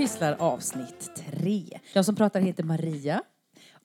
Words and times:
Pysslar 0.00 0.36
avsnitt 0.38 1.10
3. 1.16 1.80
Jag 1.92 2.04
som 2.04 2.16
pratar 2.16 2.40
heter 2.40 2.64
Maria 2.64 3.22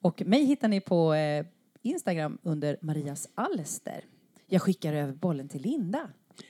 och 0.02 0.22
mig 0.26 0.46
hittar 0.46 0.68
ni 0.68 0.82
på 0.82 1.14
eh, 1.14 1.46
Instagram 1.82 2.38
under 2.44 2.78
Marias 2.82 3.28
Alster. 3.36 4.06
Jag 4.48 4.62
skickar 4.62 4.94
över 4.94 5.14
bollen 5.14 5.50
till 5.50 5.62
Linda. 5.62 6.10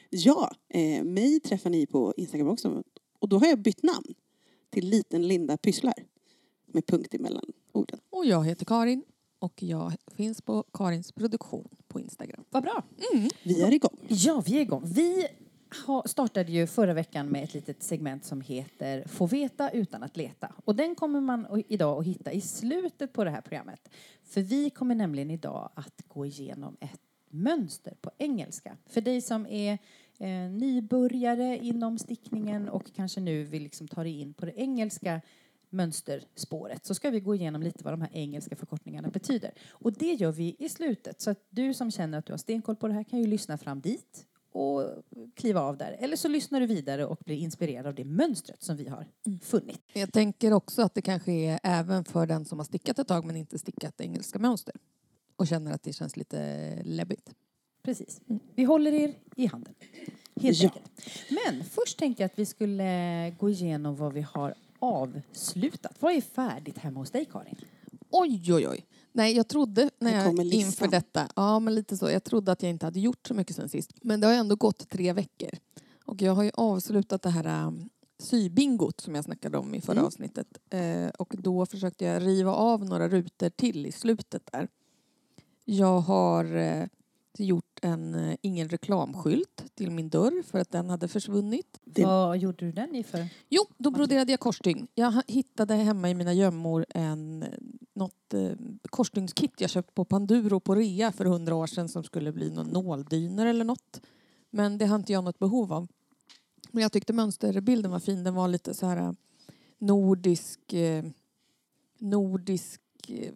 Ja, 0.10 0.52
eh, 0.70 1.04
mig 1.04 1.40
träffar 1.40 1.70
ni 1.70 1.86
på 1.86 2.14
Instagram 2.18 2.48
också. 2.48 2.84
Och 3.20 3.30
då 3.30 3.40
har 3.40 3.48
jag 3.48 3.60
bytt 3.60 3.84
namn 3.84 4.14
till 4.70 4.90
Liten 4.90 5.28
Linda 5.28 5.58
Pysslar. 5.58 6.06
Med 6.66 6.86
punkt 6.88 7.14
emellan 7.14 7.46
orden. 7.72 8.00
Och 8.10 8.26
jag 8.26 8.46
heter 8.46 8.66
Karin 8.66 9.04
och 9.40 9.64
jag 9.64 9.94
finns 10.16 10.42
på 10.42 10.64
Karins 10.74 11.12
produktion 11.12 11.68
på 11.88 12.00
Instagram. 12.00 12.44
Vad 12.50 12.64
bra. 12.64 12.84
Vi 13.44 13.62
är 13.62 13.74
igång. 13.74 13.98
Ja, 14.08 14.44
vi 14.46 14.58
är 14.58 14.62
igång. 14.62 14.84
Vi 14.86 15.28
startade 16.06 16.52
ju 16.52 16.68
förra 16.68 16.94
veckan 16.94 17.28
med 17.28 17.44
ett 17.44 17.54
litet 17.54 17.84
segment 17.84 18.26
som 18.26 18.42
heter 18.42 19.04
Få 19.08 19.26
veta 19.26 19.70
utan 19.70 20.04
att 20.04 20.18
leta. 20.18 20.52
Och 20.66 20.76
den 20.76 20.96
kommer 20.96 21.22
man 21.22 21.64
idag 21.68 22.00
att 22.00 22.06
hitta 22.06 22.32
i 22.32 22.42
slutet 22.42 23.14
på 23.14 23.24
det 23.24 23.30
här 23.30 23.42
programmet. 23.42 23.90
För 24.24 24.42
vi 24.42 24.70
kommer 24.70 24.96
nämligen 24.96 25.32
idag 25.32 25.70
att 25.76 26.02
gå 26.08 26.26
igenom 26.26 26.78
ett 26.80 27.02
mönster 27.30 27.94
på 28.02 28.12
engelska. 28.18 28.78
För 28.86 29.02
dig 29.02 29.22
som 29.22 29.48
är 29.48 29.78
eh, 30.20 30.52
nybörjare 30.52 31.58
inom 31.58 31.98
stickningen 31.98 32.70
och 32.70 32.94
kanske 32.96 33.20
nu 33.20 33.44
vill 33.44 33.64
liksom 33.64 33.88
ta 33.88 34.04
dig 34.04 34.22
in 34.22 34.34
på 34.34 34.46
det 34.46 34.60
engelska 34.60 35.22
mönsterspåret 35.70 36.86
så 36.86 36.96
ska 36.96 37.10
vi 37.10 37.20
gå 37.20 37.36
igenom 37.36 37.64
lite 37.64 37.84
vad 37.84 37.94
de 37.94 38.02
här 38.02 38.10
engelska 38.14 38.56
förkortningarna 38.56 39.08
betyder. 39.10 39.52
Och 39.70 39.94
det 39.94 40.14
gör 40.14 40.32
vi 40.32 40.56
i 40.60 40.70
slutet. 40.70 41.22
Så 41.22 41.32
att 41.32 41.46
du 41.50 41.74
som 41.74 41.92
känner 41.92 42.18
att 42.18 42.26
du 42.26 42.34
har 42.34 42.38
stenkoll 42.38 42.76
på 42.76 42.88
det 42.88 42.94
här 42.94 43.04
kan 43.04 43.20
ju 43.20 43.28
lyssna 43.28 43.58
fram 43.58 43.82
dit 43.82 44.26
och 44.56 45.04
kliva 45.36 45.62
av 45.62 45.78
där. 45.78 45.92
Eller 46.00 46.16
så 46.16 46.28
lyssnar 46.28 46.60
du 46.60 46.66
vidare 46.66 47.06
och 47.06 47.20
blir 47.26 47.36
inspirerad 47.38 47.86
av 47.88 47.96
det 47.96 48.06
mönstret 48.06 48.64
som 48.64 48.76
vi 48.78 48.88
har 48.88 49.06
funnit. 49.44 49.82
Jag 49.94 50.14
tänker 50.14 50.54
också 50.54 50.82
att 50.82 50.94
det 50.94 51.02
kanske 51.02 51.32
är 51.32 51.60
även 51.64 52.04
för 52.06 52.26
den 52.26 52.46
som 52.46 52.60
har 52.60 52.66
stickat 52.66 53.00
ett 53.00 53.08
tag 53.08 53.26
men 53.26 53.36
inte 53.36 53.60
stickat 53.60 54.02
engelska 54.02 54.40
mönster 54.40 54.76
och 55.36 55.48
känner 55.48 55.72
att 55.72 55.84
det 55.84 55.94
känns 55.94 56.18
lite 56.18 56.70
läbbigt. 56.84 57.30
Precis. 57.84 58.22
Vi 58.56 58.64
håller 58.64 58.92
er 58.94 59.14
i 59.36 59.46
handen. 59.46 59.74
Helt 60.42 60.58
Ja. 60.62 60.70
enkelt. 60.70 60.92
Men 61.30 61.64
först 61.64 62.00
tänkte 62.00 62.24
jag 62.24 62.32
att 62.32 62.40
vi 62.40 62.46
skulle 62.46 63.30
gå 63.40 63.50
igenom 63.50 63.96
vad 63.96 64.14
vi 64.14 64.22
har 64.22 64.54
avslutat. 64.80 65.96
Vad 66.00 66.14
är 66.14 66.22
färdigt 66.22 66.78
hemma 66.78 67.00
hos 67.00 67.12
dig, 67.12 67.26
Karin? 67.26 67.56
Oj, 68.10 68.54
oj, 68.54 68.68
oj. 68.68 68.86
Nej, 69.16 69.36
jag 69.36 69.48
trodde 69.48 69.90
när 70.00 70.24
jag 70.24 70.46
inför 70.46 70.88
detta, 70.88 71.28
ja 71.36 71.60
men 71.60 71.76
lite 71.76 71.98
så, 71.98 72.10
jag 72.10 72.24
trodde 72.24 72.52
att 72.52 72.62
jag 72.64 72.70
inte 72.70 72.86
hade 72.86 73.00
gjort 73.00 73.28
så 73.28 73.34
mycket 73.34 73.56
sen 73.56 73.70
sist. 73.70 73.92
Men 74.02 74.20
det 74.20 74.28
har 74.28 74.34
ändå 74.34 74.56
gått 74.56 74.90
tre 74.90 75.14
veckor. 75.14 75.50
Och 76.06 76.22
jag 76.22 76.36
har 76.36 76.44
ju 76.44 76.52
avslutat 76.54 77.22
det 77.22 77.30
här 77.30 77.68
um, 77.68 77.90
sybingot 78.20 79.02
som 79.02 79.16
jag 79.16 79.24
snackade 79.24 79.58
om 79.58 79.76
i 79.76 79.82
förra 79.82 79.94
Mm. 79.94 80.06
avsnittet. 80.06 80.48
Eh, 80.70 81.08
och 81.08 81.34
då 81.38 81.66
försökte 81.66 82.06
jag 82.06 82.26
riva 82.26 82.52
av 82.52 82.86
några 82.86 83.10
rutor 83.10 83.50
till 83.50 83.86
i 83.86 83.92
slutet 83.92 84.50
där. 84.52 84.68
Jag 85.66 86.00
har 86.00 86.56
eh, 86.56 86.86
gjort 87.40 87.80
en 87.82 88.16
eh, 88.16 88.36
ingen 88.42 88.70
reklamskylt 88.70 89.66
till 89.76 89.92
min 89.92 90.10
dörr 90.10 90.44
för 90.44 90.60
att 90.60 90.72
den 90.72 90.90
hade 90.90 91.08
försvunnit. 91.08 91.80
Det- 91.84 92.06
Vad 92.06 92.38
gjorde 92.38 92.66
du 92.66 92.72
den 92.72 92.96
i 92.96 93.04
för? 93.04 93.28
Jo, 93.50 93.62
då 93.78 93.92
broderade 93.92 94.32
jag 94.32 94.40
korsstygn. 94.40 94.88
Jag 94.96 95.22
hittade 95.28 95.74
hemma 95.76 96.10
i 96.10 96.14
mina 96.14 96.34
gömmor 96.34 96.86
en, 96.90 97.44
eh, 97.44 97.50
något 97.94 98.34
eh, 98.34 98.52
korsstygnskit 98.90 99.54
jag 99.62 99.70
köpt 99.70 99.94
på 99.94 100.06
Panduro 100.06 100.60
på 100.60 100.76
rea 100.76 101.12
för 101.12 101.26
hundra 101.26 101.56
år 101.56 101.68
sedan 101.68 101.90
som 101.90 102.04
skulle 102.04 102.32
bli 102.32 102.50
någon 102.52 102.68
nåldyner 102.68 103.46
eller 103.46 103.66
något. 103.66 104.02
Men 104.50 104.78
det 104.78 104.86
har 104.86 104.96
inte 104.96 105.14
jag 105.14 105.24
något 105.24 105.40
behov 105.40 105.74
av. 105.74 105.88
Men 106.72 106.82
jag 106.82 106.92
tyckte 106.92 107.14
mönsterbilden 107.14 107.92
var 107.92 108.00
fin. 108.00 108.24
Den 108.24 108.34
var 108.36 108.48
lite 108.48 108.74
så 108.74 108.86
här 108.86 108.98
eh, 108.98 109.12
nordisk, 109.78 110.74
eh, 110.74 111.04
nordisk 112.00 112.82
eh, 113.08 113.32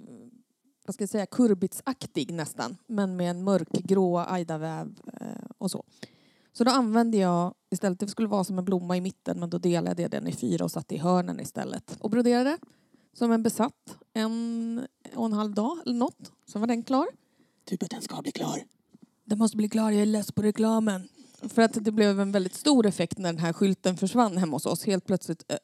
vad 0.90 0.94
ska 0.94 1.02
jag 1.02 1.10
säga, 1.10 1.26
kurbitsaktig 1.26 2.34
nästan. 2.34 2.78
Men 2.88 3.16
med 3.16 3.30
en 3.30 3.44
mörkgrå 3.44 4.18
ajdaväv 4.18 5.00
eh, 5.22 5.28
och 5.58 5.72
så. 5.72 5.84
Så 6.54 6.64
då 6.64 6.72
använde 6.72 7.18
jag 7.18 7.54
istället, 7.70 8.00
det 8.00 8.08
skulle 8.08 8.28
vara 8.28 8.44
som 8.44 8.58
en 8.58 8.66
blomma 8.66 8.98
i 8.98 9.02
mitten 9.02 9.40
men 9.40 9.50
då 9.50 9.58
delade 9.58 10.02
jag 10.02 10.12
den 10.12 10.28
i 10.28 10.32
fyra 10.32 10.66
och 10.66 10.72
satte 10.72 10.96
i 10.96 10.98
hörnen 10.98 11.40
istället. 11.40 11.98
Och 12.00 12.10
broderade 12.10 12.58
som 13.14 13.32
en 13.32 13.44
besatt 13.44 13.98
en 14.14 14.88
och 15.16 15.26
en 15.26 15.34
halv 15.34 15.54
dag 15.54 15.78
eller 15.86 15.96
något. 15.96 16.32
Så 16.46 16.60
var 16.60 16.68
den 16.68 16.84
klar. 16.84 17.08
Typ 17.66 17.84
att 17.84 17.90
den 17.90 18.02
ska 18.02 18.22
bli 18.22 18.32
klar. 18.32 18.64
Den 19.26 19.38
måste 19.38 19.58
bli 19.58 19.70
klar, 19.70 19.92
jag 19.92 20.02
är 20.02 20.06
less 20.06 20.32
på 20.32 20.42
reklamen. 20.42 21.10
För 21.42 21.62
att 21.62 21.86
det 21.86 21.92
blev 21.92 22.20
en 22.20 22.32
väldigt 22.32 22.56
stor 22.56 22.86
effekt 22.86 23.18
när 23.18 23.34
den 23.34 23.42
här 23.42 23.54
skylten 23.54 23.98
försvann 23.98 24.38
hemma 24.38 24.56
hos 24.56 24.66
oss. 24.66 24.86
Helt 24.86 25.06
plötsligt 25.06 25.52
eh, 25.52 25.58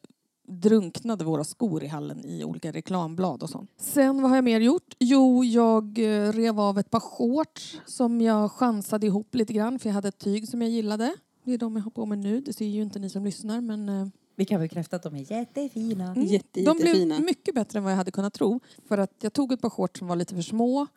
drunknade 0.48 1.24
våra 1.24 1.44
skor 1.44 1.84
i 1.84 1.88
hallen 1.88 2.26
i 2.26 2.44
olika 2.44 2.72
reklamblad 2.72 3.44
och 3.44 3.50
sånt. 3.50 3.72
Sen 3.78 4.22
vad 4.22 4.30
har 4.30 4.38
jag 4.38 4.44
mer 4.44 4.60
gjort? 4.60 4.96
Jo, 5.00 5.44
jag 5.44 6.00
eh, 6.00 6.32
rev 6.32 6.60
av 6.60 6.80
ett 6.80 6.90
par 6.90 7.00
shorts 7.00 7.82
som 7.86 8.22
jag 8.22 8.52
chansade 8.52 9.08
ihop 9.08 9.36
lite 9.36 9.54
grann 9.54 9.80
för 9.80 9.90
jag 9.90 9.94
hade 9.94 10.08
ett 10.08 10.18
tyg 10.18 10.48
som 10.48 10.62
jag 10.62 10.72
gillade. 10.72 11.16
Det 11.44 11.54
är 11.54 11.58
de 11.58 11.76
jag 11.76 11.84
har 11.84 11.92
på 11.92 12.06
mig 12.06 12.18
nu. 12.18 12.42
Det 12.42 12.54
ser 12.54 12.66
ju 12.66 12.82
inte 12.82 13.00
ni 13.00 13.10
som 13.10 13.26
lyssnar 13.26 13.62
men 13.62 13.90
eh, 13.90 14.08
Vi 14.36 14.46
kan 14.46 14.62
bekräfta 14.62 14.96
att 14.96 15.04
de 15.04 15.16
är 15.16 15.32
jättefina. 15.32 16.12
Mm. 16.12 16.24
Jätte, 16.24 16.62
de 16.62 16.78
blev 16.78 17.22
mycket 17.22 17.56
bättre 17.56 17.78
än 17.80 17.84
vad 17.84 17.92
jag 17.92 17.98
hade 17.98 18.12
kunnat 18.12 18.34
tro. 18.34 18.60
För 18.88 18.98
att 18.98 19.14
jag 19.22 19.34
tog 19.34 19.52
ett 19.52 19.62
par 19.62 19.70
shorts 19.70 20.00
som 20.00 20.08
var 20.08 20.16
lite 20.16 20.36
för 20.36 20.42
små, 20.42 20.88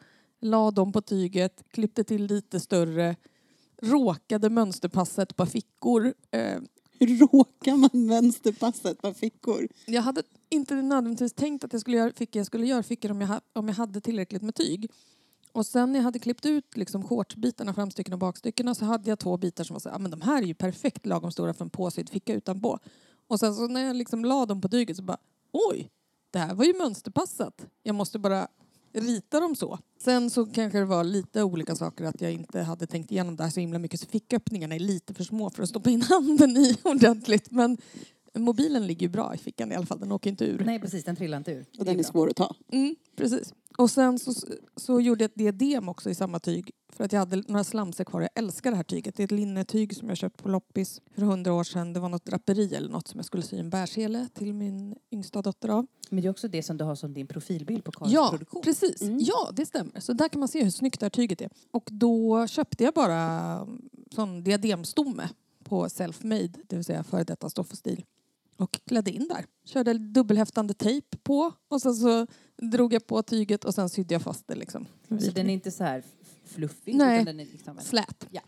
la 0.40 0.70
dem 0.70 0.92
på 0.92 1.00
tyget, 1.00 1.64
klippte 1.70 2.04
till 2.04 2.26
lite 2.26 2.60
större, 2.60 3.16
råkade 3.82 4.50
mönsterpassa 4.50 5.22
ett 5.22 5.36
par 5.36 5.46
fickor. 5.46 6.14
Eh, 6.30 6.58
råkar 7.00 7.76
man 7.76 8.08
vänsterpasset 8.08 9.02
på 9.02 9.14
fickor? 9.14 9.68
jag 9.86 10.02
hade 10.02 10.22
inte 10.48 10.74
nödvändigtvis 10.74 11.32
tänkt 11.32 11.64
att 11.64 11.72
jag 11.72 11.80
skulle 11.80 11.96
göra 11.96 12.12
fickor, 12.12 12.40
jag 12.40 12.46
skulle 12.46 12.66
göra 12.66 12.82
fickor 12.82 13.10
om 13.10 13.20
jag, 13.20 13.40
om 13.52 13.68
jag 13.68 13.74
hade 13.74 14.00
tillräckligt 14.00 14.42
med 14.42 14.54
tyg. 14.54 14.90
Och 15.52 15.66
sen 15.66 15.92
när 15.92 15.98
jag 15.98 16.04
hade 16.04 16.18
klippt 16.18 16.46
ut 16.46 16.76
liksom 16.76 17.04
shortsbitarna, 17.04 17.74
framstycken 17.74 18.12
och 18.12 18.18
bakstyckena, 18.18 18.74
så 18.74 18.84
hade 18.84 19.10
jag 19.10 19.18
två 19.18 19.36
bitar 19.36 19.64
som 19.64 19.74
var 19.74 19.80
så 19.80 19.88
här, 19.88 19.96
ah, 19.96 19.98
men 19.98 20.10
de 20.10 20.20
här 20.20 20.42
är 20.42 20.46
ju 20.46 20.54
perfekt 20.54 21.06
lagom 21.06 21.32
stora 21.32 21.54
för 21.54 21.64
en 21.64 21.70
påsydd 21.70 22.10
ficka 22.10 22.34
utanpå. 22.34 22.78
Och 23.26 23.40
sen 23.40 23.54
så 23.54 23.68
när 23.68 23.80
jag 23.80 23.96
liksom 23.96 24.24
la 24.24 24.46
dem 24.46 24.60
på 24.60 24.68
tyget 24.68 24.96
så 24.96 25.02
bara, 25.02 25.18
oj, 25.52 25.90
det 26.30 26.38
här 26.38 26.54
var 26.54 26.64
ju 26.64 26.74
mönsterpassat. 26.78 27.66
Jag 27.82 27.94
måste 27.94 28.18
bara 28.18 28.48
rita 28.92 29.40
dem 29.40 29.56
så. 29.56 29.78
Sen 30.00 30.30
så 30.30 30.46
kanske 30.46 30.78
det 30.78 30.84
var 30.84 31.04
lite 31.04 31.42
olika 31.42 31.76
saker 31.76 32.04
att 32.04 32.20
jag 32.20 32.32
inte 32.32 32.60
hade 32.60 32.86
tänkt 32.86 33.12
igenom 33.12 33.36
det 33.36 33.42
här 33.42 33.50
så 33.50 33.60
himla 33.60 33.78
mycket 33.78 34.00
så 34.00 34.06
ficköppningarna 34.06 34.74
är 34.74 34.78
lite 34.78 35.14
för 35.14 35.24
små 35.24 35.50
för 35.50 35.62
att 35.62 35.68
stoppa 35.68 35.90
in 35.90 36.02
handen 36.08 36.56
i 36.56 36.76
ordentligt. 36.84 37.50
Men 37.50 37.78
mobilen 38.34 38.86
ligger 38.86 39.06
ju 39.06 39.12
bra 39.12 39.34
i 39.34 39.38
fickan 39.38 39.72
i 39.72 39.74
alla 39.74 39.86
fall, 39.86 40.00
den 40.00 40.12
åker 40.12 40.30
inte 40.30 40.44
ur. 40.44 40.62
Nej, 40.64 40.80
precis. 40.80 41.04
Den 41.04 41.16
trillar 41.16 41.38
inte 41.38 41.52
ur. 41.52 41.66
Och 41.78 41.84
den 41.84 41.98
är 41.98 42.02
svår 42.02 42.30
att 42.30 42.36
ta. 42.36 42.54
Mm, 42.72 42.96
precis. 43.16 43.54
Och 43.78 43.90
sen 43.90 44.18
så, 44.18 44.32
så 44.76 45.00
gjorde 45.00 45.24
jag 45.24 45.28
ett 45.30 45.34
diadem 45.38 45.88
också 45.88 46.10
i 46.10 46.14
samma 46.14 46.38
tyg. 46.40 46.70
För 46.92 47.04
att 47.04 47.12
jag 47.12 47.18
hade 47.20 47.36
några 47.48 47.64
slamsor 47.64 48.04
kvar. 48.04 48.20
Jag 48.20 48.30
älskar 48.34 48.70
det 48.70 48.76
här 48.76 48.84
tyget. 48.84 49.16
Det 49.16 49.22
är 49.22 49.24
ett 49.24 49.30
linnetyg 49.30 49.96
som 49.96 50.08
jag 50.08 50.16
köpt 50.18 50.42
på 50.42 50.48
loppis 50.48 51.00
för 51.14 51.22
hundra 51.22 51.52
år 51.52 51.64
sedan. 51.64 51.92
Det 51.92 52.00
var 52.00 52.08
något 52.08 52.24
draperi 52.24 52.74
eller 52.74 52.88
något 52.88 53.08
som 53.08 53.18
jag 53.18 53.24
skulle 53.24 53.42
sy 53.42 53.58
en 53.58 53.70
bärsele 53.70 54.28
till 54.34 54.54
min 54.54 54.96
yngsta 55.12 55.42
dotter 55.42 55.68
av. 55.68 55.86
Men 56.10 56.22
det 56.22 56.28
är 56.28 56.30
också 56.30 56.48
det 56.48 56.62
som 56.62 56.76
du 56.76 56.84
har 56.84 56.94
som 56.94 57.14
din 57.14 57.26
profilbild 57.26 57.84
på 57.84 57.92
Karins 57.92 58.14
Ja, 58.14 58.28
produktion. 58.30 58.62
precis. 58.62 59.02
Mm. 59.02 59.18
Ja, 59.20 59.50
det 59.52 59.66
stämmer. 59.66 60.00
Så 60.00 60.12
där 60.12 60.28
kan 60.28 60.38
man 60.38 60.48
se 60.48 60.64
hur 60.64 60.70
snyggt 60.70 61.00
det 61.00 61.04
här 61.04 61.10
tyget 61.10 61.40
är. 61.40 61.50
Och 61.70 61.88
då 61.92 62.46
köpte 62.46 62.84
jag 62.84 62.94
bara 62.94 63.66
sån 64.14 64.44
diademstomme 64.44 65.28
på 65.64 65.88
Selfmade, 65.88 66.52
det 66.66 66.76
vill 66.76 66.84
säga 66.84 67.04
före 67.04 67.24
detta 67.24 67.50
Stoff 67.50 67.70
och 67.70 67.78
stil. 67.78 68.04
Och 68.58 68.80
klädde 68.86 69.10
in 69.10 69.28
där. 69.28 69.44
Körde 69.64 69.94
dubbelhäftande 69.98 70.74
tejp 70.74 71.16
på 71.22 71.52
och 71.68 71.82
sen 71.82 71.94
så 71.94 72.26
drog 72.62 72.92
jag 72.92 73.06
på 73.06 73.22
tyget 73.22 73.64
och 73.64 73.74
sen 73.74 73.88
sydde 73.88 74.14
jag 74.14 74.22
fast 74.22 74.46
det 74.48 74.54
liksom. 74.54 74.86
Så 75.08 75.30
den 75.30 75.50
är 75.50 75.54
inte 75.54 75.70
så 75.70 75.84
här 75.84 76.02
fluffig? 76.44 76.94
Nej. 76.94 77.14
Utan 77.22 77.26
den 77.36 77.40
är 77.40 77.52
liksom 77.52 77.78
en... 77.78 77.84
Slät. 77.84 78.26
Ja. 78.30 78.40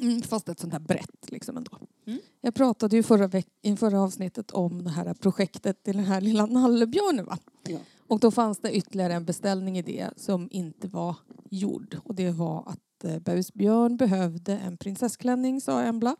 Mm, 0.00 0.22
fast 0.22 0.48
ett 0.48 0.60
sånt 0.60 0.72
här 0.72 0.80
brett 0.80 1.30
liksom 1.30 1.56
ändå. 1.56 1.78
Mm. 2.06 2.18
Jag 2.40 2.54
pratade 2.54 2.96
ju 2.96 3.02
förra, 3.02 3.26
veck- 3.28 3.58
i 3.62 3.76
förra 3.76 4.00
avsnittet 4.00 4.50
om 4.50 4.84
det 4.84 4.90
här 4.90 5.14
projektet 5.14 5.82
till 5.82 5.96
den 5.96 6.04
här 6.06 6.20
lilla 6.20 6.46
nallebjörnen 6.46 7.24
va? 7.24 7.38
Ja. 7.68 7.78
Och 8.06 8.20
då 8.20 8.30
fanns 8.30 8.58
det 8.58 8.76
ytterligare 8.76 9.14
en 9.14 9.24
beställning 9.24 9.78
i 9.78 9.82
det 9.82 10.10
som 10.16 10.48
inte 10.50 10.88
var 10.88 11.16
gjord. 11.50 11.98
Och 12.04 12.14
det 12.14 12.30
var 12.30 12.64
att 12.68 13.04
eh, 13.04 13.42
Björn 13.54 13.96
behövde 13.96 14.58
en 14.58 14.76
prinsessklänning 14.76 15.60
sa 15.60 15.82
Embla. 15.82 16.16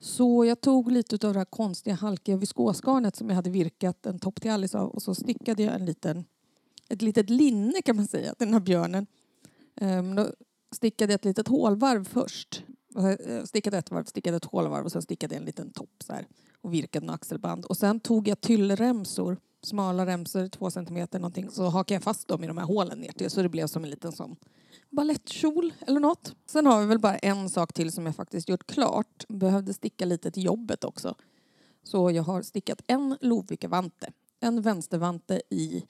Så 0.00 0.44
jag 0.44 0.60
tog 0.60 0.92
lite 0.92 1.26
av 1.26 1.32
det 1.32 1.40
här 1.40 1.44
konstiga 1.44 1.96
halkiga 1.96 2.36
viskosgarnet 2.36 3.16
som 3.16 3.28
jag 3.28 3.36
hade 3.36 3.50
virkat 3.50 4.06
en 4.06 4.18
topp 4.18 4.40
till 4.40 4.50
Alice 4.50 4.78
av 4.78 4.88
och 4.88 5.02
så 5.02 5.14
stickade 5.14 5.62
jag 5.62 5.74
en 5.74 5.86
liten, 5.86 6.24
ett 6.88 7.02
litet 7.02 7.30
linne 7.30 7.82
kan 7.82 7.96
man 7.96 8.06
säga 8.06 8.34
till 8.34 8.46
den 8.46 8.54
här 8.54 8.60
björnen. 8.60 9.06
Ehm, 9.80 10.14
då 10.14 10.32
stickade 10.74 11.12
jag 11.12 11.18
ett 11.18 11.24
litet 11.24 11.48
hålvarv 11.48 12.04
först. 12.04 12.62
Eh, 12.98 13.44
stickade 13.44 13.78
ett 13.78 13.90
varv, 13.90 14.04
stickade 14.04 14.36
ett 14.36 14.44
hålvarv 14.44 14.84
och 14.84 14.92
sen 14.92 15.02
stickade 15.02 15.34
jag 15.34 15.40
en 15.40 15.46
liten 15.46 15.70
topp 15.70 16.02
så 16.04 16.12
här 16.12 16.26
och 16.60 16.74
virkade 16.74 17.06
några 17.06 17.14
axelband. 17.14 17.64
Och 17.64 17.76
sen 17.76 18.00
tog 18.00 18.28
jag 18.28 18.40
tyllremsor, 18.40 19.36
smala 19.62 20.06
remsor, 20.06 20.48
två 20.48 20.70
centimeter 20.70 21.18
någonting, 21.18 21.50
så 21.50 21.64
hakade 21.64 21.94
jag 21.94 22.02
fast 22.02 22.28
dem 22.28 22.44
i 22.44 22.46
de 22.46 22.58
här 22.58 22.64
hålen 22.64 22.98
ner 22.98 23.12
till 23.12 23.30
så 23.30 23.42
det 23.42 23.48
blev 23.48 23.66
som 23.66 23.84
en 23.84 23.90
liten 23.90 24.12
sån 24.12 24.36
balettkjol 24.90 25.72
eller 25.80 26.00
något. 26.00 26.34
Sen 26.46 26.66
har 26.66 26.80
vi 26.80 26.86
väl 26.86 26.98
bara 26.98 27.18
en 27.18 27.48
sak 27.48 27.72
till 27.72 27.92
som 27.92 28.06
jag 28.06 28.16
faktiskt 28.16 28.48
gjort 28.48 28.66
klart. 28.66 29.24
Behövde 29.28 29.74
sticka 29.74 30.04
lite 30.04 30.30
till 30.30 30.44
jobbet 30.44 30.84
också. 30.84 31.14
Så 31.82 32.10
jag 32.10 32.22
har 32.22 32.42
stickat 32.42 32.82
en 32.86 33.16
Lovikka-vante, 33.20 34.12
en 34.40 34.62
vänstervante 34.62 35.42
i 35.50 35.84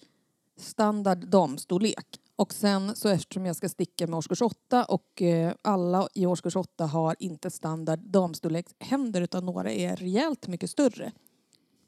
standard 0.56 1.26
damstorlek. 1.28 2.20
Och 2.36 2.54
sen 2.54 2.96
så 2.96 3.08
eftersom 3.08 3.46
jag 3.46 3.56
ska 3.56 3.68
sticka 3.68 4.06
med 4.06 4.16
årskurs 4.16 4.42
8 4.42 4.84
och 4.84 5.22
eh, 5.22 5.54
alla 5.62 6.08
i 6.14 6.26
årskurs 6.26 6.56
8 6.56 6.86
har 6.86 7.16
inte 7.18 7.50
standard 7.50 7.98
damstorlek 7.98 8.66
händer 8.78 9.20
utan 9.20 9.46
några 9.46 9.72
är 9.72 9.96
rejält 9.96 10.48
mycket 10.48 10.70
större. 10.70 11.12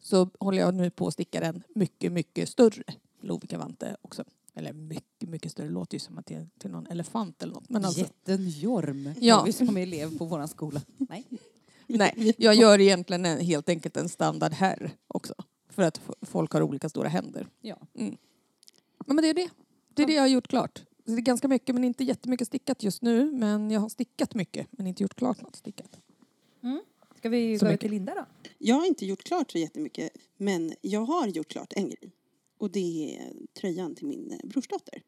Så 0.01 0.31
håller 0.41 0.59
jag 0.59 0.75
nu 0.75 0.91
på 0.91 1.06
att 1.06 1.13
sticka 1.13 1.41
den 1.41 1.63
mycket, 1.75 2.13
mycket 2.13 2.49
större 2.49 2.83
Lovikka-vante 3.21 3.97
också. 4.03 4.25
Eller 4.55 4.73
mycket, 4.73 5.29
mycket 5.29 5.52
större. 5.52 5.67
Det 5.67 5.73
låter 5.73 5.94
ju 5.94 5.99
som 5.99 6.19
att 6.19 6.26
det 6.26 6.35
är 6.35 6.49
till 6.58 6.70
någon 6.70 6.87
elefant 6.87 7.43
eller 7.43 7.55
något. 7.55 7.69
Men 7.69 7.85
alltså, 7.85 8.00
Jättenjorm. 8.00 9.14
Ja. 9.20 9.35
Har 9.37 9.47
vi 9.47 9.52
som 9.52 9.76
elev 9.76 10.19
på 10.19 10.25
vår 10.25 10.47
skola. 10.47 10.82
Nej. 10.97 11.25
nej, 11.87 12.35
jag 12.38 12.55
gör 12.55 12.81
egentligen 12.81 13.26
en, 13.26 13.41
helt 13.41 13.69
enkelt 13.69 13.97
en 13.97 14.08
standard 14.08 14.52
här 14.52 14.91
också. 15.06 15.35
För 15.69 15.82
att 15.82 16.00
folk 16.23 16.52
har 16.52 16.62
olika 16.62 16.88
stora 16.88 17.08
händer. 17.08 17.47
Ja. 17.61 17.76
Ja, 19.06 19.14
men 19.14 19.17
det 19.17 19.29
är 19.29 19.35
det. 19.35 19.49
Det 19.94 20.02
är 20.02 20.06
det 20.06 20.12
jag 20.12 20.23
har 20.23 20.29
gjort 20.29 20.49
klart. 20.49 20.82
Det 21.05 21.12
är 21.12 21.17
ganska 21.17 21.49
mycket 21.49 21.75
men 21.75 21.85
inte 21.85 22.05
jättemycket 22.05 22.46
stickat 22.49 22.82
just 22.82 23.03
nu. 23.03 23.31
Men 23.32 23.70
jag 23.70 23.81
har 23.81 23.88
stickat 23.88 24.35
mycket 24.35 24.67
men 24.70 24.87
inte 24.87 25.03
gjort 25.03 25.14
klart 25.14 25.43
något 25.43 25.56
stickat. 25.56 25.99
Ska 27.20 27.29
vi 27.29 27.58
Så 27.58 27.64
gå 27.64 27.67
över 27.67 27.73
mycket. 27.75 27.81
till 27.81 27.91
Linda 27.91 28.14
då? 28.14 28.26
Jag 28.58 28.75
har 28.76 28.87
inte 28.87 29.06
gjort 29.06 29.23
klart 29.23 29.50
så 29.50 29.58
jättemycket, 29.58 30.11
men 30.37 30.73
jag 30.81 31.00
har 31.05 31.26
gjort 31.26 31.49
klart 31.49 31.73
en 31.76 31.88
grej. 31.88 32.12
Och 32.61 32.71
det 32.71 33.17
är 33.17 33.33
tröjan 33.61 33.95
till 33.95 34.07
min 34.07 34.31
eh, 34.31 34.49
brorsdotter. 34.49 35.03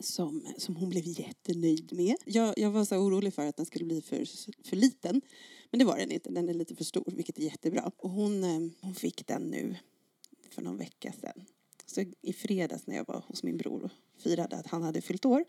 Som, 0.00 0.46
som 0.58 0.76
hon 0.76 0.88
blev 0.88 1.06
jättenöjd 1.06 1.92
med. 1.92 2.16
Jag, 2.24 2.58
jag 2.58 2.70
var 2.70 2.84
så 2.84 2.96
orolig 2.96 3.34
för 3.34 3.46
att 3.46 3.56
den 3.56 3.66
skulle 3.66 3.84
bli 3.84 4.02
för, 4.02 4.24
för 4.68 4.76
liten. 4.76 5.20
Men 5.70 5.78
det 5.78 5.84
var 5.84 5.98
den 5.98 6.10
inte. 6.10 6.30
Den 6.30 6.48
är 6.48 6.54
lite 6.54 6.76
för 6.76 6.84
stor, 6.84 7.04
vilket 7.06 7.38
är 7.38 7.42
jättebra. 7.42 7.92
Och 7.96 8.10
hon, 8.10 8.44
eh, 8.44 8.60
hon 8.80 8.94
fick 8.94 9.26
den 9.26 9.42
nu 9.42 9.76
för 10.50 10.62
någon 10.62 10.76
vecka 10.76 11.12
sedan. 11.12 11.44
Så 11.86 12.04
i 12.22 12.32
fredags 12.32 12.86
när 12.86 12.96
jag 12.96 13.06
var 13.06 13.24
hos 13.26 13.42
min 13.42 13.56
bror 13.56 13.84
och 13.84 14.22
firade 14.22 14.56
att 14.56 14.66
han 14.66 14.82
hade 14.82 15.00
fyllt 15.00 15.24
år. 15.24 15.44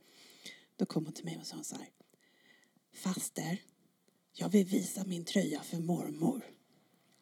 Då 0.75 0.86
kom 0.86 1.06
hon 1.06 1.13
till 1.13 1.25
mig 1.25 1.38
och 1.42 1.48
sa 1.48 1.63
så 1.63 1.75
här. 1.75 1.89
Faster, 2.94 3.62
jag 4.33 4.50
vill 4.50 4.65
visa 4.65 5.06
min 5.06 5.25
tröja 5.25 5.63
för 5.63 5.77
mormor. 5.80 6.58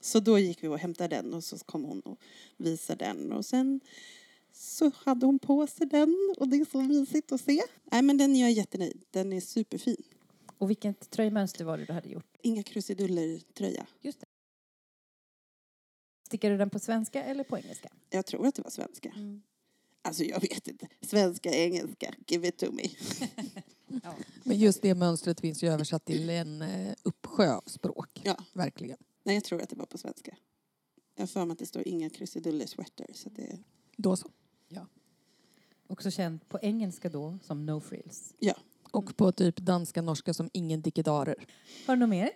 Så 0.08 0.20
då 0.20 0.40
gick 0.40 0.64
vi 0.64 0.68
och 0.68 0.80
hämtade 0.80 1.16
den 1.16 1.34
och 1.34 1.44
så 1.44 1.58
kom 1.58 1.84
hon 1.84 2.02
och 2.02 2.20
visade 2.58 3.06
den 3.06 3.32
och 3.32 3.46
sen 3.46 3.80
så 4.52 4.92
hade 4.96 5.26
hon 5.26 5.40
på 5.40 5.68
sig 5.68 5.88
den 5.88 6.36
och 6.38 6.48
det 6.48 6.58
är 6.58 6.66
så 6.66 6.82
mysigt 6.82 7.32
att 7.32 7.42
se. 7.42 7.62
Nej 7.84 8.02
men 8.02 8.18
den 8.18 8.36
är 8.36 8.42
jag 8.42 8.52
jättenöjd. 8.52 9.04
Den 9.12 9.34
är 9.34 9.42
superfin. 9.42 10.04
Och 10.58 10.70
vilket 10.70 11.10
tröjmönster 11.10 11.66
var 11.66 11.78
det 11.78 11.86
du 11.86 11.94
hade 11.94 12.10
gjort? 12.10 12.38
Inga 12.42 12.64
krusiduller 12.64 13.42
tröja. 13.54 13.88
Just 14.02 14.20
det. 14.20 14.26
Stickar 16.26 16.50
du 16.50 16.58
den 16.58 16.70
på 16.70 16.80
svenska 16.80 17.24
eller 17.24 17.44
på 17.44 17.58
engelska? 17.58 17.90
Jag 18.10 18.26
tror 18.26 18.48
att 18.48 18.56
det 18.56 18.62
var 18.62 18.72
svenska. 18.72 19.14
Alltså 20.02 20.24
jag 20.24 20.42
vet 20.42 20.68
inte. 20.68 20.88
Svenska, 21.02 21.50
engelska, 21.50 22.14
give 22.28 22.48
it 22.48 22.58
to 22.58 22.72
me. 22.72 22.90
Men 24.44 24.60
just 24.60 24.82
det 24.82 24.96
mönstret 24.96 25.40
finns 25.40 25.64
ju 25.64 25.70
översatt 25.70 26.06
till 26.06 26.30
en 26.30 26.62
eh, 26.62 26.94
uppsjö 27.04 27.54
av 27.54 27.64
språk. 27.66 28.22
Ja. 28.24 28.38
Verkligen. 28.54 28.98
Nej 29.28 29.36
jag 29.36 29.44
tror 29.44 29.62
att 29.62 29.70
det 29.70 29.76
var 29.76 29.86
på 29.86 29.98
svenska. 29.98 30.38
Jag 31.16 31.22
har 31.22 31.28
för 31.28 31.46
mig 31.46 31.54
att 31.54 31.60
det 31.60 31.66
står 31.66 31.88
inga 31.88 32.10
krusiduller 32.10 32.66
sweater. 32.66 33.08
Så 33.14 33.30
det, 33.30 33.60
Då 33.98 34.16
så. 34.16 34.32
Också 35.90 36.12
känd 36.12 36.50
på 36.50 36.60
engelska 36.62 37.10
då 37.10 37.38
som 37.44 37.66
No 37.66 37.80
Frills. 37.80 38.34
ja. 38.40 38.54
Och 38.92 39.18
på 39.18 39.32
typ 39.32 39.58
danska, 39.58 40.02
norska 40.02 40.34
som 40.34 40.50
ingen 40.54 40.82
dickedarer. 40.82 41.46
Har 41.88 41.96
du 41.96 42.00
något 42.00 42.10
mer? 42.10 42.30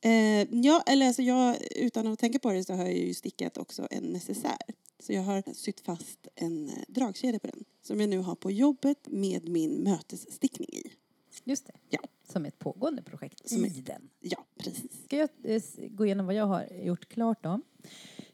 Eh, 0.00 0.54
ja, 0.64 0.82
eller 0.86 1.06
alltså 1.06 1.22
jag, 1.22 1.56
utan 1.76 2.06
att 2.06 2.18
tänka 2.18 2.38
på 2.38 2.52
det 2.52 2.64
så 2.64 2.72
har 2.72 2.84
jag 2.84 2.96
ju 2.96 3.14
stickat 3.14 3.58
också 3.58 3.88
en 3.90 4.04
necessär. 4.04 4.58
Så 4.98 5.12
jag 5.12 5.22
har 5.22 5.54
sytt 5.54 5.80
fast 5.80 6.28
en 6.34 6.68
eh, 6.68 6.74
dragkedja 6.88 7.38
på 7.38 7.46
den. 7.46 7.64
Som 7.82 8.00
jag 8.00 8.10
nu 8.10 8.18
har 8.18 8.34
på 8.34 8.50
jobbet 8.50 8.98
med 9.06 9.48
min 9.48 9.70
mötesstickning 9.70 10.68
i. 10.68 10.92
Just 11.44 11.66
det. 11.66 11.72
Ja. 11.88 12.00
Som 12.32 12.46
ett 12.46 12.58
pågående 12.58 13.02
projekt 13.02 13.48
Som 13.48 13.64
i 13.64 13.68
ett- 13.68 13.86
den. 13.86 14.10
Ja, 14.20 14.44
precis. 14.58 15.04
Ska 15.04 15.16
jag 15.16 15.28
eh, 15.42 15.62
gå 15.90 16.06
igenom 16.06 16.26
vad 16.26 16.34
jag 16.34 16.46
har 16.46 16.66
gjort 16.82 17.08
klart 17.08 17.42
då? 17.42 17.60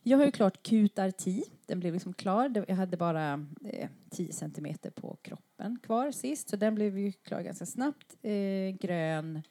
Jag 0.02 0.18
har 0.18 0.24
ju 0.24 0.30
klart 0.32 0.62
Kutarti. 0.62 1.44
Den 1.66 1.80
blev 1.80 1.92
liksom 1.94 2.12
klar. 2.14 2.64
Jag 2.68 2.76
hade 2.76 2.96
bara 2.96 3.46
eh, 3.64 3.88
10 4.10 4.32
centimeter 4.32 4.90
på 4.90 5.16
kroppen 5.22 5.78
kvar 5.82 6.10
sist. 6.10 6.48
Så 6.48 6.56
den 6.56 6.74
blev 6.74 6.98
ju 6.98 7.12
klar 7.12 7.40
ganska 7.42 7.66
snabbt. 7.66 8.16
Eh, 8.22 8.70
grön, 8.80 9.42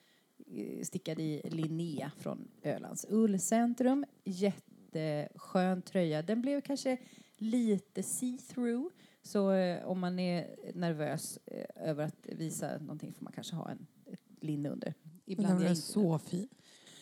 eh, 0.48 0.84
stickad 0.84 1.20
i 1.20 1.42
Linnea 1.50 2.12
från 2.18 2.48
Ölands 2.64 3.06
ullcentrum. 3.10 4.06
Jätteskön 4.92 5.82
tröja. 5.82 6.22
Den 6.22 6.42
blev 6.42 6.62
kanske 6.62 6.98
lite 7.38 8.02
see-through. 8.04 8.90
Så 9.22 9.52
eh, 9.52 9.86
om 9.86 10.00
man 10.00 10.20
är 10.20 10.56
nervös 10.74 11.40
eh, 11.46 11.90
över 11.90 12.04
att 12.06 12.28
visa 12.28 12.78
någonting 12.80 13.14
får 13.14 13.24
man 13.24 13.34
kanske 13.34 13.56
ha 13.56 13.70
en, 13.72 13.88
linne 14.44 14.70
under. 14.70 14.94
Ibland 15.26 15.54
Den 15.54 15.62
är 15.64 15.68
jag 15.68 15.78
så 15.78 16.20
fin. 16.20 16.48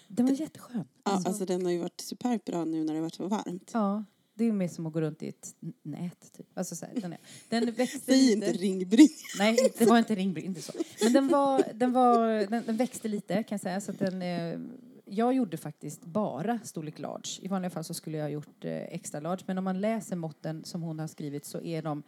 den 0.08 0.26
var 0.26 0.34
jätteskön. 0.34 0.86
Ja, 1.04 1.22
alltså 1.26 1.46
den 1.46 1.66
har 1.66 1.72
ju 1.72 1.80
varit 1.80 2.02
superbt 2.02 2.46
bra 2.46 2.66
nu 2.66 2.84
när 2.84 2.94
det 2.94 3.00
har 3.00 3.02
varit 3.02 3.16
så 3.16 3.28
varmt. 3.28 3.72
Ja, 3.74 4.04
det 4.34 4.46
är 4.46 4.52
mer 4.52 4.68
som 4.68 4.86
att 4.86 4.94
gå 4.94 5.02
runt 5.02 5.24
i 5.24 5.28
ett 5.28 5.56
nät. 5.84 6.34
Typ. 6.34 6.48
Alltså 6.54 6.76
så 6.76 6.86
här, 6.86 7.02
den, 7.02 7.14
är, 7.14 7.20
den 7.50 7.72
växte 7.72 8.00
Säg 8.00 8.22
lite. 8.22 8.32
inte 8.48 8.52
ringbrynja. 8.52 9.10
Nej, 9.38 9.74
det 9.78 9.86
var 9.86 10.12
inte 10.38 10.62
så. 10.62 10.74
Men 11.04 11.14
den, 11.14 11.28
var, 11.28 11.64
den, 11.74 11.92
var, 11.94 12.28
den, 12.28 12.64
den 12.66 12.78
växte 12.78 13.08
lite 13.08 13.34
kan 13.34 13.56
jag 13.56 13.62
säga. 13.62 13.82
Så 13.82 13.92
att 13.92 14.00
den, 14.00 14.22
eh, 14.22 14.60
jag 15.06 15.34
gjorde 15.34 15.58
faktiskt 15.58 16.06
bara 16.06 16.60
storlek 16.64 17.00
large. 17.00 17.40
I 17.42 17.48
vanliga 17.48 17.70
fall 17.70 17.84
så 17.84 17.94
skulle 17.94 18.18
jag 18.18 18.26
ha 18.26 18.30
gjort 18.30 18.66
eh, 18.66 18.72
extra 18.74 19.20
large. 19.20 19.44
Men 19.46 19.58
om 19.58 19.64
man 19.64 19.82
läser 19.82 20.16
måtten 20.16 20.64
som 20.64 20.82
hon 20.82 21.00
har 21.00 21.08
skrivit 21.08 21.46
så 21.46 21.62
är 21.62 21.82
de 21.82 22.04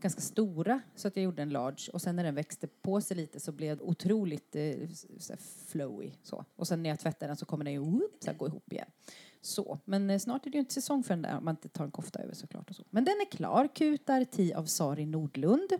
ganska 0.00 0.20
stora. 0.20 0.80
Så 0.94 1.08
att 1.08 1.16
jag 1.16 1.24
gjorde 1.24 1.42
en 1.42 1.50
large. 1.50 1.90
Och 1.92 2.02
sen 2.02 2.16
när 2.16 2.24
den 2.24 2.34
växte 2.34 2.66
på 2.66 3.00
sig 3.00 3.16
lite 3.16 3.40
så 3.40 3.52
blev 3.52 3.76
det 3.76 3.82
otroligt 3.82 4.56
eh, 4.56 4.88
så 5.18 5.32
här 5.32 5.40
flowy. 5.66 6.10
Så. 6.22 6.44
Och 6.56 6.68
sen 6.68 6.82
när 6.82 6.90
jag 6.90 7.00
tvättar 7.00 7.26
den 7.26 7.36
så 7.36 7.46
kommer 7.46 7.64
den 7.64 7.72
ju 7.72 7.78
whoop, 7.78 8.16
så 8.20 8.32
gå 8.32 8.46
ihop 8.46 8.72
igen. 8.72 8.88
Så, 9.40 9.78
men 9.84 10.10
eh, 10.10 10.18
snart 10.18 10.46
är 10.46 10.50
det 10.50 10.56
ju 10.56 10.60
inte 10.60 10.74
säsong 10.74 11.02
för 11.02 11.14
den 11.14 11.22
där 11.22 11.38
om 11.38 11.44
man 11.44 11.52
inte 11.52 11.68
tar 11.68 11.84
en 11.84 11.90
kofta 11.90 12.18
över 12.18 12.34
såklart. 12.34 12.70
Och 12.70 12.76
så. 12.76 12.84
Men 12.90 13.04
den 13.04 13.14
är 13.14 13.30
klar, 13.30 13.68
Kutar 13.74 14.24
10 14.24 14.56
av 14.56 14.64
Sari 14.64 15.06
Nordlund. 15.06 15.72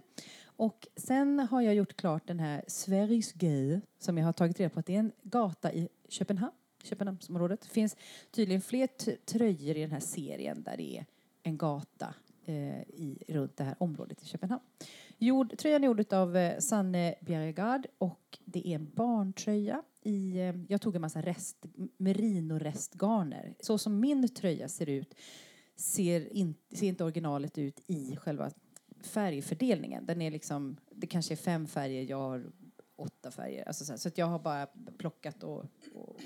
Och 0.45 0.89
sen 0.97 1.39
har 1.39 1.63
jag 1.63 1.75
gjort 1.75 1.97
klart 1.97 2.27
den 2.27 2.41
här 2.41 2.65
Sveriges 2.67 3.33
Gay 3.33 3.81
som 3.99 4.19
jag 4.19 4.25
har 4.25 4.33
tagit 4.33 4.61
reda 4.61 4.71
på 4.71 4.81
att 4.81 4.87
det 4.87 4.95
är 4.95 4.99
en 4.99 5.13
gata 5.23 5.73
i 5.73 5.89
Köpenhamn, 6.09 6.55
Köpenhamnsområdet. 6.83 7.61
Det 7.61 7.69
finns 7.69 7.97
tydligen 8.31 8.63
fler 8.63 8.87
tröjor 9.17 9.77
i 9.77 9.81
den 9.81 9.93
här 9.93 10.01
serien 10.01 10.63
där 10.63 10.77
det 10.77 10.99
är 10.99 11.07
en 11.43 11.57
gata 11.57 12.15
eh, 12.47 12.81
i, 12.81 13.25
runt 13.29 13.57
det 13.57 13.65
här 13.65 13.75
området 13.79 14.23
i 14.23 14.27
Köpenhamn. 14.27 14.63
Jord, 15.19 15.59
tröjan 15.59 15.85
är 15.85 15.87
gjord 15.87 16.13
av 16.13 16.37
eh, 16.37 16.59
Sanne 16.59 17.15
Bjerregard 17.21 17.87
och 17.99 18.39
det 18.45 18.69
är 18.69 18.75
en 18.75 18.91
barntröja 18.95 19.83
i, 20.03 20.39
eh, 20.39 20.55
jag 20.69 20.81
tog 20.81 20.95
en 20.95 21.01
massa 21.01 21.23
rest, 21.23 21.67
merinorestgarner. 21.97 23.55
Så 23.61 23.79
som 23.79 24.01
min 24.01 24.29
tröja 24.29 24.69
ser 24.69 24.89
ut 24.89 25.15
ser, 25.77 26.33
in, 26.33 26.55
ser 26.73 26.87
inte 26.87 27.05
originalet 27.05 27.59
ut 27.59 27.81
i 27.87 28.17
själva 28.17 28.51
färgfördelningen. 29.01 30.07
Den 30.07 30.23
är 30.23 30.31
liksom, 30.31 30.77
det 30.91 31.07
kanske 31.07 31.35
är 31.35 31.37
fem 31.37 31.67
färger, 31.67 32.03
jag 32.03 32.19
har 32.19 32.47
åtta 32.97 33.31
färger. 33.31 33.69
Alltså 33.69 33.85
så, 33.85 33.93
här, 33.93 33.99
så 33.99 34.09
att 34.09 34.19
jag 34.19 34.27
har 34.27 34.39
bara 34.39 34.67
plockat 34.99 35.43
och 35.43 35.65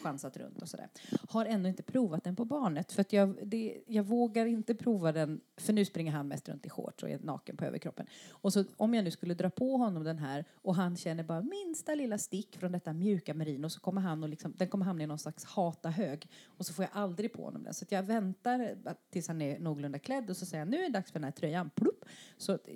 chansat 0.02 0.36
runt 0.36 0.62
och 0.62 0.68
sådär. 0.68 0.88
Har 1.28 1.44
ännu 1.44 1.68
inte 1.68 1.82
provat 1.82 2.24
den 2.24 2.36
på 2.36 2.44
barnet 2.44 2.92
för 2.92 3.00
att 3.00 3.12
jag, 3.12 3.38
det, 3.42 3.82
jag 3.86 4.04
vågar 4.04 4.46
inte 4.46 4.74
prova 4.74 5.12
den 5.12 5.40
för 5.56 5.72
nu 5.72 5.84
springer 5.84 6.12
han 6.12 6.28
mest 6.28 6.48
runt 6.48 6.66
i 6.66 6.70
shorts 6.70 7.02
och 7.02 7.10
är 7.10 7.18
naken 7.18 7.56
på 7.56 7.64
överkroppen. 7.64 8.06
Och 8.30 8.52
så 8.52 8.64
om 8.76 8.94
jag 8.94 9.04
nu 9.04 9.10
skulle 9.10 9.34
dra 9.34 9.50
på 9.50 9.76
honom 9.76 10.04
den 10.04 10.18
här 10.18 10.44
och 10.54 10.74
han 10.74 10.96
känner 10.96 11.24
bara 11.24 11.40
minsta 11.40 11.94
lilla 11.94 12.18
stick 12.18 12.56
från 12.56 12.72
detta 12.72 12.92
mjuka 12.92 13.34
merino 13.34 13.70
så 13.70 13.80
kommer 13.80 14.00
han 14.00 14.22
och 14.22 14.28
liksom, 14.28 14.54
den 14.56 14.68
kommer 14.68 14.84
hamna 14.84 15.04
i 15.04 15.06
någon 15.06 15.18
slags 15.18 15.44
hata 15.44 15.90
hög 15.90 16.28
och 16.44 16.66
så 16.66 16.72
får 16.72 16.82
jag 16.82 16.90
aldrig 16.92 17.32
på 17.32 17.44
honom 17.44 17.62
den. 17.62 17.74
Så 17.74 17.84
att 17.84 17.92
jag 17.92 18.02
väntar 18.02 18.76
tills 19.10 19.28
han 19.28 19.42
är 19.42 19.58
någorlunda 19.58 19.98
klädd 19.98 20.30
och 20.30 20.36
så 20.36 20.46
säger 20.46 20.64
jag 20.64 20.70
nu 20.70 20.76
är 20.76 20.82
det 20.82 20.88
dags 20.88 21.12
för 21.12 21.18
den 21.18 21.24
här 21.24 21.32
tröjan. 21.32 21.70
Plupp. 21.70 22.04
Så 22.36 22.52
att, 22.52 22.68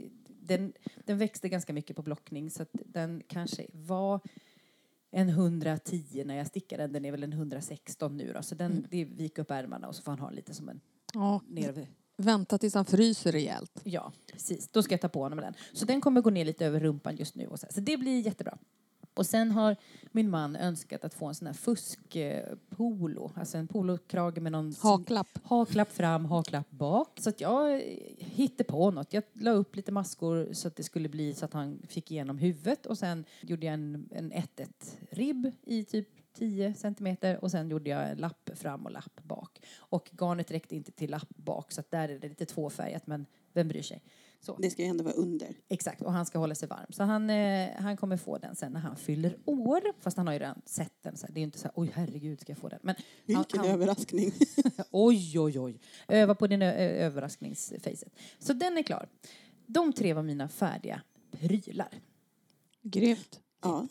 den, 0.46 0.72
den 1.04 1.18
växte 1.18 1.48
ganska 1.48 1.72
mycket 1.72 1.96
på 1.96 2.02
blockning 2.02 2.50
så 2.50 2.62
att 2.62 2.70
den 2.72 3.22
kanske 3.28 3.66
var 3.72 4.20
en 5.14 5.28
110 5.28 6.22
när 6.26 6.34
jag 6.36 6.46
stickade 6.46 6.82
den. 6.82 6.92
Den 6.92 7.04
är 7.04 7.10
väl 7.10 7.22
en 7.22 7.32
116 7.32 8.16
nu 8.16 8.32
då. 8.32 8.42
Så 8.42 8.54
den, 8.54 8.86
det 8.90 9.04
viker 9.04 9.42
upp 9.42 9.50
ärmarna 9.50 9.88
och 9.88 9.94
så 9.96 10.02
får 10.02 10.12
han 10.12 10.18
ha 10.18 10.30
lite 10.30 10.54
som 10.54 10.68
en 10.68 10.80
Ja, 11.14 11.40
nerv. 11.48 11.86
vänta 12.16 12.58
tills 12.58 12.74
han 12.74 12.84
fryser 12.84 13.32
rejält. 13.32 13.80
Ja, 13.84 14.12
precis. 14.32 14.68
Då 14.68 14.82
ska 14.82 14.92
jag 14.92 15.00
ta 15.00 15.08
på 15.08 15.22
honom 15.22 15.38
den. 15.38 15.54
Så 15.72 15.84
den 15.84 16.00
kommer 16.00 16.20
gå 16.20 16.30
ner 16.30 16.44
lite 16.44 16.66
över 16.66 16.80
rumpan 16.80 17.16
just 17.16 17.34
nu. 17.34 17.46
Och 17.46 17.60
så, 17.60 17.66
här. 17.66 17.72
så 17.72 17.80
det 17.80 17.96
blir 17.96 18.20
jättebra. 18.20 18.58
Och 19.14 19.26
sen 19.26 19.50
har 19.50 19.76
min 20.12 20.30
man 20.30 20.56
önskat 20.56 21.04
att 21.04 21.14
få 21.14 21.26
en 21.26 21.34
sån 21.34 21.46
här 21.46 21.54
fusk-polo. 21.54 23.32
Alltså 23.34 23.58
en 23.58 23.68
polokrage 23.68 24.40
med 24.40 24.52
någon 24.52 24.74
Haklapp. 24.82 25.38
haklapp 25.42 25.92
fram, 25.92 26.24
haklapp 26.24 26.70
bak. 26.70 27.20
Så 27.20 27.28
att 27.28 27.40
jag 27.40 27.80
hittade 28.18 28.64
på 28.64 28.90
något. 28.90 29.12
Jag 29.12 29.24
la 29.32 29.50
upp 29.50 29.76
lite 29.76 29.92
maskor 29.92 30.48
så 30.52 30.68
att 30.68 30.76
det 30.76 30.82
skulle 30.82 31.08
bli 31.08 31.34
så 31.34 31.44
att 31.44 31.52
han 31.52 31.82
fick 31.88 32.10
igenom 32.10 32.38
huvudet 32.38 32.86
och 32.86 32.98
sen 32.98 33.24
gjorde 33.40 33.66
jag 33.66 33.74
en, 33.74 34.08
en 34.10 34.32
1-1 34.32 34.68
ribb 35.10 35.52
i 35.62 35.84
typ 35.84 36.08
10 36.34 36.74
centimeter 36.74 37.44
och 37.44 37.50
sen 37.50 37.70
gjorde 37.70 37.90
jag 37.90 38.10
en 38.10 38.18
lapp 38.18 38.50
fram 38.54 38.86
och 38.86 38.92
lapp 38.92 39.20
bak. 39.22 39.60
Och 39.76 40.10
garnet 40.20 40.50
räckte 40.50 40.76
inte 40.76 40.92
till 40.92 41.10
lapp 41.10 41.28
bak 41.36 41.72
så 41.72 41.80
att 41.80 41.90
där 41.90 42.08
är 42.08 42.18
det 42.18 42.28
lite 42.28 42.46
tvåfärgat 42.46 43.06
men 43.06 43.26
vem 43.52 43.68
bryr 43.68 43.82
sig? 43.82 44.02
Så. 44.44 44.56
Det 44.56 44.70
ska 44.70 44.82
ju 44.82 44.88
ändå 44.88 45.04
vara 45.04 45.14
under. 45.14 45.48
Exakt, 45.68 46.02
och 46.02 46.12
han 46.12 46.26
ska 46.26 46.38
hålla 46.38 46.54
sig 46.54 46.68
varm. 46.68 46.86
Så 46.92 47.02
han, 47.02 47.30
eh, 47.30 47.68
han 47.76 47.96
kommer 47.96 48.16
få 48.16 48.38
den 48.38 48.56
sen 48.56 48.72
när 48.72 48.80
han 48.80 48.96
fyller 48.96 49.36
år. 49.44 49.80
Fast 50.00 50.16
han 50.16 50.26
har 50.26 50.34
ju 50.34 50.38
redan 50.40 50.62
sett 50.66 51.02
den. 51.02 51.16
Så 51.16 51.26
det 51.26 51.32
är 51.32 51.40
ju 51.40 51.44
inte 51.44 51.58
så 51.58 51.64
här, 51.64 51.72
oj 51.76 51.90
herregud 51.94 52.40
ska 52.40 52.52
jag 52.52 52.58
få 52.58 52.68
den. 52.68 52.78
Men 52.82 52.94
Vilken 53.24 53.44
han, 53.60 53.66
han, 53.66 53.74
överraskning. 53.74 54.32
oj, 54.90 55.38
oj, 55.40 55.60
oj. 55.60 55.80
Öva 56.08 56.34
på 56.34 56.46
din 56.46 56.62
ö- 56.62 56.72
ö- 56.72 57.06
överraskningsfacet. 57.06 58.12
Så 58.38 58.52
den 58.52 58.78
är 58.78 58.82
klar. 58.82 59.08
De 59.66 59.92
tre 59.92 60.12
var 60.12 60.22
mina 60.22 60.48
färdiga 60.48 61.00
prylar. 61.30 62.00
Grymt. 62.82 63.40
Ja. 63.62 63.86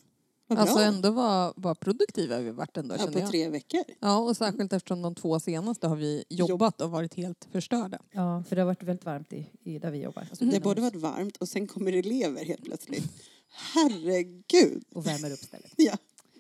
Alltså 0.57 0.79
ändå 0.79 1.11
vad, 1.11 1.53
vad 1.55 1.79
produktiva 1.79 2.39
vi 2.39 2.51
varit 2.51 2.77
ändå 2.77 2.95
ja, 2.99 3.07
på 3.07 3.19
jag. 3.19 3.29
tre 3.29 3.49
veckor. 3.49 3.83
Ja, 3.99 4.17
och 4.17 4.37
särskilt 4.37 4.73
eftersom 4.73 5.01
de 5.01 5.15
två 5.15 5.39
senaste 5.39 5.87
har 5.87 5.95
vi 5.95 6.23
jobbat 6.29 6.81
och 6.81 6.91
varit 6.91 7.13
helt 7.13 7.47
förstörda. 7.51 7.99
Ja, 8.11 8.43
för 8.49 8.55
det 8.55 8.61
har 8.61 8.67
varit 8.67 8.83
väldigt 8.83 9.05
varmt 9.05 9.33
i, 9.33 9.49
i 9.63 9.79
där 9.79 9.91
vi 9.91 10.01
jobbar. 10.01 10.21
Alltså, 10.29 10.45
Det 10.45 10.53
har 10.53 10.59
både 10.61 10.81
varit 10.81 10.95
varmt 10.95 11.37
och 11.37 11.47
sen 11.49 11.67
kommer 11.67 11.93
elever 11.93 12.45
helt 12.45 12.63
plötsligt. 12.63 13.11
Herregud! 13.51 14.83
Och 14.93 15.07
värmer 15.07 15.31
upp 15.31 15.39
stället. 15.39 15.71
Ja, 15.77 15.97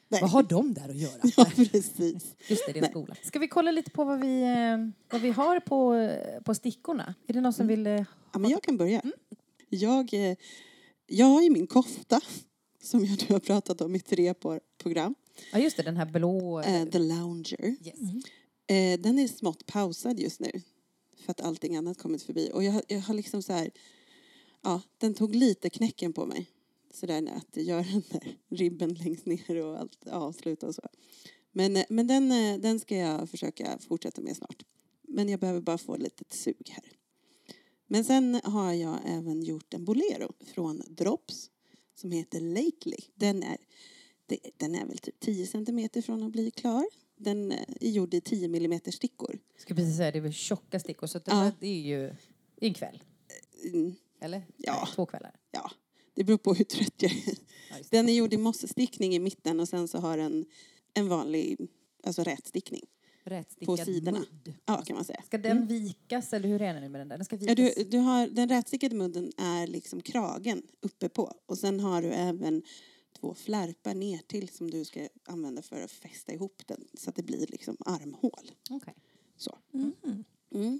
nej. 0.07 0.21
Vad 0.21 0.29
har 0.29 0.43
de 0.43 0.73
där 0.73 0.89
att 0.89 0.97
göra? 0.97 1.21
ja 1.37 1.45
precis. 1.55 2.35
Just 2.47 2.65
det, 2.67 2.73
det 2.73 2.79
är 2.79 2.81
Nej. 2.81 2.89
skola. 2.89 3.15
Ska 3.23 3.39
vi 3.39 3.47
kolla 3.47 3.71
lite 3.71 3.91
på 3.91 4.03
vad 4.03 4.19
vi, 4.19 4.41
eh, 4.41 4.77
vad 5.11 5.21
vi 5.21 5.29
har 5.31 5.59
på, 5.59 5.93
eh, 5.93 6.41
på 6.43 6.55
stickorna? 6.55 7.13
Är 7.27 7.33
det 7.33 7.41
någon 7.41 7.53
som 7.53 7.67
vill... 7.67 7.87
eh, 7.87 8.03
Ja, 8.33 8.39
men 8.39 8.51
jag 8.51 8.63
kan 8.63 8.77
börja. 8.77 9.01
Jag, 9.69 10.13
eh, 10.13 10.35
jag 11.07 11.25
har 11.25 11.41
ju 11.41 11.49
min 11.49 11.67
kofta 11.67 12.21
som 12.83 13.05
jag 13.05 13.17
nu 13.21 13.33
har 13.33 13.39
pratat 13.39 13.81
om 13.81 13.95
i 13.95 13.99
tre 13.99 14.33
på- 14.33 14.59
program. 14.77 15.15
Ja, 15.51 15.59
just 15.59 15.77
det, 15.77 15.83
den 15.83 15.97
här 15.97 16.05
blå... 16.05 16.59
Eh, 16.61 16.85
The 16.85 16.99
Lounger. 16.99 17.65
yes. 17.65 17.99
Eh, 18.67 18.99
den 18.99 19.19
är 19.19 19.27
smått 19.27 19.65
pausad 19.65 20.19
just 20.19 20.39
nu. 20.39 20.51
För 21.17 21.31
att 21.31 21.41
allting 21.41 21.75
annat 21.75 21.97
kommit 21.97 22.23
förbi. 22.23 22.49
Och 22.53 22.63
jag, 22.63 22.71
har- 22.71 22.83
jag 22.87 22.99
har 22.99 23.13
liksom 23.13 23.41
så 23.43 23.53
här... 23.53 23.71
Ja, 24.61 24.81
den 24.97 25.13
tog 25.13 25.35
lite 25.35 25.69
knäcken 25.69 26.13
på 26.13 26.25
mig. 26.25 26.49
Så 26.93 27.05
där 27.05 27.31
att 27.35 27.57
göra 27.57 27.81
den 27.81 28.03
där 28.11 28.37
ribben 28.49 28.93
längst 28.93 29.25
ner 29.25 29.55
och 29.63 29.79
allt 29.79 30.07
avsluta 30.07 30.67
och 30.67 30.75
så. 30.75 30.81
Men, 31.51 31.77
eh, 31.77 31.83
men 31.89 32.07
den, 32.07 32.31
eh, 32.31 32.59
den 32.59 32.79
ska 32.79 32.95
jag 32.97 33.29
försöka 33.29 33.77
fortsätta 33.87 34.21
med 34.21 34.37
snart. 34.37 34.63
Men 35.07 35.29
jag 35.29 35.39
behöver 35.39 35.61
bara 35.61 35.77
få 35.77 35.97
lite 35.97 36.23
sug 36.29 36.69
här. 36.69 36.83
Men 37.87 38.03
sen 38.05 38.41
har 38.43 38.73
jag 38.73 38.99
även 39.05 39.43
gjort 39.43 39.73
en 39.73 39.85
bolero 39.85 40.33
från 40.53 40.81
Drops 40.87 41.49
som 41.95 42.11
heter 42.11 42.39
Lately. 42.39 42.97
Den 43.15 43.43
är, 43.43 43.57
den 44.57 44.75
är 44.75 44.85
väl 44.85 44.97
typ 44.97 45.19
10 45.19 45.47
centimeter 45.47 46.01
från 46.01 46.23
att 46.23 46.31
bli 46.31 46.51
klar. 46.51 46.85
Den 47.17 47.51
eh, 47.51 47.59
är 47.81 47.89
gjord 47.89 48.13
i 48.13 48.21
10 48.21 48.47
millimeter 48.47 48.91
stickor. 48.91 49.39
Ska 49.57 49.75
precis 49.75 49.97
säga, 49.97 50.11
det 50.11 50.17
är 50.17 50.21
väl 50.21 50.33
tjocka 50.33 50.79
stickor 50.79 51.07
så 51.07 51.17
det, 51.19 51.31
Ja. 51.31 51.51
det 51.59 51.67
är 51.67 51.81
ju 51.81 51.99
det 52.55 52.65
är 52.65 52.67
en 52.67 52.73
kväll. 52.73 53.03
Mm, 53.63 53.95
Eller? 54.21 54.43
Ja. 54.57 54.81
Nej, 54.85 54.93
två 54.95 55.05
kvällar. 55.05 55.35
Ja, 55.51 55.71
det 56.13 56.23
beror 56.23 56.37
på 56.37 56.53
hur 56.53 56.65
trött 56.65 56.93
jag 56.97 57.11
är. 57.11 57.35
Ja. 57.69 57.75
Den 57.89 58.09
är 58.09 58.13
gjord 58.13 58.33
i 58.33 58.37
mossestickning 58.37 59.15
i 59.15 59.19
mitten 59.19 59.59
och 59.59 59.69
sen 59.69 59.87
så 59.87 59.97
har 59.97 60.17
den 60.17 60.45
en 60.93 61.07
vanlig, 61.07 61.57
alltså 62.03 62.23
rätstickning. 62.23 62.81
Rätstickad 62.81 62.92
på 63.65 63.77
sidorna. 63.77 64.19
mudd. 64.19 64.53
Ja, 64.65 64.81
kan 64.81 64.95
man 64.95 65.05
säga. 65.05 65.21
Ska 65.25 65.37
den 65.37 65.67
vikas 65.67 66.33
eller 66.33 66.49
hur 66.49 66.61
är 66.61 66.73
det 66.73 66.79
nu 66.79 66.89
med 66.89 67.01
den 67.01 67.07
där? 67.07 67.17
Den 67.17 67.25
ska 67.25 67.35
Ja, 67.35 67.53
vikas. 67.55 67.75
du, 67.75 67.83
du 67.83 67.97
har, 67.97 68.27
den 68.27 68.49
rätstickade 68.49 68.95
mudden 68.95 69.31
är 69.37 69.67
liksom 69.67 70.01
kragen 70.01 70.61
uppe 70.81 71.09
på 71.09 71.33
och 71.45 71.57
sen 71.57 71.79
har 71.79 72.01
du 72.01 72.07
även 72.11 72.63
två 73.19 73.33
flärpar 73.33 73.93
ner 73.93 74.17
till 74.27 74.49
som 74.49 74.71
du 74.71 74.85
ska 74.85 75.07
använda 75.25 75.61
för 75.61 75.81
att 75.81 75.91
fästa 75.91 76.33
ihop 76.33 76.61
den 76.65 76.87
så 76.93 77.09
att 77.09 77.15
det 77.15 77.23
blir 77.23 77.47
liksom 77.47 77.77
armhål. 77.79 78.51
Okej. 78.69 78.95
Så. 79.37 79.57
Mm. 79.73 79.93
Mm. 80.55 80.79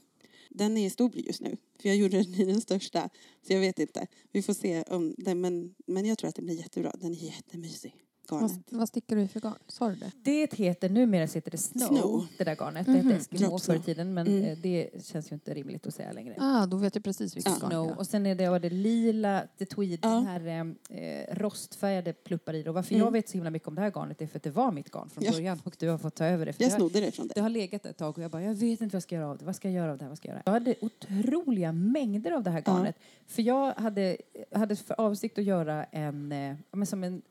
Den 0.49 0.77
är 0.77 0.89
stor 0.89 1.11
just 1.15 1.41
nu, 1.41 1.57
för 1.79 1.89
jag 1.89 1.97
gjorde 1.97 2.17
den 2.23 2.33
i 2.33 2.45
den 2.45 2.61
största. 2.61 3.09
Så 3.47 3.53
jag 3.53 3.59
vet 3.59 3.79
inte. 3.79 4.07
Vi 4.31 4.41
får 4.41 4.53
se 4.53 4.83
om 4.83 5.15
den, 5.17 5.41
men, 5.41 5.75
men 5.87 6.05
jag 6.05 6.17
tror 6.17 6.29
att 6.29 6.35
det 6.35 6.41
blir 6.41 6.55
jättebra. 6.55 6.91
Den 6.99 7.11
är 7.11 7.25
jättemysig. 7.25 7.95
Garnet. 8.29 8.51
Vad, 8.69 8.79
vad 8.79 8.87
stickar 8.87 9.15
du 9.15 9.21
i 9.21 9.27
för 9.27 9.39
garn? 9.39 9.53
Sa 9.67 9.89
du 9.89 9.95
det? 9.95 10.11
Det 10.23 10.53
heter, 10.53 10.89
numera 10.89 11.25
heter 11.25 11.51
det 11.51 11.57
Snow, 11.57 11.87
Snow. 11.87 12.25
det 12.37 12.43
där 12.43 12.55
garnet. 12.55 12.87
Mhm. 12.87 12.95
Det 12.95 13.01
hette 13.03 13.15
Eskimo 13.15 13.49
Drop 13.49 13.61
förr 13.63 13.75
i 13.75 13.79
tiden 13.79 14.13
men 14.13 14.27
Mm. 14.27 14.43
eh, 14.43 14.57
det 14.57 14.89
känns 15.05 15.31
ju 15.31 15.33
inte 15.33 15.53
rimligt 15.53 15.87
att 15.87 15.93
säga 15.93 16.11
längre. 16.11 16.35
Ah, 16.39 16.65
då 16.65 16.77
vet 16.77 16.95
jag 16.95 17.03
precis 17.03 17.35
vilket 17.37 17.53
Ja. 17.53 17.59
garn 17.61 17.71
Snow. 17.71 17.87
det 17.87 17.93
är. 17.93 17.97
Och 17.99 18.07
sen 18.07 18.25
är 18.25 18.35
det, 18.35 18.49
var 18.49 18.59
det 18.59 18.69
lila, 18.69 19.43
det 19.57 19.65
tweed, 19.65 19.99
Ja. 20.01 20.09
den 20.09 20.25
här 20.27 20.75
eh, 20.89 21.35
rostfärgade 21.35 22.13
pluppar 22.13 22.53
i 22.53 22.63
det. 22.63 22.69
Och 22.69 22.75
varför 22.75 22.93
Mm. 22.95 23.05
jag 23.05 23.11
vet 23.11 23.29
så 23.29 23.33
himla 23.33 23.49
mycket 23.49 23.67
om 23.67 23.75
det 23.75 23.81
här 23.81 23.91
garnet 23.91 24.21
är 24.21 24.27
för 24.27 24.37
att 24.37 24.43
det 24.43 24.51
var 24.51 24.71
mitt 24.71 24.91
garn 24.91 25.09
från 25.09 25.23
Ja. 25.23 25.31
början 25.31 25.59
och 25.63 25.75
du 25.79 25.89
har 25.89 25.97
fått 25.97 26.15
ta 26.15 26.25
över 26.25 26.45
det. 26.45 26.53
För 26.53 26.63
Jag 26.63 26.69
det, 26.69 26.73
har, 26.73 26.79
snodde 26.79 27.01
det 27.05 27.11
från 27.11 27.27
dig. 27.27 27.31
det 27.35 27.41
har 27.41 27.49
legat 27.49 27.85
ett 27.85 27.97
tag 27.97 28.17
och 28.17 28.23
jag 28.23 28.31
bara, 28.31 28.41
jag 28.43 28.53
vet 28.53 28.81
inte 28.81 28.85
vad 28.85 28.93
jag 28.93 29.03
ska 29.03 29.15
göra 29.15 29.29
av 29.29 29.37
det. 29.37 29.45
Vad 29.45 29.55
ska 29.55 29.67
jag 29.67 29.75
göra 29.75 29.91
av 29.91 29.97
det 29.97 30.03
här? 30.03 30.09
Vad 30.09 30.17
ska 30.17 30.27
jag 30.27 30.33
göra? 30.33 30.43
Jag 30.45 30.53
hade 30.53 30.75
otroliga 30.81 31.71
mängder 31.71 32.31
av 32.31 32.43
det 32.43 32.49
här 32.51 32.63
Ja. 32.65 32.73
garnet. 32.73 32.95
För 33.27 33.41
jag 33.41 33.73
hade, 33.73 34.17
hade 34.51 34.75
för 34.75 35.01
avsikt 35.01 35.37
att 35.37 35.43
göra 35.43 35.83
en, 35.83 36.31
eh, 36.31 36.39
ja, 36.71 36.77
men 36.77 36.85
som 36.85 37.03
en 37.03 37.21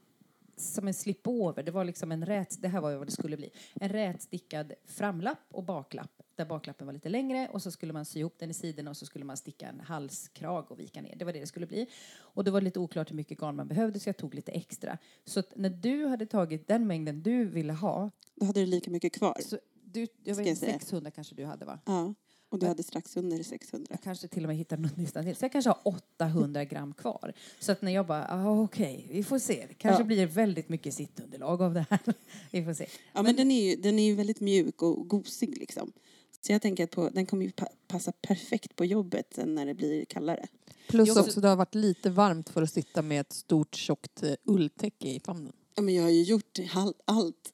som 0.62 0.88
en 0.88 0.94
slipover. 0.94 1.62
Det 1.62 1.72
var 1.72 1.84
liksom 1.84 2.12
en 2.12 2.26
rät, 2.26 2.62
det 2.62 2.68
här 2.68 2.80
var 2.80 2.96
vad 2.96 3.06
det 3.06 3.12
skulle 3.12 3.36
bli. 3.36 3.50
En 3.74 3.88
rätstickad 3.88 4.72
framlapp 4.84 5.38
och 5.50 5.64
baklapp. 5.64 6.10
Där 6.34 6.44
baklappen 6.44 6.86
var 6.86 6.94
lite 6.94 7.08
längre 7.08 7.48
och 7.52 7.62
så 7.62 7.70
skulle 7.70 7.92
man 7.92 8.04
sy 8.04 8.18
ihop 8.18 8.34
den 8.38 8.50
i 8.50 8.54
sidorna 8.54 8.90
och 8.90 8.96
så 8.96 9.06
skulle 9.06 9.24
man 9.24 9.36
sticka 9.36 9.68
en 9.68 9.80
halskrag 9.80 10.70
och 10.70 10.80
vika 10.80 11.00
ner. 11.00 11.16
Det 11.16 11.24
var 11.24 11.32
det 11.32 11.40
det 11.40 11.46
skulle 11.46 11.66
bli. 11.66 11.86
Och 12.14 12.44
det 12.44 12.50
var 12.50 12.60
lite 12.60 12.78
oklart 12.78 13.10
hur 13.10 13.16
mycket 13.16 13.38
garn 13.40 13.56
man 13.56 13.68
behövde 13.68 14.00
så 14.00 14.08
jag 14.08 14.16
tog 14.16 14.34
lite 14.34 14.52
extra. 14.52 14.98
Så 15.24 15.42
när 15.54 15.70
du 15.70 16.06
hade 16.06 16.26
tagit 16.26 16.68
den 16.68 16.86
mängden 16.86 17.22
du 17.22 17.44
ville 17.44 17.72
ha. 17.72 18.10
Då 18.34 18.46
hade 18.46 18.60
du 18.60 18.66
lika 18.66 18.90
mycket 18.90 19.12
kvar. 19.12 19.36
Så 19.40 19.58
du, 19.84 20.06
jag 20.24 20.34
vet, 20.34 20.46
jag 20.46 20.56
säga. 20.56 20.72
600 20.72 21.10
kanske 21.10 21.34
du 21.34 21.44
hade 21.44 21.64
va? 21.64 21.80
Ja. 21.86 22.14
Och 22.52 22.58
du 22.58 22.64
Men- 22.64 22.68
hade 22.68 22.82
strax 22.82 23.16
under 23.16 23.42
600. 23.42 23.86
Jag 23.90 24.00
kanske 24.02 24.28
till 24.28 24.44
och 24.44 24.48
med 24.48 24.56
hittade 24.56 24.82
något 24.82 24.96
till. 24.96 25.36
Så 25.36 25.44
jag 25.44 25.52
kanske 25.52 25.68
har 25.70 25.78
800 25.84 26.64
gram 26.64 26.94
kvar. 26.94 27.32
Så 27.60 27.72
att 27.72 27.82
när 27.82 27.92
jag 27.92 28.06
bara, 28.06 28.26
ah, 28.30 28.60
okej, 28.62 29.06
vi 29.10 29.24
får 29.24 29.38
se. 29.38 29.64
Det 29.68 29.74
kanske 29.74 30.02
Ja. 30.02 30.06
blir 30.06 30.26
väldigt 30.26 30.68
mycket 30.68 30.94
sittunderlag 30.94 31.62
av 31.62 31.74
det 31.74 31.86
här. 31.90 31.98
vi 32.50 32.64
får 32.64 32.74
se. 32.74 32.86
Ja, 33.12 33.22
men, 33.22 33.36
den, 33.36 33.50
är 33.50 33.70
ju, 33.70 33.76
den 33.76 33.98
är 33.98 34.04
ju 34.04 34.14
väldigt 34.14 34.40
mjuk 34.40 34.82
och 34.82 35.08
gosig 35.08 35.58
liksom. 35.58 35.92
Så 36.40 36.52
jag 36.52 36.62
tänker 36.62 36.84
att 36.84 36.90
på, 36.90 37.08
den 37.08 37.26
kommer 37.26 37.44
ju 37.44 37.50
pa- 37.52 37.68
passa 37.88 38.12
perfekt 38.12 38.76
på 38.76 38.84
jobbet 38.84 39.26
sen 39.34 39.54
när 39.54 39.66
det 39.66 39.74
blir 39.74 40.04
kallare. 40.04 40.46
Plus 40.88 41.08
också- 41.10 41.20
också 41.20 41.40
det 41.40 41.48
har 41.48 41.56
varit 41.56 41.74
lite 41.74 42.10
varmt 42.10 42.48
för 42.48 42.62
att 42.62 42.72
sitta 42.72 43.02
med 43.02 43.20
ett 43.20 43.32
stort 43.32 43.74
tjockt 43.74 44.22
eh, 44.22 44.32
ulltäcke 44.44 45.08
i 45.08 45.20
famnen. 45.24 45.52
Ja, 45.74 45.82
men 45.82 45.94
jag 45.94 46.02
har 46.02 46.10
ju 46.10 46.22
gjort 46.22 46.58
all, 46.74 46.94
allt 47.04 47.52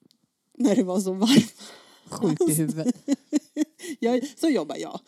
när 0.55 0.77
det 0.77 0.83
var 0.83 1.01
så 1.01 1.13
varmt. 1.13 1.55
Sjuk 2.11 2.41
i 2.49 2.55
huvudet. 2.55 2.97
Jag, 4.01 4.29
så 4.37 4.49
jobbar 4.49 4.77
jag. 4.77 5.01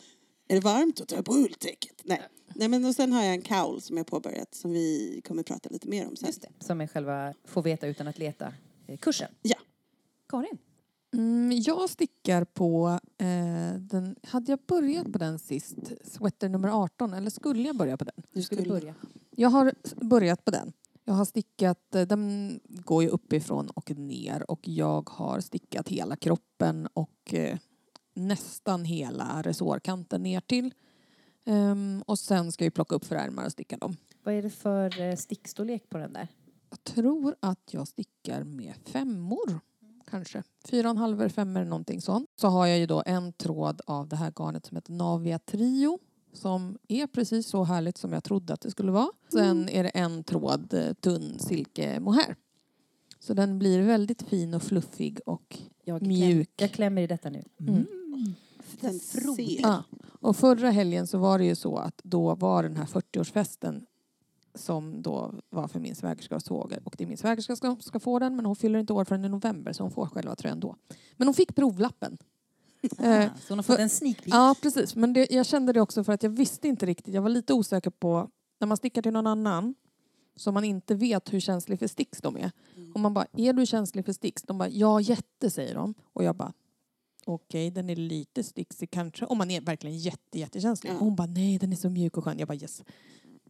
Är 0.47 0.55
det 0.55 0.61
varmt 0.61 0.97
då 0.97 1.05
tar 1.05 1.15
jag 1.15 1.25
på 1.25 1.33
ulltäcket. 1.33 2.01
Nej. 2.03 2.21
Nej 2.55 2.67
men 2.67 2.85
och 2.85 2.95
sen 2.95 3.13
har 3.13 3.23
jag 3.23 3.33
en 3.33 3.41
kaul 3.41 3.81
som 3.81 3.97
jag 3.97 4.07
påbörjat 4.07 4.55
som 4.55 4.71
vi 4.71 5.21
kommer 5.27 5.43
prata 5.43 5.69
lite 5.69 5.87
mer 5.87 6.07
om 6.07 6.15
sen. 6.15 6.27
Just 6.27 6.41
det. 6.41 6.49
Som 6.59 6.81
är 6.81 6.87
själva 6.87 7.33
få 7.45 7.61
veta 7.61 7.87
utan 7.87 8.07
att 8.07 8.17
leta 8.17 8.53
eh, 8.87 8.97
kursen. 8.97 9.31
Ja. 9.41 9.57
Karin. 10.29 10.57
Mm, 11.13 11.51
jag 11.51 11.89
stickar 11.89 12.43
på 12.43 12.99
eh, 13.17 13.79
den, 13.79 14.15
hade 14.23 14.51
jag 14.51 14.59
börjat 14.67 15.11
på 15.11 15.17
den 15.17 15.39
sist, 15.39 15.77
sweater 16.03 16.49
nummer 16.49 16.83
18, 16.83 17.13
eller 17.13 17.29
skulle 17.29 17.61
jag 17.61 17.77
börja 17.77 17.97
på 17.97 18.03
den? 18.03 18.23
Du 18.31 18.43
skulle 18.43 18.69
börja. 18.69 18.95
Jag 19.35 19.49
har 19.49 19.73
börjat 19.95 20.45
på 20.45 20.51
den. 20.51 20.73
Jag 21.05 21.13
har 21.13 21.25
stickat, 21.25 21.95
eh, 21.95 22.01
den 22.01 22.59
går 22.65 23.03
ju 23.03 23.09
uppifrån 23.09 23.69
och 23.69 23.91
ner 23.91 24.51
och 24.51 24.67
jag 24.67 25.09
har 25.09 25.39
stickat 25.39 25.89
hela 25.89 26.15
kroppen 26.15 26.87
och 26.93 27.33
eh, 27.33 27.57
nästan 28.13 28.85
hela 28.85 29.41
resårkanten 29.41 30.23
ner 30.23 30.41
till. 30.41 30.73
Ehm, 31.45 32.03
och 32.07 32.19
sen 32.19 32.51
ska 32.51 32.63
jag 32.63 32.73
plocka 32.73 32.95
upp 32.95 33.05
för 33.05 33.15
ärmar 33.15 33.45
och 33.45 33.51
sticka 33.51 33.77
dem. 33.77 33.97
Vad 34.23 34.33
är 34.33 34.41
det 34.41 34.49
för 34.49 35.01
eh, 35.01 35.15
stickstorlek 35.15 35.89
på 35.89 35.97
den 35.97 36.13
där? 36.13 36.27
Jag 36.69 36.83
tror 36.83 37.35
att 37.39 37.73
jag 37.73 37.87
stickar 37.87 38.43
med 38.43 38.73
femmor. 38.85 39.59
Kanske. 40.09 40.43
Fyra 40.65 40.87
och 40.87 40.91
en 40.91 40.97
halv, 40.97 41.29
fem 41.29 41.55
eller 41.55 41.69
någonting 41.69 42.01
sånt. 42.01 42.29
Så 42.35 42.47
har 42.47 42.67
jag 42.67 42.79
ju 42.79 42.85
då 42.85 43.03
en 43.05 43.33
tråd 43.33 43.81
av 43.87 44.07
det 44.07 44.15
här 44.15 44.31
garnet 44.31 44.65
som 44.65 44.77
heter 44.77 44.93
Navia 44.93 45.39
Trio. 45.39 45.99
Som 46.33 46.77
är 46.87 47.07
precis 47.07 47.47
så 47.47 47.63
härligt 47.63 47.97
som 47.97 48.13
jag 48.13 48.23
trodde 48.23 48.53
att 48.53 48.61
det 48.61 48.71
skulle 48.71 48.91
vara. 48.91 49.11
Sen 49.31 49.69
är 49.69 49.83
det 49.83 49.89
en 49.89 50.23
tråd 50.23 50.73
eh, 50.73 50.93
tunn 50.93 51.39
silke 51.39 51.99
mohair. 51.99 52.35
Så 53.19 53.33
den 53.33 53.59
blir 53.59 53.81
väldigt 53.81 54.21
fin 54.21 54.53
och 54.53 54.63
fluffig 54.63 55.19
och 55.25 55.59
Jag, 55.83 56.01
Mjuk. 56.01 56.49
Kläm, 56.55 56.67
jag 56.67 56.71
klämmer 56.71 57.01
i 57.01 57.07
detta 57.07 57.29
nu. 57.29 57.43
Mm. 57.59 57.85
Den 58.79 58.99
Frodig. 58.99 59.47
ser. 59.47 59.61
Ja. 59.61 59.83
Och 60.03 60.37
förra 60.37 60.69
helgen 60.69 61.07
så 61.07 61.17
var 61.17 61.39
det 61.39 61.45
ju 61.45 61.55
så 61.55 61.77
att 61.77 62.01
då 62.03 62.35
var 62.35 62.63
den 62.63 62.77
här 62.77 62.85
40-årsfesten 62.85 63.85
som 64.55 65.01
då 65.01 65.33
var 65.49 65.67
för 65.67 65.79
min 65.79 65.95
svägerskas 65.95 66.45
svåger. 66.45 66.79
Och 66.83 66.95
det 66.97 67.03
är 67.03 67.07
min 67.07 67.17
svägerska 67.17 67.55
som 67.55 67.81
ska 67.81 67.99
få 67.99 68.19
den 68.19 68.35
men 68.35 68.45
hon 68.45 68.55
fyller 68.55 68.79
inte 68.79 68.93
år 68.93 69.05
förrän 69.05 69.25
i 69.25 69.29
november 69.29 69.73
så 69.73 69.83
hon 69.83 69.91
får 69.91 70.05
själva 70.05 70.35
tröjan 70.35 70.59
då. 70.59 70.75
Men 71.17 71.27
hon 71.27 71.33
fick 71.33 71.55
provlappen. 71.55 72.17
Eh, 72.99 73.25
Ah, 73.25 73.29
så 73.37 73.49
hon 73.49 73.57
har 73.57 73.63
fått 73.63 73.79
en 73.79 73.89
sneak 73.89 74.17
peek. 74.17 74.33
ja 74.33 74.55
precis, 74.61 74.95
men 74.95 75.13
det, 75.13 75.31
jag 75.31 75.45
kände 75.45 75.73
det 75.73 75.81
också 75.81 76.03
för 76.03 76.13
att 76.13 76.23
jag 76.23 76.29
visste 76.29 76.67
inte 76.67 76.85
riktigt. 76.85 77.13
Jag 77.13 77.21
var 77.21 77.29
lite 77.29 77.53
osäker 77.53 77.89
på 77.89 78.29
när 78.59 78.67
man 78.67 78.77
stickar 78.77 79.01
till 79.01 79.11
någon 79.13 79.27
annan 79.27 79.75
som 80.35 80.53
man 80.53 80.63
inte 80.63 80.95
vet 80.95 81.33
hur 81.33 81.39
känslig 81.39 81.79
för 81.79 81.87
sticks 81.87 82.21
de 82.21 82.37
är. 82.37 82.51
Och 82.93 82.99
man 82.99 83.13
bara, 83.13 83.25
är 83.33 83.53
du 83.53 83.65
känslig 83.65 84.05
för 84.05 84.13
sticks? 84.13 84.41
De 84.43 84.57
bara, 84.57 84.69
ja 84.69 85.01
jätte 85.01 85.49
säger 85.49 85.75
de. 85.75 85.93
Och 86.13 86.23
jag 86.23 86.35
bara, 86.35 86.53
okej 87.25 87.71
den 87.71 87.89
är 87.89 87.95
lite 87.95 88.43
sticksig 88.43 88.91
kanske. 88.91 89.25
Om 89.25 89.37
man 89.37 89.51
är 89.51 89.61
verkligen 89.61 89.97
jätte, 89.97 90.39
jättekänslig. 90.39 90.89
Ja. 90.91 90.93
Och 90.95 90.99
hon 91.05 91.15
bara, 91.15 91.27
nej 91.27 91.57
den 91.57 91.71
är 91.71 91.75
så 91.77 91.89
mjuk 91.89 92.17
och 92.17 92.23
skön. 92.23 92.39
Jag 92.39 92.47
bara, 92.47 92.55
yes. 92.57 92.83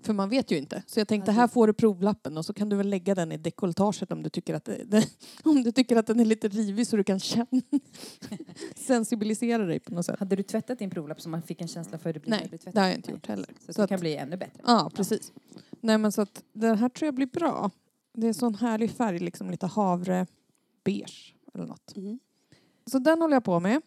För 0.03 0.13
man 0.13 0.29
vet 0.29 0.51
ju 0.51 0.58
inte. 0.58 0.84
Så 0.88 1.00
jag 1.00 1.08
tänkte, 1.08 1.31
Ja, 1.31 1.36
här 1.36 1.48
får 1.48 1.67
du 1.67 1.74
provlappen 1.74 2.38
och 2.38 2.46
så 2.46 2.53
kan 2.53 2.70
du 2.70 2.75
väl 2.75 2.89
lägga 2.89 3.15
den 3.15 3.31
i 3.31 3.38
dekolletaget 3.38 4.12
om 4.12 4.24
du 4.24 4.29
tycker 4.29 4.53
att, 4.53 4.65
det, 4.65 5.08
om 5.43 5.63
du 5.63 5.72
tycker 5.72 5.96
att 5.96 6.08
den 6.08 6.20
är 6.20 6.25
lite 6.25 6.48
rivig 6.48 6.88
så 6.88 6.98
du 6.98 7.03
kan 7.03 7.20
känna, 7.20 7.48
sensibilisera 8.75 9.65
dig 9.65 9.79
på 9.79 9.93
något 9.93 10.05
sätt. 10.05 10.20
Hade 10.20 10.36
du 10.36 10.43
tvättat 10.43 10.79
din 10.79 10.89
provlapp 10.89 11.22
så 11.22 11.29
man 11.29 11.41
fick 11.41 11.62
en 11.62 11.67
känsla 11.67 11.98
för 11.98 12.05
hur 12.05 12.13
det 12.13 12.20
blir 12.20 12.31
Nej, 12.31 12.50
det 12.74 12.79
har 12.79 12.88
jag 12.88 12.96
inte 12.96 13.12
gjort 13.12 13.27
heller. 13.27 13.50
Så, 13.65 13.74
Så 13.74 13.79
det 13.79 13.84
att- 13.84 13.89
kan 13.89 14.00
bli 14.00 14.15
ännu 14.15 14.38
bättre. 14.38 14.62
Ja, 14.65 14.91
precis. 14.96 15.31
Nej 15.81 15.98
men 15.98 16.12
så 16.12 16.22
att 16.22 16.43
den 16.53 16.77
här 16.77 16.89
tror 16.89 17.08
jag 17.08 17.15
blir 17.15 17.27
bra. 17.27 17.72
Det 18.13 18.27
är 18.27 18.34
sån 18.34 18.55
härlig 18.55 18.91
färg, 18.91 19.20
liksom 19.20 19.50
lite 19.51 19.67
havre 19.67 20.27
beige 20.84 21.36
eller 21.53 21.65
något. 21.65 21.96
Mm. 21.96 22.20
Så 22.91 23.00
den 23.00 23.22
håller 23.22 23.36
jag 23.36 23.43
på 23.43 23.60
med. 23.60 23.81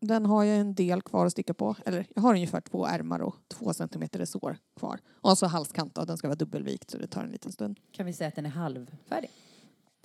Den 0.00 0.26
har 0.26 0.44
jag 0.44 0.58
en 0.58 0.74
del 0.74 1.02
kvar 1.02 1.26
att 1.26 1.32
sticka 1.32 1.54
på. 1.54 1.76
Eller 1.86 2.06
jag 2.14 2.22
har 2.22 2.34
ungefär 2.34 2.60
två 2.60 2.86
ärmar 2.86 3.20
och 3.20 3.36
två 3.48 3.72
centimeter 3.74 4.18
resår 4.18 4.58
kvar. 4.78 5.00
Och 5.20 5.38
så 5.38 5.46
halskant 5.46 5.94
då, 5.94 6.04
den 6.04 6.18
ska 6.18 6.28
vara 6.28 6.36
dubbelvikt 6.36 6.90
så 6.90 6.98
det 6.98 7.06
tar 7.06 7.24
en 7.24 7.30
liten 7.30 7.52
stund. 7.52 7.80
Kan 7.92 8.06
vi 8.06 8.12
säga 8.12 8.28
att 8.28 8.34
den 8.36 8.46
är 8.46 8.50
halvfärdig? 8.50 9.30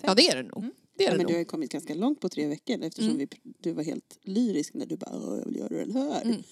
Ja 0.01 0.13
det 0.15 0.27
är 0.27 0.35
det 0.35 0.43
nog. 0.43 0.57
Mm. 0.57 0.71
Det 0.97 1.03
är 1.03 1.07
Ja, 1.07 1.11
det 1.11 1.17
men 1.17 1.27
du 1.27 1.33
har 1.33 1.39
ju 1.39 1.45
kommit 1.45 1.71
ganska 1.71 1.93
långt 1.95 2.19
på 2.21 2.29
tre 2.29 2.47
veckor 2.47 2.81
eftersom 2.81 3.13
Mm. 3.15 3.27
vi, 3.43 3.51
du 3.59 3.71
var 3.73 3.83
helt 3.83 4.19
lyrisk 4.21 4.73
när 4.73 4.85
du 4.85 4.97
bara 4.97 5.37
jag 5.37 5.45
vill 5.45 5.55
göra 5.55 5.85
den 5.85 5.95
här. 5.95 6.21
Mm. 6.21 6.43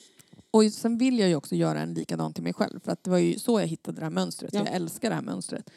Och 0.52 0.64
sen 0.74 0.98
vill 0.98 1.20
jag 1.20 1.30
ju 1.30 1.36
också 1.36 1.56
göra 1.56 1.82
en 1.82 1.94
likadan 1.94 2.34
till 2.34 2.44
mig 2.44 2.54
själv. 2.54 2.80
För 2.80 2.92
att 2.92 3.04
det 3.04 3.10
var 3.10 3.18
ju 3.18 3.40
så 3.40 3.60
jag 3.60 3.68
hittade 3.68 4.00
det 4.00 4.04
här 4.06 4.12
mönstret. 4.12 4.54
Ja. 4.54 4.60
Jag 4.66 4.74
älskar 4.76 5.10
det 5.10 5.16
här 5.16 5.22
mönstret. 5.22 5.70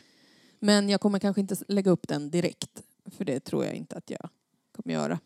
Men 0.59 0.89
jag 0.89 1.01
kommer 1.01 1.19
kanske 1.19 1.41
inte 1.41 1.57
lägga 1.69 1.91
upp 1.91 2.09
den 2.09 2.31
direkt. 2.31 2.83
För 3.11 3.25
det 3.25 3.41
tror 3.41 3.65
jag 3.65 3.75
inte 3.75 3.97
att 3.97 4.11
jag 4.11 4.29
kommer 4.73 4.95
göra. 4.95 5.19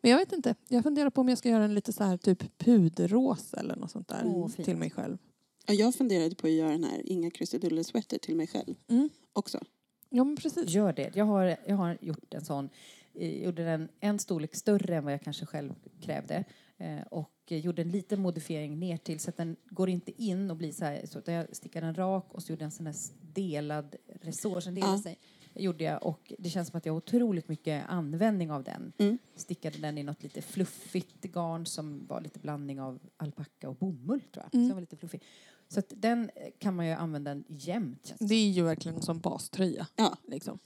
Men 0.00 0.10
jag 0.10 0.18
vet 0.18 0.32
inte. 0.32 0.54
Jag 0.68 0.82
funderar 0.82 1.10
på 1.10 1.20
om 1.20 1.28
jag 1.28 1.38
ska 1.38 1.48
göra 1.48 1.64
en 1.64 1.74
lite 1.74 1.92
så 1.92 2.04
här 2.04 2.16
typ 2.16 2.58
puderrosa 2.58 3.60
eller 3.60 3.76
något 3.76 3.90
sånt 3.90 4.08
där. 4.08 4.22
Åh, 4.24 4.48
fint. 4.48 4.66
till 4.66 4.76
mig 4.76 4.90
själv. 4.90 5.18
Ja, 5.66 5.74
jag 5.74 5.94
funderade 5.94 6.34
på 6.34 6.46
att 6.46 6.52
göra 6.52 6.70
den 6.70 6.84
här 6.84 7.02
Inga 7.04 7.30
krusiduller 7.30 7.82
sweater 7.82 8.18
till 8.18 8.36
mig 8.36 8.46
själv 8.46 8.74
Mm. 8.88 9.08
också. 9.32 9.60
Ja 10.10 10.24
men 10.24 10.36
precis. 10.36 10.68
Gör 10.68 10.92
det. 10.92 11.10
Jag 11.16 11.24
har, 11.24 11.56
jag 11.66 11.76
har 11.76 11.98
gjort 12.00 12.34
en 12.34 12.44
sån. 12.44 12.68
eh, 13.14 13.42
Gjorde 13.44 13.64
den 13.64 13.88
en 14.00 14.18
storlek 14.18 14.54
större 14.54 14.96
än 14.96 15.04
vad 15.04 15.12
jag 15.12 15.22
kanske 15.22 15.46
själv 15.46 15.74
krävde. 16.00 16.44
Eh, 16.78 17.00
och 17.10 17.30
eh, 17.48 17.58
gjorde 17.58 17.82
en 17.82 17.90
liten 17.90 18.20
modifiering 18.20 18.78
ner 18.78 18.96
till 18.96 19.20
så 19.20 19.30
att 19.30 19.36
den 19.36 19.56
går 19.70 19.88
inte 19.88 20.22
in 20.22 20.50
och 20.50 20.56
blir 20.56 20.72
så 20.72 20.84
här. 20.84 21.06
Så 21.06 21.18
att 21.18 21.28
jag 21.28 21.56
stickade 21.56 21.86
den 21.86 21.94
rak 21.94 22.26
och 22.34 22.42
så 22.42 22.52
gjorde 22.52 22.62
jag 22.62 22.66
en 22.66 22.70
sån 22.70 22.86
här 22.86 22.92
s- 22.92 23.12
delad 23.34 23.96
resår 24.22 24.60
som 24.60 24.74
delade 24.74 24.92
Ja. 24.96 25.02
sig. 25.02 25.18
Gjorde 25.60 25.84
jag 25.84 26.02
och 26.02 26.32
det 26.38 26.50
känns 26.50 26.68
som 26.68 26.78
att 26.78 26.86
jag 26.86 26.92
har 26.92 26.96
otroligt 26.96 27.48
mycket 27.48 27.84
användning 27.88 28.50
av 28.50 28.64
den. 28.64 28.92
Mm. 28.98 29.18
Stickade 29.36 29.78
den 29.78 29.98
i 29.98 30.02
något 30.02 30.22
lite 30.22 30.42
fluffigt 30.42 31.22
garn 31.22 31.66
som 31.66 32.06
var 32.06 32.20
lite 32.20 32.38
blandning 32.38 32.80
av 32.80 32.98
alpacka 33.16 33.68
och 33.68 33.76
bomull 33.76 34.20
tror 34.20 34.44
jag. 34.44 34.54
Mm. 34.54 34.66
Så 34.66 34.68
den 34.68 34.74
var 34.76 34.80
lite 34.80 34.96
fluffig. 34.96 35.22
Så 35.68 35.78
att 35.78 35.92
den 35.96 36.30
eh, 36.34 36.50
kan 36.58 36.76
man 36.76 36.86
ju 36.86 36.92
använda 36.92 37.42
jämt. 37.48 38.14
det 38.18 38.34
är 38.34 38.50
ju 38.50 38.62
verkligen 38.62 39.02
som 39.02 39.20
baströja. 39.20 39.86
Ja, 39.96 40.16
Liksom. 40.26 40.58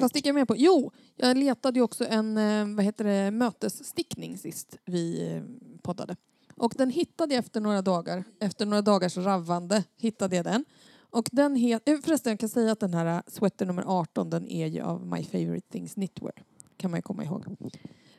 Vad 0.00 0.10
sticker 0.10 0.28
jag 0.28 0.34
med 0.34 0.48
på? 0.48 0.56
Jo, 0.56 0.92
jag 1.16 1.36
letade 1.36 1.78
ju 1.78 1.82
också 1.82 2.06
en 2.06 2.36
eh, 2.36 2.76
vad 2.76 2.84
heter 2.84 3.04
det, 3.04 3.30
mötesstickning 3.30 4.38
sist 4.38 4.78
vi 4.84 5.32
eh, 5.32 5.42
poddade. 5.82 6.16
Och 6.56 6.74
den 6.76 6.90
hittade 6.90 7.34
jag 7.34 7.44
efter 7.44 7.60
några 7.60 7.82
dagar. 7.82 8.24
Efter 8.40 8.66
några 8.66 8.82
dagars 8.82 9.16
ravvande 9.16 9.84
hittade 9.96 10.36
jag 10.36 10.44
den. 10.44 10.64
Och 11.12 11.28
den 11.32 11.56
heter, 11.56 11.92
eh, 11.92 12.00
förresten 12.00 12.30
jag 12.30 12.40
kan 12.40 12.48
säga 12.48 12.72
att 12.72 12.80
den 12.80 12.94
här 12.94 13.16
eh, 13.16 13.22
sweater 13.26 13.66
nummer 13.66 13.84
18 13.86 14.30
den 14.30 14.48
är 14.48 14.66
ju 14.66 14.80
av 14.80 15.06
My 15.06 15.24
Favorite 15.24 15.68
Things 15.72 15.94
Knitwear. 15.94 16.44
Kan 16.76 16.90
man 16.90 16.98
ju 16.98 17.02
komma 17.02 17.24
ihåg. 17.24 17.44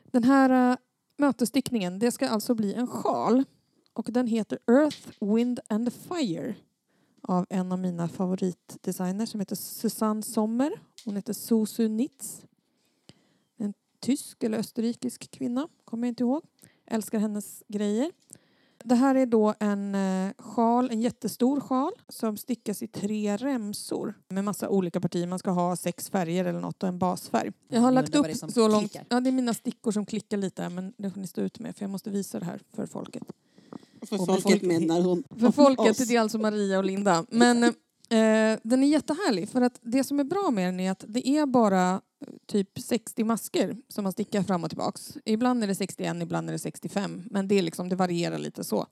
Den 0.04 0.24
här 0.24 0.72
eh, 0.72 0.76
mötesstickningen, 1.16 1.98
det 1.98 2.12
ska 2.12 2.28
alltså 2.28 2.54
bli 2.54 2.74
en 2.74 2.86
sjal. 2.86 3.44
Och 3.92 4.08
den 4.10 4.26
heter 4.26 4.58
Earth, 4.70 5.08
Wind 5.20 5.60
and 5.68 5.92
Fire. 5.92 6.54
Av 7.22 7.46
en 7.50 7.72
av 7.72 7.78
mina 7.78 8.08
favoritdesigners 8.08 9.30
som 9.30 9.40
heter 9.40 9.56
Susanne 9.56 10.22
Sommer. 10.22 10.72
Hon 11.04 11.16
heter 11.16 11.32
Susu 11.32 11.88
Nitz. 11.88 12.44
En 13.56 13.74
tysk 14.00 14.42
eller 14.42 14.58
österrikisk 14.58 15.30
kvinna, 15.30 15.68
kommer 15.84 16.06
jag 16.06 16.10
inte 16.10 16.22
ihåg. 16.22 16.42
Älskar 16.86 17.18
hennes 17.18 17.62
grejer. 17.68 18.10
Det 18.84 18.94
här 18.94 19.14
är 19.14 19.26
då 19.26 19.54
en 19.60 19.94
eh, 19.94 20.32
sjal, 20.38 20.90
en 20.90 21.00
jättestor 21.00 21.60
sjal 21.60 21.92
som 22.08 22.36
stickas 22.36 22.82
i 22.82 22.86
tre 22.86 23.36
remsor 23.36 24.14
med 24.28 24.44
massa 24.44 24.68
olika 24.68 25.00
partier. 25.00 25.26
Man 25.26 25.38
ska 25.38 25.50
ha 25.50 25.76
sex 25.76 26.10
färger 26.10 26.44
eller 26.44 26.60
något 26.60 26.82
och 26.82 26.88
en 26.88 26.98
basfärg. 26.98 27.52
Jag 27.68 27.80
har 27.80 27.92
lagt 27.92 28.14
upp 28.14 28.26
så 28.52 28.68
långt. 28.68 28.90
klickar. 28.92 29.06
Ja, 29.08 29.20
det 29.20 29.30
är 29.30 29.32
mina 29.32 29.54
stickor 29.54 29.92
som 29.92 30.06
klickar 30.06 30.36
lite 30.36 30.68
men 30.68 30.92
det 30.98 31.10
får 31.10 31.20
ni 31.20 31.26
stå 31.26 31.40
ut 31.40 31.58
med 31.58 31.76
för 31.76 31.82
jag 31.84 31.90
måste 31.90 32.10
visa 32.10 32.38
det 32.38 32.44
här 32.44 32.60
för 32.76 32.86
folket. 32.86 33.22
För 34.08 34.20
Och 34.20 34.26
folket 34.26 34.42
folk- 34.42 34.62
menar 34.62 35.00
hon 35.02 35.24
För 35.40 35.50
folket 35.50 35.90
oss. 36.00 36.08
det 36.08 36.16
är 36.16 36.20
alltså 36.20 36.38
Maria 36.38 36.78
och 36.78 36.84
Linda. 36.84 37.26
Men 37.30 37.64
eh, 37.64 37.70
den 38.62 38.82
är 38.82 38.86
jättehärlig 38.86 39.48
för 39.48 39.60
att 39.62 39.78
det 39.82 40.04
som 40.04 40.20
är 40.20 40.24
bra 40.24 40.50
med 40.50 40.68
den 40.68 40.80
är 40.80 40.90
att 40.90 41.04
det 41.08 41.28
är 41.28 41.46
bara 41.46 41.92
eh, 41.94 42.00
typ 42.46 42.78
60 42.78 43.24
masker 43.24 43.76
som 43.88 44.02
man 44.02 44.12
stickar 44.12 44.42
fram 44.42 44.64
och 44.64 44.70
tillbaks. 44.70 45.18
Ibland 45.24 45.62
är 45.62 45.66
det 45.66 45.74
61, 45.74 46.16
ibland 46.22 46.48
är 46.48 46.52
det 46.52 46.58
65. 46.58 47.22
Men 47.30 47.48
det, 47.48 47.54
är 47.54 47.62
liksom, 47.62 47.88
det 47.88 47.96
varierar 47.96 48.38
lite 48.38 48.64
så. 48.64 48.86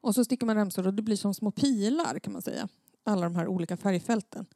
Och 0.00 0.14
så 0.14 0.24
stickar 0.24 0.46
man 0.46 0.56
remsor 0.56 0.86
och 0.86 0.94
det 0.94 1.02
blir 1.02 1.16
som 1.16 1.34
små 1.34 1.50
pilar 1.50 2.18
kan 2.18 2.32
man 2.32 2.42
säga. 2.42 2.68
Alla 3.04 3.22
de 3.22 3.36
här 3.36 3.46
olika 3.46 3.76
färgfälten. 3.76 4.46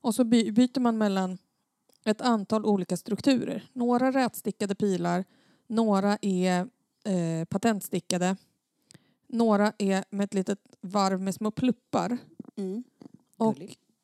Och 0.00 0.14
så 0.14 0.24
by- 0.24 0.52
byter 0.52 0.80
man 0.80 0.98
mellan 0.98 1.38
ett 2.04 2.20
antal 2.20 2.66
olika 2.66 2.96
strukturer. 2.96 3.70
Några 3.72 4.12
rätstickade 4.12 4.74
pilar, 4.74 5.24
några 5.66 6.18
är 6.22 6.60
eh, 7.04 7.44
patentstickade 7.48 8.36
några 9.32 9.72
är 9.78 10.04
med 10.10 10.24
ett 10.24 10.34
litet 10.34 10.58
varv 10.80 11.20
med 11.20 11.34
små 11.34 11.50
pluppar. 11.50 12.18
Mm. 12.56 12.84
Och. 13.36 13.56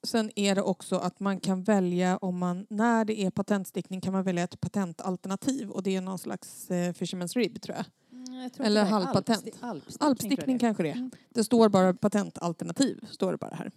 Sen 0.07 0.31
är 0.37 0.55
det 0.55 0.63
också 0.63 0.97
att 0.97 1.21
man 1.21 1.41
kan 1.41 1.63
välja 1.63 2.17
om 2.17 2.39
man, 2.39 2.67
när 2.71 3.05
det 3.05 3.21
är 3.21 3.31
patentstickning 3.31 4.01
kan 4.01 4.13
man 4.13 4.23
välja 4.25 4.45
ett 4.45 4.61
patentalternativ 4.61 5.71
och 5.71 5.83
det 5.83 5.97
är 5.97 6.01
någon 6.01 6.19
slags 6.19 6.71
eh, 6.71 6.93
Fisherman's 6.93 7.35
Rib 7.37 7.61
tror 7.63 7.77
jag. 7.77 7.87
Mm, 8.13 8.51
jag 8.57 8.67
Eller 8.67 8.85
det 8.85 8.91
halvpatent. 8.91 9.45
alpsti- 9.45 9.55
Alpstickning, 9.61 10.09
Alpstickning 10.09 10.55
jag 10.55 10.61
kanske 10.61 10.83
det 10.83 10.89
är. 10.91 10.97
Mm. 10.97 11.11
Det 11.29 11.45
står 11.45 11.69
bara 11.69 11.95
patentalternativ, 11.95 13.07
står 13.11 13.33
det 13.33 13.39
bara 13.39 13.55
här. 13.55 13.71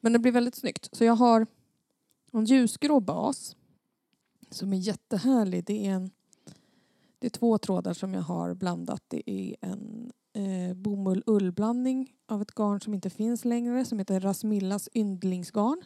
Men 0.00 0.12
det 0.12 0.18
blir 0.18 0.32
väldigt 0.32 0.54
snyggt. 0.54 0.88
Så 0.92 1.04
jag 1.04 1.14
har 1.14 1.46
en 2.32 2.44
ljusgrå 2.44 3.00
bas 3.00 3.56
som 4.50 4.72
är 4.72 4.76
jättehärlig. 4.76 5.64
Det 5.64 5.86
är, 5.86 5.90
en, 5.90 6.10
det 7.18 7.26
är 7.26 7.30
två 7.30 7.58
trådar 7.58 7.94
som 7.94 8.14
jag 8.14 8.22
har 8.22 8.54
blandat. 8.54 9.02
Det 9.08 9.30
är 9.30 9.56
en 9.60 10.12
eh, 10.32 10.74
bomull-ullblandning 10.74 12.12
av 12.28 12.42
ett 12.42 12.54
garn 12.54 12.80
som 12.80 12.94
inte 12.94 13.10
finns 13.10 13.44
längre 13.44 13.84
som 13.84 13.98
heter 13.98 14.20
Rasmillas 14.20 14.88
yndlingsgarn. 14.94 15.84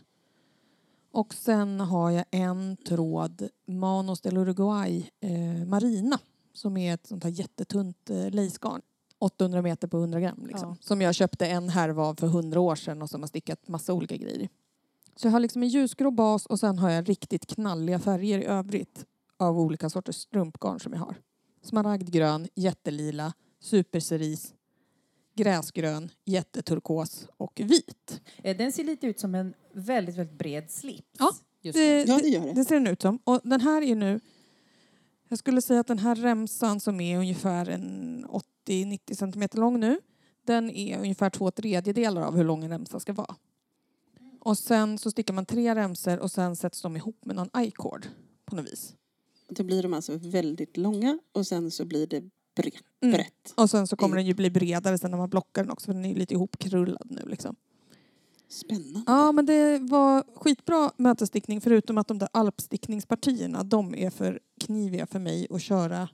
Och 1.12 1.34
sen 1.34 1.80
har 1.80 2.10
jag 2.10 2.24
en 2.30 2.76
tråd 2.76 3.48
Manos 3.66 4.20
del 4.20 4.36
Uruguay 4.36 5.10
eh, 5.20 5.66
Marina 5.66 6.18
som 6.52 6.76
är 6.76 6.94
ett 6.94 7.06
sånt 7.06 7.24
här 7.24 7.30
jättetunt 7.30 8.10
eh, 8.10 8.30
lacegarn. 8.30 8.82
800 9.18 9.62
meter 9.62 9.88
på 9.88 9.96
100 9.96 10.20
gram. 10.20 10.46
Liksom. 10.46 10.68
Ja. 10.68 10.76
Som 10.80 11.00
jag 11.02 11.14
köpte 11.14 11.46
en 11.46 11.68
härva 11.68 12.02
av 12.02 12.14
för 12.14 12.26
100 12.26 12.60
år 12.60 12.76
sedan 12.76 13.02
och 13.02 13.10
som 13.10 13.22
har 13.22 13.28
stickat 13.28 13.68
massa 13.68 13.92
olika 13.92 14.16
grejer 14.16 14.38
i. 14.38 14.48
Så 15.16 15.26
jag 15.26 15.32
har 15.32 15.40
liksom 15.40 15.62
en 15.62 15.68
ljusgrå 15.68 16.10
bas 16.10 16.46
och 16.46 16.60
sen 16.60 16.78
har 16.78 16.90
jag 16.90 17.08
riktigt 17.08 17.46
knalliga 17.46 17.98
färger 17.98 18.38
i 18.38 18.44
övrigt 18.44 19.04
av 19.36 19.60
olika 19.60 19.90
sorters 19.90 20.16
strumpgarn 20.16 20.80
som 20.80 20.92
jag 20.92 21.00
har. 21.00 21.16
Smaragdgrön, 21.62 22.48
jättelila, 22.54 23.32
supercerise, 23.60 24.54
gräsgrön, 25.34 26.10
jätteturkos 26.24 27.28
och 27.36 27.60
vit. 27.64 28.20
Eh, 28.42 28.56
Den 28.56 28.72
ser 28.72 28.84
lite 28.84 29.06
ut 29.06 29.20
som 29.20 29.34
en 29.34 29.54
väldigt, 29.72 30.16
väldigt 30.16 30.38
bred 30.38 30.70
slips. 30.70 31.08
Ja, 31.18 31.30
just 31.62 31.76
det-. 31.78 32.04
Ja, 32.08 32.18
det 32.22 32.28
gör 32.28 32.46
det. 32.46 32.52
Det 32.52 32.64
ser 32.64 32.74
den 32.74 32.86
ut 32.86 33.02
som. 33.02 33.18
Och 33.24 33.40
den 33.44 33.60
här 33.60 33.82
är 33.82 33.94
nu... 33.94 34.20
Jag 35.28 35.38
skulle 35.38 35.62
säga 35.62 35.80
att 35.80 35.86
den 35.86 35.98
här 35.98 36.14
remsan 36.16 36.80
som 36.80 37.00
är 37.00 37.18
ungefär 37.18 37.68
en 37.68 38.26
80-90 38.68 39.14
centimeter 39.14 39.58
lång 39.58 39.80
nu. 39.80 40.00
Den 40.44 40.70
är 40.70 40.98
ungefär 40.98 41.30
två 41.30 41.50
tredjedelar 41.50 42.22
av 42.22 42.36
hur 42.36 42.44
lång 42.44 42.64
en 42.64 42.70
remsa 42.70 43.00
ska 43.00 43.12
vara. 43.12 43.36
Och 44.40 44.58
sen 44.58 44.98
så 44.98 45.10
stickar 45.10 45.34
man 45.34 45.46
tre 45.46 45.74
remsor 45.74 46.18
och 46.18 46.30
sen 46.30 46.56
sätts 46.56 46.82
de 46.82 46.96
ihop 46.96 47.24
med 47.24 47.36
någon 47.36 47.62
i-cord 47.62 48.06
på 48.44 48.56
något 48.56 48.66
vis. 48.72 48.94
Då 49.48 49.62
blir 49.64 49.82
de 49.82 49.94
alltså 49.94 50.16
väldigt 50.16 50.76
långa 50.76 51.18
och 51.32 51.46
sen 51.46 51.70
så 51.70 51.84
blir 51.84 52.06
det 52.06 52.30
brett. 52.56 52.74
Mm. 53.02 53.12
brett. 53.12 53.52
Och 53.54 53.70
sen 53.70 53.86
så 53.86 53.96
kommer 53.96 54.16
den 54.16 54.26
ju 54.26 54.34
bli 54.34 54.50
bredare 54.50 54.98
sen 54.98 55.10
när 55.10 55.18
man 55.18 55.30
blockar 55.30 55.62
den 55.62 55.70
också 55.70 55.86
för 55.86 55.94
den 55.94 56.04
är 56.04 56.08
ju 56.08 56.14
lite 56.14 56.34
ihopkrullad 56.34 57.06
nu 57.10 57.22
liksom. 57.26 57.56
Spännande. 58.48 59.02
Ja 59.06 59.32
men 59.32 59.46
det 59.46 59.78
var 59.78 60.24
skitbra 60.34 60.90
mötesstickning 60.96 61.60
förutom 61.60 61.98
att 61.98 62.08
de 62.08 62.18
där 62.18 62.28
alpstickningspartierna 62.32 63.62
de 63.62 63.94
är 63.94 64.10
för 64.10 64.40
kniviga 64.60 65.06
för 65.06 65.18
mig 65.18 65.46
att 65.50 65.62
köra 65.62 66.08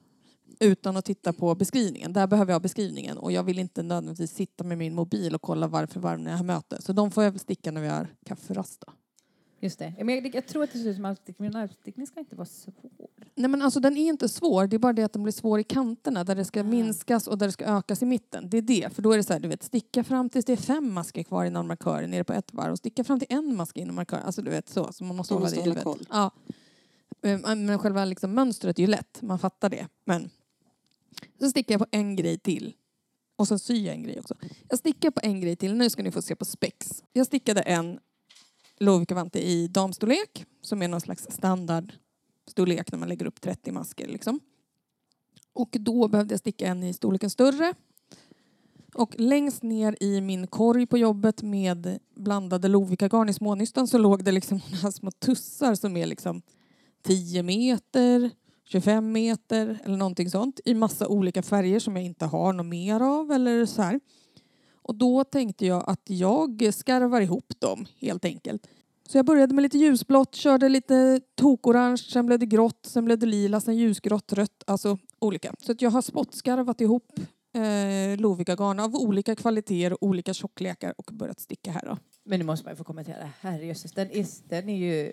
utan 0.61 0.97
att 0.97 1.05
titta 1.05 1.33
på 1.33 1.55
beskrivningen. 1.55 2.13
Där 2.13 2.27
behöver 2.27 2.53
jag 2.53 2.63
beskrivningen 2.63 3.19
och 3.19 3.33
jag 3.33 3.43
vill 3.43 3.59
inte 3.59 3.83
nödvändigtvis 3.83 4.35
sitta 4.35 4.65
med 4.65 4.79
min 4.79 4.95
mobil 4.95 5.35
och 5.35 5.43
kolla 5.43 5.67
varv 5.67 5.87
för 5.87 6.01
varv 6.01 6.21
när 6.21 6.31
jag 6.31 6.39
har 6.39 6.45
möte. 6.45 6.83
Så 6.83 6.93
de 6.93 7.11
får 7.11 7.25
jag 7.25 7.31
väl 7.31 7.41
sticka 7.41 7.71
när 7.71 7.81
vi 7.81 7.89
har 7.89 8.15
kafferast 8.27 8.85
då. 8.87 8.93
Just 9.65 9.79
det. 9.79 9.95
Men 9.99 10.09
jag, 10.15 10.35
jag 10.35 10.47
tror 10.47 10.63
att 10.65 10.73
det 10.73 10.79
ser 10.79 10.89
ut 10.91 10.97
som 10.97 11.05
armstickning, 11.05 11.51
men 11.51 11.63
armstickning 11.63 12.07
ska 12.07 12.21
inte 12.21 12.37
vara 12.37 12.47
svår. 12.47 12.73
Nej 13.35 13.51
men 13.51 13.63
alltså 13.63 13.81
den 13.81 13.97
är 13.97 14.09
inte 14.09 14.29
svår, 14.29 14.67
det 14.67 14.77
är 14.77 14.79
bara 14.79 14.93
det 14.93 15.03
att 15.03 15.13
den 15.13 15.23
blir 15.23 15.33
svår 15.33 15.61
i 15.61 15.65
kanterna 15.65 16.25
där 16.25 16.35
det 16.35 16.45
ska 16.45 16.61
Ah. 16.61 16.65
minskas 16.65 17.27
och 17.29 17.39
där 17.39 17.47
det 17.47 17.53
ska 17.53 17.65
ökas 17.65 18.03
i 18.03 18.07
mitten. 18.07 18.51
Det 18.51 18.59
är 18.59 18.63
det, 18.63 18.95
för 18.95 19.03
då 19.03 19.13
är 19.13 19.17
det 19.17 19.23
så 19.23 19.33
här, 19.33 19.41
du 19.41 19.49
vet, 19.49 19.63
sticka 19.63 20.05
fram 20.05 20.29
tills 20.29 20.45
det 20.45 20.53
är 20.53 20.57
fem 20.57 20.93
masker 20.93 21.23
kvar 21.23 21.45
innan 21.45 21.67
markören 21.67 22.11
nere 22.11 22.25
på 22.25 22.33
ett 22.33 22.55
varv 22.55 22.73
och 22.73 22.79
sticka 22.79 23.05
fram 23.05 23.19
till 23.19 23.29
en 23.31 23.57
mask 23.57 23.77
innan 23.77 23.95
markören. 23.95 24.23
Alltså 24.25 24.43
du 24.43 24.51
vet 24.51 24.69
så, 24.69 24.93
så 24.93 25.05
man 25.05 25.17
måste 25.17 25.35
Man 25.35 25.43
hålla 25.43 25.45
måste 25.57 25.71
det 25.71 25.81
i 25.81 25.85
huvudet. 25.85 26.09
Ja. 26.11 26.31
Eh, 27.23 27.57
Men 27.57 27.79
själva 27.79 28.05
liksom 28.05 28.35
mönstret 28.35 28.79
är 28.79 28.83
ju 28.83 28.87
lätt, 28.87 29.23
man 29.23 29.39
fattar 29.39 29.69
det. 29.71 29.89
Men 30.05 30.31
så 31.41 31.51
stickar 31.51 31.75
jag 31.75 31.81
på 31.81 31.87
en 31.91 32.17
grej 32.17 32.39
till. 32.39 32.75
Och 33.37 33.49
sen 33.49 33.59
syr 33.59 33.87
jag 33.87 33.95
en 33.95 34.03
grej 34.03 34.19
också. 34.21 34.35
Jag 34.69 34.79
stickar 34.79 35.11
på 35.11 35.21
en 35.23 35.41
grej 35.41 35.57
till, 35.57 35.75
nu 35.75 35.91
ska 35.91 36.03
ni 36.03 36.11
få 36.11 36.23
se 36.23 36.37
på 36.37 36.45
spex. 36.45 37.03
Jag 37.13 37.27
stickade 37.27 37.61
en 37.61 37.99
Lovikkavante 38.83 39.49
i 39.49 39.69
damstorlek 39.69 40.47
som 40.61 40.83
är 40.83 40.89
någon 40.89 41.01
slags 41.01 41.27
standardstorlek 41.31 42.93
när 42.93 42.99
man 42.99 43.09
lägger 43.09 43.27
upp 43.27 43.41
30 43.41 43.73
masker. 43.73 44.09
Liksom. 44.09 44.41
Och 45.53 45.77
då 45.81 46.09
behövde 46.09 46.33
jag 46.33 46.41
sticka 46.41 46.67
en 46.67 46.83
i 46.83 46.93
storleken 46.93 47.31
större. 47.31 47.75
Och 48.95 49.15
längst 49.19 49.63
ner 49.63 49.97
i 50.01 50.21
min 50.21 50.47
korg 50.47 50.87
på 50.87 50.99
jobbet 50.99 51.43
med 51.43 51.99
blandade 52.15 52.69
lovikkagarn 52.69 53.29
i 53.29 53.35
smånystan 53.35 53.89
så 53.89 53.99
låg 53.99 54.25
det 54.25 54.33
liksom 54.33 54.61
några 54.73 54.93
små 54.93 55.11
tussar 55.11 55.75
som 55.75 55.97
är 55.97 56.07
liksom 56.07 56.43
10 57.03 57.43
meter, 57.43 58.31
25 58.65 59.13
meter 59.13 59.79
eller 59.85 59.97
någonting 59.97 60.31
sånt 60.31 60.61
i 60.65 60.75
massa 60.75 61.09
olika 61.09 61.43
färger 61.43 61.79
som 61.79 61.97
jag 61.97 62.05
inte 62.05 62.27
har 62.27 62.53
något 62.53 62.67
mer 62.67 63.01
av 63.01 63.33
eller 63.33 63.67
så 63.67 63.83
här. 63.83 64.01
Och 64.83 64.95
då 64.95 65.25
tänkte 65.25 65.67
jag 65.67 65.85
att 65.87 66.03
jag 66.05 66.75
skarvar 66.75 67.21
ihop 67.21 67.53
dem 67.59 67.87
helt 67.99 68.25
enkelt. 68.25 68.69
Så 69.09 69.19
jag 69.19 69.27
började 69.27 69.55
med 69.55 69.63
lite 69.63 69.79
ljusblått, 69.79 70.35
körde 70.35 70.69
lite 70.69 71.21
tokorange, 71.35 71.97
sen 71.97 72.27
blev 72.27 72.39
det 72.39 72.47
grått, 72.47 72.87
sen 72.87 73.05
blev 73.05 73.19
det 73.19 73.27
lila, 73.27 73.61
sen 73.61 73.77
ljusgrått, 73.77 74.33
rött, 74.33 74.65
alltså 74.67 74.99
olika. 75.19 75.55
Så 75.59 75.73
att 75.73 75.83
jag 75.83 75.91
har 75.91 76.03
spottskarvat 76.03 76.81
ihop 76.81 77.21
eh, 77.55 78.21
Lovikka-garn 78.21 78.81
av 78.81 78.97
olika 78.97 79.37
kvaliteter 79.37 80.05
olika 80.05 80.35
tjocklekar 80.35 80.95
och 80.97 81.11
börjat 81.13 81.41
sticka 81.41 81.71
här 81.71 81.83
då. 81.87 81.99
Men 82.25 82.39
nu 82.39 82.45
måste 82.45 82.65
man 82.65 82.73
ju 82.73 82.77
få 82.77 82.85
kommentera. 82.85 83.31
Herrejösses, 83.41 83.93
den 83.93 84.11
är, 84.11 84.27
den 84.49 84.69
är 84.69 84.77
ju 84.77 85.13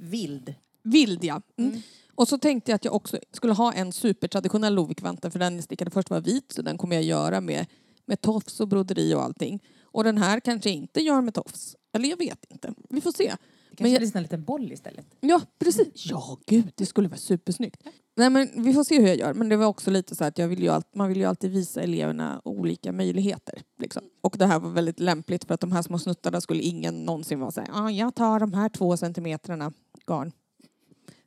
vild. 0.00 0.54
Vild 0.82 1.24
ja. 1.24 1.42
Mm. 1.56 1.70
Mm. 1.70 1.82
Och 2.14 2.28
så 2.28 2.38
tänkte 2.38 2.70
jag 2.70 2.76
att 2.76 2.84
jag 2.84 2.94
också 2.94 3.18
skulle 3.30 3.52
ha 3.52 3.72
en 3.72 3.92
supertraditionell 3.92 4.74
Lovikvante 4.74 5.30
för 5.30 5.38
den 5.38 5.54
jag 5.54 5.64
stickade 5.64 5.90
först 5.90 6.10
var 6.10 6.20
vit 6.20 6.52
så 6.52 6.62
den 6.62 6.78
kommer 6.78 6.96
jag 6.96 7.04
göra 7.04 7.40
med, 7.40 7.66
med 8.06 8.20
tofs 8.20 8.60
och 8.60 8.68
broderi 8.68 9.14
och 9.14 9.22
allting. 9.22 9.62
Och 9.82 10.04
den 10.04 10.18
här 10.18 10.40
kanske 10.40 10.68
jag 10.68 10.76
inte 10.76 11.00
gör 11.00 11.20
med 11.20 11.34
tofs. 11.34 11.76
Eller 11.92 12.08
jag 12.08 12.16
vet 12.16 12.44
inte. 12.50 12.74
Vi 12.90 13.00
får 13.00 13.12
se. 13.12 13.24
Det 13.24 13.82
Men 13.82 13.90
kanske 13.90 13.92
jag- 13.92 14.00
blir 14.12 14.16
en 14.16 14.22
liten 14.22 14.44
boll 14.44 14.72
istället. 14.72 15.06
Ja, 15.20 15.40
precis. 15.58 15.88
Ja, 15.94 16.38
gud, 16.46 16.72
det 16.74 16.86
skulle 16.86 17.08
vara 17.08 17.18
supersnyggt. 17.18 17.82
Nej, 18.16 18.30
men 18.30 18.62
vi 18.64 18.74
får 18.74 18.84
se 18.84 19.00
hur 19.00 19.06
jag 19.08 19.16
gör. 19.18 19.34
Men 19.34 19.48
det 19.48 19.56
var 19.56 19.66
också 19.66 19.90
lite 19.90 20.14
så 20.16 20.24
att 20.24 20.38
jag 20.38 20.48
vill 20.48 20.62
ju 20.62 20.68
allt, 20.68 20.94
man 20.94 21.08
vill 21.08 21.18
ju 21.18 21.24
alltid 21.24 21.50
visa 21.50 21.82
eleverna 21.82 22.40
olika 22.44 22.92
möjligheter. 22.92 23.62
Liksom. 23.78 24.02
Och 24.20 24.34
det 24.38 24.46
här 24.46 24.60
var 24.60 24.70
väldigt 24.70 25.00
lämpligt 25.00 25.44
för 25.44 25.54
att 25.54 25.60
de 25.60 25.72
här 25.72 25.82
små 25.82 25.98
snuttarna 25.98 26.40
skulle 26.40 26.62
ingen 26.62 26.94
någonsin 27.04 27.40
vara 27.40 27.50
så 27.50 27.60
här, 27.60 27.68
ah, 27.72 27.90
jag 27.90 28.14
tar 28.14 28.40
de 28.40 28.52
här 28.52 28.68
två 28.68 28.96
centimetrarna 28.96 29.72
garn. 30.06 30.32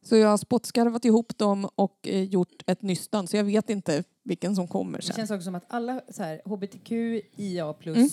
Så 0.02 0.16
jag 0.16 0.30
har 0.30 0.38
spottskarvat 0.38 1.06
ihop 1.06 1.38
dem 1.38 1.70
och 1.76 2.08
eh, 2.08 2.24
gjort 2.24 2.64
ett 2.68 2.82
nystan 2.82 3.28
så 3.28 3.38
jag 3.38 3.44
vet 3.44 3.70
inte 3.70 4.04
vilken 4.28 4.56
som 4.56 4.68
kommer 4.68 4.98
Det 4.98 5.04
sen. 5.06 5.16
känns 5.16 5.32
också 5.32 5.44
som 5.44 5.56
att 5.56 5.66
alla 5.68 6.02
så 6.10 6.24
här, 6.24 6.42
hbtq, 6.46 6.92
IA+, 7.38 7.74
Mm. 7.86 8.10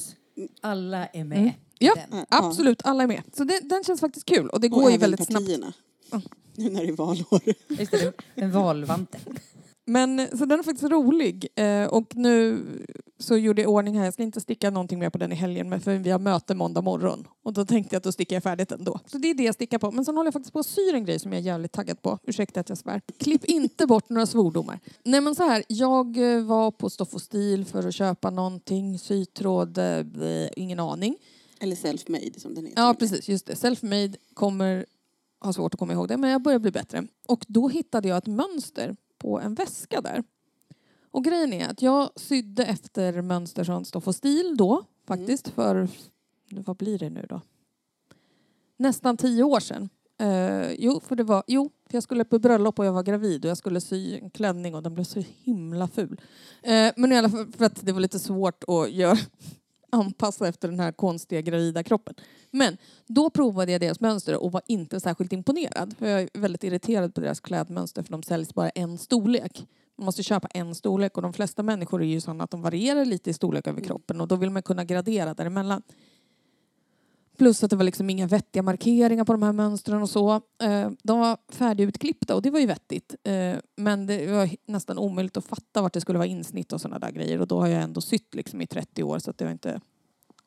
alla 0.60 1.06
är 1.06 1.24
med. 1.24 1.38
Mm. 1.38 1.50
Ja. 1.78 1.94
Ja. 2.10 2.26
Absolut, 2.28 2.82
alla 2.84 3.02
är 3.02 3.06
med. 3.06 3.22
Så 3.36 3.44
det, 3.44 3.60
den 3.60 3.84
känns 3.84 4.00
faktiskt 4.00 4.26
kul 4.26 4.48
och 4.48 4.60
det 4.60 4.66
Och 4.66 4.72
går 4.72 4.90
ju 4.90 4.98
väldigt 4.98 5.26
snabbt. 5.26 5.44
partierna. 5.46 5.72
Ja. 6.12 6.20
Nu 6.56 6.70
när 6.70 6.82
det 6.82 6.88
är 6.88 6.92
valår. 6.92 7.40
Just 7.68 7.90
det, 7.92 8.12
en 8.34 8.50
valvante. 8.52 9.18
Men 9.86 10.28
så 10.38 10.44
den 10.44 10.58
är 10.58 10.62
faktiskt 10.62 10.90
rolig. 10.90 11.48
Eh, 11.56 11.84
och 11.84 12.16
nu 12.16 12.64
så 13.18 13.36
gjorde 13.36 13.62
jag 13.62 13.70
ordning 13.70 13.98
här. 13.98 14.04
Jag 14.04 14.14
ska 14.14 14.22
inte 14.22 14.40
sticka 14.40 14.70
någonting 14.70 14.98
mer 14.98 15.10
på 15.10 15.18
den 15.18 15.32
i 15.32 15.34
helgen 15.34 15.68
men 15.68 15.80
för 15.80 15.94
vi 15.94 16.10
har 16.10 16.18
möte 16.18 16.54
måndag 16.54 16.80
morgon. 16.80 17.28
Och 17.42 17.52
då 17.52 17.64
tänkte 17.64 17.94
jag 17.94 17.98
att 17.98 18.04
då 18.04 18.12
stickar 18.12 18.36
jag 18.36 18.42
färdigt 18.42 18.72
ändå. 18.72 19.00
Så 19.06 19.18
det 19.18 19.30
är 19.30 19.34
det 19.34 19.42
jag 19.42 19.54
stickar 19.54 19.78
på. 19.78 19.90
Men 19.90 20.04
sen 20.04 20.16
håller 20.16 20.26
jag 20.26 20.32
faktiskt 20.32 20.52
på 20.52 20.58
att 20.58 20.66
sy 20.66 20.90
en 20.90 21.04
grej 21.04 21.18
som 21.18 21.32
jag 21.32 21.40
är 21.40 21.44
jävligt 21.44 21.72
taggad 21.72 22.02
på. 22.02 22.18
Ursäkta 22.22 22.60
att 22.60 22.68
jag 22.68 22.78
svär. 22.78 23.00
Klipp 23.18 23.44
inte 23.44 23.86
bort 23.86 24.08
några 24.08 24.26
svordomar. 24.26 24.80
Nej 25.04 25.20
men 25.20 25.34
så 25.34 25.42
här, 25.42 25.64
jag 25.68 26.34
eh, 26.36 26.44
var 26.44 26.70
på 26.70 26.90
Stoff 26.90 27.14
och 27.14 27.22
Stil 27.22 27.64
för 27.64 27.88
att 27.88 27.94
köpa 27.94 28.30
någonting. 28.30 28.98
Sytråd, 28.98 29.78
eh, 29.78 30.02
bleh, 30.02 30.48
ingen 30.56 30.80
aning. 30.80 31.16
Eller 31.60 31.76
self-made 31.76 32.40
som 32.40 32.54
den 32.54 32.66
heter. 32.66 32.82
Ja, 32.82 32.94
precis. 32.98 33.28
Just 33.28 33.46
det. 33.46 33.54
Self-made 33.54 34.16
kommer 34.34 34.86
ha 35.40 35.52
svårt 35.52 35.74
att 35.74 35.80
komma 35.80 35.92
ihåg 35.92 36.08
det, 36.08 36.16
men 36.16 36.30
jag 36.30 36.42
börjar 36.42 36.58
bli 36.58 36.70
bättre. 36.70 37.06
Och 37.26 37.44
då 37.48 37.68
hittade 37.68 38.08
jag 38.08 38.18
ett 38.18 38.26
mönster 38.26 38.96
på 39.24 39.40
en 39.40 39.54
väska 39.54 40.00
där. 40.00 40.24
Och 41.10 41.24
grejen 41.24 41.52
är 41.52 41.68
att 41.68 41.82
jag 41.82 42.10
sydde 42.16 42.64
efter 42.64 43.22
mönster 43.22 43.64
från 43.64 43.84
Stoff 43.84 44.08
och 44.08 44.14
Stil 44.14 44.56
då, 44.56 44.84
faktiskt, 45.06 45.48
för, 45.48 45.88
vad 46.50 46.76
blir 46.76 46.98
det 46.98 47.10
nu 47.10 47.26
då? 47.28 47.40
Nästan 48.76 49.16
tio 49.16 49.42
år 49.42 49.60
sedan. 49.60 49.88
Eh, 50.20 50.72
jo, 50.72 51.00
för 51.00 51.16
det 51.16 51.24
var, 51.24 51.42
jo, 51.46 51.70
för 51.86 51.96
jag 51.96 52.02
skulle 52.02 52.24
på 52.24 52.38
bröllop 52.38 52.78
och 52.78 52.84
jag 52.84 52.92
var 52.92 53.02
gravid 53.02 53.44
och 53.44 53.50
jag 53.50 53.58
skulle 53.58 53.80
sy 53.80 54.18
en 54.18 54.30
klänning 54.30 54.74
och 54.74 54.82
den 54.82 54.94
blev 54.94 55.04
så 55.04 55.22
himla 55.42 55.88
ful. 55.88 56.20
Eh, 56.62 56.92
men 56.96 57.12
i 57.12 57.18
alla 57.18 57.28
fall 57.28 57.52
för 57.52 57.64
att 57.64 57.86
det 57.86 57.92
var 57.92 58.00
lite 58.00 58.18
svårt 58.18 58.64
att 58.68 58.92
göra, 58.92 59.18
anpassa 59.94 60.48
efter 60.48 60.68
den 60.68 60.80
här 60.80 60.92
konstiga 60.92 61.40
gravida 61.40 61.82
kroppen. 61.82 62.14
Men 62.50 62.76
då 63.06 63.30
provade 63.30 63.72
jag 63.72 63.80
deras 63.80 64.00
mönster 64.00 64.36
och 64.36 64.52
var 64.52 64.62
inte 64.66 65.00
särskilt 65.00 65.32
imponerad. 65.32 65.94
För 65.98 66.06
jag 66.06 66.22
är 66.22 66.28
väldigt 66.32 66.64
irriterad 66.64 67.14
på 67.14 67.20
deras 67.20 67.40
klädmönster 67.40 68.02
för 68.02 68.12
de 68.12 68.22
säljs 68.22 68.54
bara 68.54 68.70
en 68.70 68.98
storlek. 68.98 69.66
Man 69.98 70.04
måste 70.04 70.22
köpa 70.22 70.48
en 70.48 70.74
storlek 70.74 71.16
och 71.16 71.22
de 71.22 71.32
flesta 71.32 71.62
människor 71.62 72.02
är 72.02 72.06
ju 72.06 72.20
sådana 72.20 72.44
att 72.44 72.50
de 72.50 72.62
varierar 72.62 73.04
lite 73.04 73.30
i 73.30 73.32
storlek 73.32 73.66
över 73.66 73.80
kroppen 73.80 74.20
och 74.20 74.28
då 74.28 74.36
vill 74.36 74.50
man 74.50 74.62
kunna 74.62 74.84
gradera 74.84 75.34
däremellan. 75.34 75.82
Plus 77.38 77.64
att 77.64 77.70
det 77.70 77.76
var 77.76 77.84
liksom 77.84 78.10
inga 78.10 78.26
vettiga 78.26 78.62
markeringar 78.62 79.24
på 79.24 79.32
de 79.32 79.42
här 79.42 79.52
mönstren 79.52 80.02
och 80.02 80.10
så. 80.10 80.34
Eh, 80.62 80.90
de 81.02 81.18
var 81.18 81.38
färdigutklippta 81.48 82.34
och 82.34 82.42
det 82.42 82.50
var 82.50 82.60
ju 82.60 82.66
vettigt. 82.66 83.14
Eh, 83.24 83.56
men 83.76 84.06
det 84.06 84.26
var 84.26 84.50
nästan 84.66 84.98
omöjligt 84.98 85.36
att 85.36 85.44
fatta 85.44 85.82
vart 85.82 85.92
det 85.92 86.00
skulle 86.00 86.18
vara 86.18 86.28
insnitt 86.28 86.72
och 86.72 86.80
sådana 86.80 86.98
där 86.98 87.10
grejer. 87.10 87.40
Och 87.40 87.46
då 87.46 87.60
har 87.60 87.66
jag 87.66 87.82
ändå 87.82 88.00
sytt 88.00 88.34
liksom 88.34 88.60
i 88.60 88.66
30 88.66 89.02
år 89.02 89.18
så 89.18 89.30
att 89.30 89.40
jag 89.40 89.50
inte, 89.50 89.80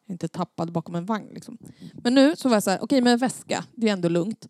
inte 0.10 0.28
tappad 0.28 0.71
bakom 0.71 0.95
en 0.95 1.06
vagn. 1.06 1.30
Liksom. 1.34 1.58
Men 1.93 2.13
nu 2.13 2.36
så 2.36 2.50
var 2.50 2.56
jag 2.56 2.63
så 2.63 2.69
här, 2.69 2.84
okej 2.84 3.02
men 3.02 3.17
väska, 3.17 3.65
det 3.76 3.89
är 3.89 3.93
ändå 3.93 4.10
lugnt. 4.10 4.47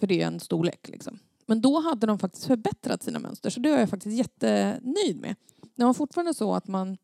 För 0.00 0.06
det 0.06 0.22
är 0.22 0.26
en 0.26 0.40
storlek 0.40 0.88
liksom. 0.88 1.18
Men 1.46 1.60
då 1.60 1.80
hade 1.80 2.06
de 2.06 2.18
faktiskt 2.18 2.44
förbättrat 2.44 3.02
sina 3.02 3.18
mönster 3.18 3.50
så 3.50 3.60
det 3.60 3.70
är 3.70 3.80
jag 3.80 3.90
faktiskt 3.90 4.16
jättenöjd 4.16 5.20
med. 5.20 5.34
Det 5.74 5.84
var 5.84 5.94
fortfarande 5.94 6.34
så 6.34 6.54
att 6.54 6.68
man 6.68 6.96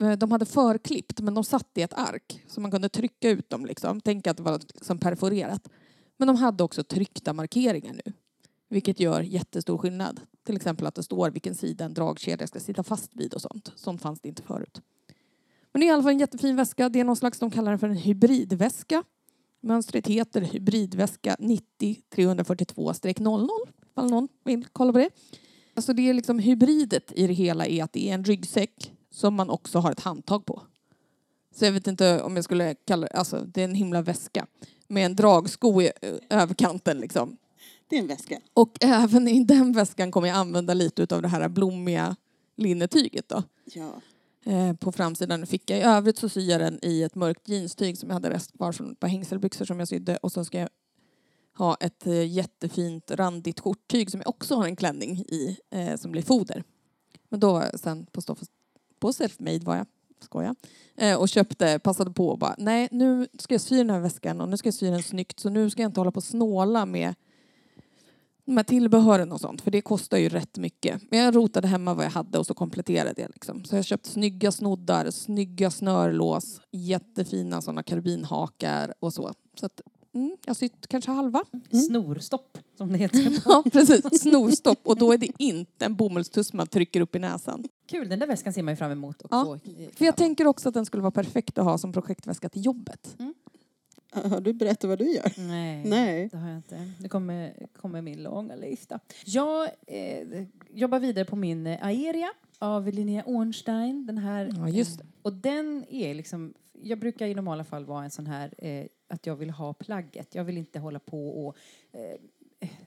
Eh, 0.00 0.12
de 0.12 0.32
hade 0.32 0.46
förklippt 0.46 1.20
men 1.20 1.34
de 1.34 1.44
satt 1.44 1.78
i 1.78 1.82
ett 1.82 1.94
ark 1.94 2.44
så 2.46 2.60
man 2.60 2.70
kunde 2.70 2.88
trycka 2.88 3.30
ut 3.30 3.50
dem. 3.50 3.66
Liksom. 3.66 4.00
Tänk 4.00 4.26
att 4.26 4.36
det 4.36 4.42
var 4.42 4.60
liksom 4.74 4.98
perforerat. 4.98 5.68
Men 6.16 6.28
de 6.28 6.36
hade 6.36 6.64
också 6.64 6.84
tryckta 6.84 7.32
markeringar 7.32 7.92
nu. 7.92 8.12
Vilket 8.68 9.00
gör 9.00 9.20
jättestor 9.20 9.78
skillnad. 9.78 10.20
Till 10.44 10.56
exempel 10.56 10.86
att 10.86 10.94
det 10.94 11.02
står 11.02 11.30
vilken 11.30 11.54
sida 11.54 11.84
en 11.84 11.94
dragkedja 11.94 12.46
ska 12.46 12.60
sitta 12.60 12.82
fast 12.82 13.10
vid 13.14 13.34
och 13.34 13.42
sånt. 13.42 13.72
Sånt 13.76 14.02
fanns 14.02 14.20
det 14.20 14.28
inte 14.28 14.42
förut. 14.42 14.80
Men 15.72 15.80
det 15.80 15.86
är 15.86 15.88
i 15.88 15.90
alla 15.90 16.02
fall 16.02 16.12
en 16.12 16.18
jättefin 16.18 16.56
väska. 16.56 16.88
Det 16.88 17.00
är 17.00 17.04
någon 17.04 17.16
slags, 17.16 17.38
de 17.38 17.50
kallar 17.50 17.70
den 17.70 17.78
för 17.78 17.88
en 17.88 17.96
hybridväska. 17.96 19.04
Mönstret 19.60 20.06
heter 20.06 20.40
hybridväska 20.40 21.36
90 21.38 22.02
342-00 22.10 23.48
ifall 23.90 24.10
någon 24.10 24.28
vill 24.44 24.66
kolla 24.72 24.92
på 24.92 24.98
det. 24.98 25.10
Alltså 25.74 25.92
det 25.92 26.08
är 26.08 26.14
liksom 26.14 26.38
hybridet 26.38 27.12
i 27.16 27.26
det 27.26 27.32
hela 27.32 27.66
är 27.66 27.84
att 27.84 27.92
det 27.92 28.10
är 28.10 28.14
en 28.14 28.24
ryggsäck 28.24 28.92
som 29.18 29.34
man 29.34 29.50
också 29.50 29.78
har 29.78 29.92
ett 29.92 30.00
handtag 30.00 30.46
på. 30.46 30.62
Så 31.54 31.64
jag 31.64 31.72
vet 31.72 31.86
inte 31.86 32.22
om 32.22 32.36
jag 32.36 32.44
skulle 32.44 32.74
kalla 32.74 33.06
det, 33.06 33.12
alltså 33.12 33.40
det 33.40 33.60
är 33.60 33.64
en 33.64 33.74
himla 33.74 34.02
väska 34.02 34.46
med 34.88 35.06
en 35.06 35.16
dragsko 35.16 35.82
i 35.82 35.92
ö, 36.02 36.18
överkanten 36.30 36.98
liksom. 36.98 37.36
Det 37.88 37.96
är 37.96 38.00
en 38.00 38.06
väska. 38.06 38.40
Och 38.54 38.78
även 38.80 39.28
i 39.28 39.44
den 39.44 39.72
väskan 39.72 40.10
kommer 40.10 40.28
jag 40.28 40.36
använda 40.36 40.74
lite 40.74 41.14
av 41.14 41.22
det 41.22 41.28
här 41.28 41.48
blommiga 41.48 42.16
linnetyget 42.56 43.28
då. 43.28 43.42
Ja. 43.64 43.92
Eh, 44.52 44.74
på 44.74 44.92
framsidan 44.92 45.46
fick 45.46 45.70
jag. 45.70 45.78
I 45.78 45.82
övrigt 45.82 46.18
så 46.18 46.28
syr 46.28 46.50
jag 46.50 46.60
den 46.60 46.78
i 46.82 47.02
ett 47.02 47.14
mörkt 47.14 47.48
jeanstyg 47.48 47.98
som 47.98 48.08
jag 48.08 48.14
hade 48.14 48.30
rest 48.30 48.52
kvar 48.56 48.72
från 48.72 48.92
ett 48.92 49.00
par 49.00 49.08
hängselbyxor 49.08 49.64
som 49.64 49.78
jag 49.78 49.88
sydde 49.88 50.16
och 50.16 50.32
så 50.32 50.44
ska 50.44 50.58
jag 50.58 50.68
ha 51.56 51.76
ett 51.80 52.06
eh, 52.06 52.26
jättefint 52.26 53.10
randigt 53.10 53.60
skjorttyg 53.60 54.10
som 54.10 54.20
jag 54.20 54.28
också 54.28 54.54
har 54.54 54.66
en 54.66 54.76
klänning 54.76 55.18
i 55.18 55.58
eh, 55.70 55.96
som 55.96 56.12
blir 56.12 56.22
foder. 56.22 56.64
Men 57.28 57.40
då 57.40 57.52
var 57.52 57.64
jag 57.64 57.80
sen 57.80 58.06
på 58.06 58.22
Stoff 58.22 58.38
på 59.00 59.12
Selfmade 59.12 59.58
var 59.58 59.76
jag, 59.76 59.86
skoja, 60.20 60.54
eh, 60.96 61.20
och 61.20 61.28
köpte, 61.28 61.78
passade 61.78 62.10
på 62.10 62.28
och 62.28 62.38
bara 62.38 62.54
nej 62.58 62.88
nu 62.90 63.26
ska 63.38 63.54
jag 63.54 63.60
sy 63.60 63.76
den 63.76 63.90
här 63.90 64.00
väskan 64.00 64.40
och 64.40 64.48
nu 64.48 64.56
ska 64.56 64.66
jag 64.66 64.74
sy 64.74 64.90
den 64.90 65.02
snyggt 65.02 65.40
så 65.40 65.50
nu 65.50 65.70
ska 65.70 65.82
jag 65.82 65.88
inte 65.88 66.00
hålla 66.00 66.10
på 66.10 66.16
och 66.16 66.24
snåla 66.24 66.86
med 66.86 67.14
de 68.48 68.56
här 68.56 68.64
tillbehören 68.64 69.32
och 69.32 69.40
sånt 69.40 69.60
för 69.60 69.70
det 69.70 69.80
kostar 69.80 70.18
ju 70.18 70.28
rätt 70.28 70.58
mycket. 70.58 71.02
Men 71.10 71.20
jag 71.20 71.36
rotade 71.36 71.68
hemma 71.68 71.94
vad 71.94 72.04
jag 72.04 72.10
hade 72.10 72.38
och 72.38 72.46
så 72.46 72.54
kompletterade 72.54 73.22
jag 73.22 73.30
liksom. 73.30 73.64
Så 73.64 73.76
jag 73.76 73.84
köpte 73.84 74.08
snygga 74.08 74.52
snoddar, 74.52 75.10
snygga 75.10 75.70
snörlås, 75.70 76.60
jättefina 76.70 77.60
sådana 77.60 77.82
karbinhakar 77.82 78.94
och 79.00 79.14
så. 79.14 79.32
Så 79.60 79.66
att 79.66 79.80
Mm, 80.14 80.36
jag 80.44 80.50
har 80.50 80.54
sytt 80.54 80.86
kanske 80.86 81.10
halva. 81.10 81.44
Snorstopp, 81.88 82.58
som 82.78 82.92
det 82.92 82.98
heter. 82.98 83.42
Ja, 83.44 83.64
precis. 83.72 84.20
Snorstopp. 84.20 84.78
Och 84.82 84.98
då 84.98 85.12
är 85.12 85.18
det 85.18 85.28
inte 85.38 85.84
en 85.84 85.94
bomullstuss 85.96 86.52
man 86.52 86.66
trycker 86.66 87.00
upp 87.00 87.16
i 87.16 87.18
näsan. 87.18 87.64
Kul, 87.86 88.08
den 88.08 88.18
där 88.18 88.26
väskan 88.26 88.52
ser 88.52 88.62
man 88.62 88.72
ju 88.72 88.76
fram 88.76 88.90
emot. 88.90 89.22
Och 89.22 89.28
Ja, 89.30 89.58
För 89.94 90.04
jag 90.04 90.16
tänker 90.16 90.46
också 90.46 90.68
att 90.68 90.74
den 90.74 90.86
skulle 90.86 91.02
vara 91.02 91.10
perfekt 91.10 91.58
att 91.58 91.64
ha 91.64 91.78
som 91.78 91.92
projektväska 91.92 92.48
till 92.48 92.64
jobbet. 92.64 93.16
Har 94.12 94.40
du 94.40 94.52
berättat 94.52 94.88
vad 94.88 94.98
du 94.98 95.12
gör? 95.12 95.32
Nej, 95.36 95.84
Nej. 95.84 96.28
det 96.32 96.36
har 96.38 96.48
jag 96.48 96.56
inte. 96.56 96.92
Det 96.98 97.08
kommer, 97.08 97.66
kommer 97.80 98.02
min 98.02 98.22
långa 98.22 98.56
lista. 98.56 99.00
Jag 99.24 99.68
eh, 99.86 100.44
jobbar 100.70 100.98
vidare 101.00 101.24
på 101.24 101.36
min 101.36 101.66
eh, 101.66 101.86
Aeria 101.86 102.28
av 102.58 102.88
Linnea 102.88 103.22
Ornstein. 103.26 104.06
Den 104.06 104.18
här, 104.18 104.50
Ja, 104.56 104.68
just 104.68 105.00
eh, 105.00 105.06
Och 105.22 105.32
den 105.32 105.84
är 105.88 106.14
liksom... 106.14 106.54
Jag 106.82 106.98
brukar 106.98 107.26
i 107.26 107.34
normala 107.34 107.64
fall 107.64 107.84
vara 107.84 108.04
en 108.04 108.10
sån 108.10 108.26
här 108.26 108.54
eh, 108.58 108.86
att 109.08 109.26
jag 109.26 109.36
vill 109.36 109.50
ha 109.50 109.74
plagget. 109.74 110.34
Jag 110.34 110.44
vill 110.44 110.58
inte 110.58 110.78
hålla 110.78 110.98
på 110.98 111.46
och 111.46 111.56
eh, 111.92 112.20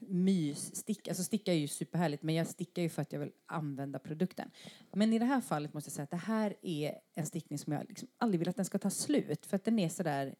mys, 0.00 0.76
sticka. 0.76 1.10
Alltså 1.10 1.24
sticka 1.24 1.52
är 1.52 1.56
ju 1.56 1.68
superhärligt 1.68 2.22
men 2.22 2.34
jag 2.34 2.46
stickar 2.46 2.82
ju 2.82 2.88
för 2.88 3.02
att 3.02 3.12
jag 3.12 3.20
vill 3.20 3.32
använda 3.46 3.98
produkten. 3.98 4.50
Men 4.92 5.12
i 5.12 5.18
det 5.18 5.24
här 5.24 5.40
fallet 5.40 5.74
måste 5.74 5.88
jag 5.88 5.92
säga 5.92 6.04
att 6.04 6.10
det 6.10 6.16
här 6.16 6.54
är 6.62 6.94
en 7.14 7.26
stickning 7.26 7.58
som 7.58 7.72
jag 7.72 7.84
liksom 7.88 8.08
aldrig 8.18 8.38
vill 8.38 8.48
att 8.48 8.56
den 8.56 8.64
ska 8.64 8.78
ta 8.78 8.90
slut 8.90 9.46
för 9.46 9.56
att 9.56 9.64
den 9.64 9.78
är 9.78 9.88
sådär 9.88 10.34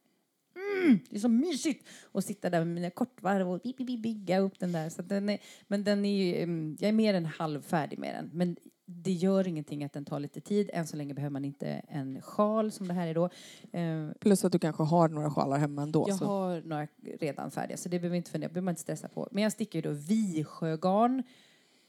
Mm, 0.83 0.99
det 1.11 1.17
är 1.17 1.21
så 1.21 1.29
mysigt 1.29 1.89
att 2.13 2.25
sitta 2.25 2.51
där 2.51 2.59
med 2.59 2.75
mina 2.75 2.91
kortvarv 2.91 3.51
och 3.51 3.61
bi, 3.65 3.75
bi, 3.79 3.85
bi, 3.85 3.99
bygga 3.99 4.39
upp 4.39 4.59
den 4.59 4.73
där. 4.73 4.89
Så 4.89 5.03
den 5.03 5.29
är, 5.29 5.39
men 5.69 5.85
den 5.85 6.05
är 6.05 6.25
ju, 6.25 6.43
mm, 6.43 6.77
jag 6.81 6.89
är 6.89 6.93
mer 6.93 7.15
än 7.15 7.27
halvfärdig 7.27 7.99
med 7.99 8.15
den. 8.15 8.31
Men 8.33 8.57
det 8.97 9.13
gör 9.13 9.49
ingenting 9.49 9.85
att 9.85 9.93
den 9.93 10.05
tar 10.05 10.21
lite 10.21 10.41
tid. 10.41 10.71
Än 10.73 10.87
så 10.87 10.97
länge 10.97 11.15
behöver 11.15 11.33
man 11.33 11.45
inte 11.45 11.67
en 11.89 12.23
sjal 12.23 12.73
som 12.73 12.89
det 12.89 12.95
här 12.95 13.07
är 13.07 13.15
då. 13.15 13.25
Eh, 13.73 14.13
Plus 14.21 14.45
att 14.45 14.53
du 14.53 14.59
kanske 14.59 14.83
har 14.83 15.09
några 15.09 15.31
sjalar 15.31 15.59
hemma 15.59 15.83
ändå. 15.83 16.05
jag 16.09 16.19
så. 16.19 16.25
har 16.25 16.61
några 16.61 16.87
redan 17.21 17.51
färdiga 17.51 17.77
så 17.77 17.89
det 17.89 17.99
behöver 17.99 18.17
inte 18.17 18.31
fundera 18.31 18.49
behöver 18.49 18.65
man 18.65 18.73
inte 18.73 18.83
stressa 18.83 19.09
på. 19.09 19.29
Men 19.31 19.43
jag 19.43 19.53
stickar 19.53 19.79
ju 19.79 19.83
då 19.83 19.91
visjögarn. 19.91 21.23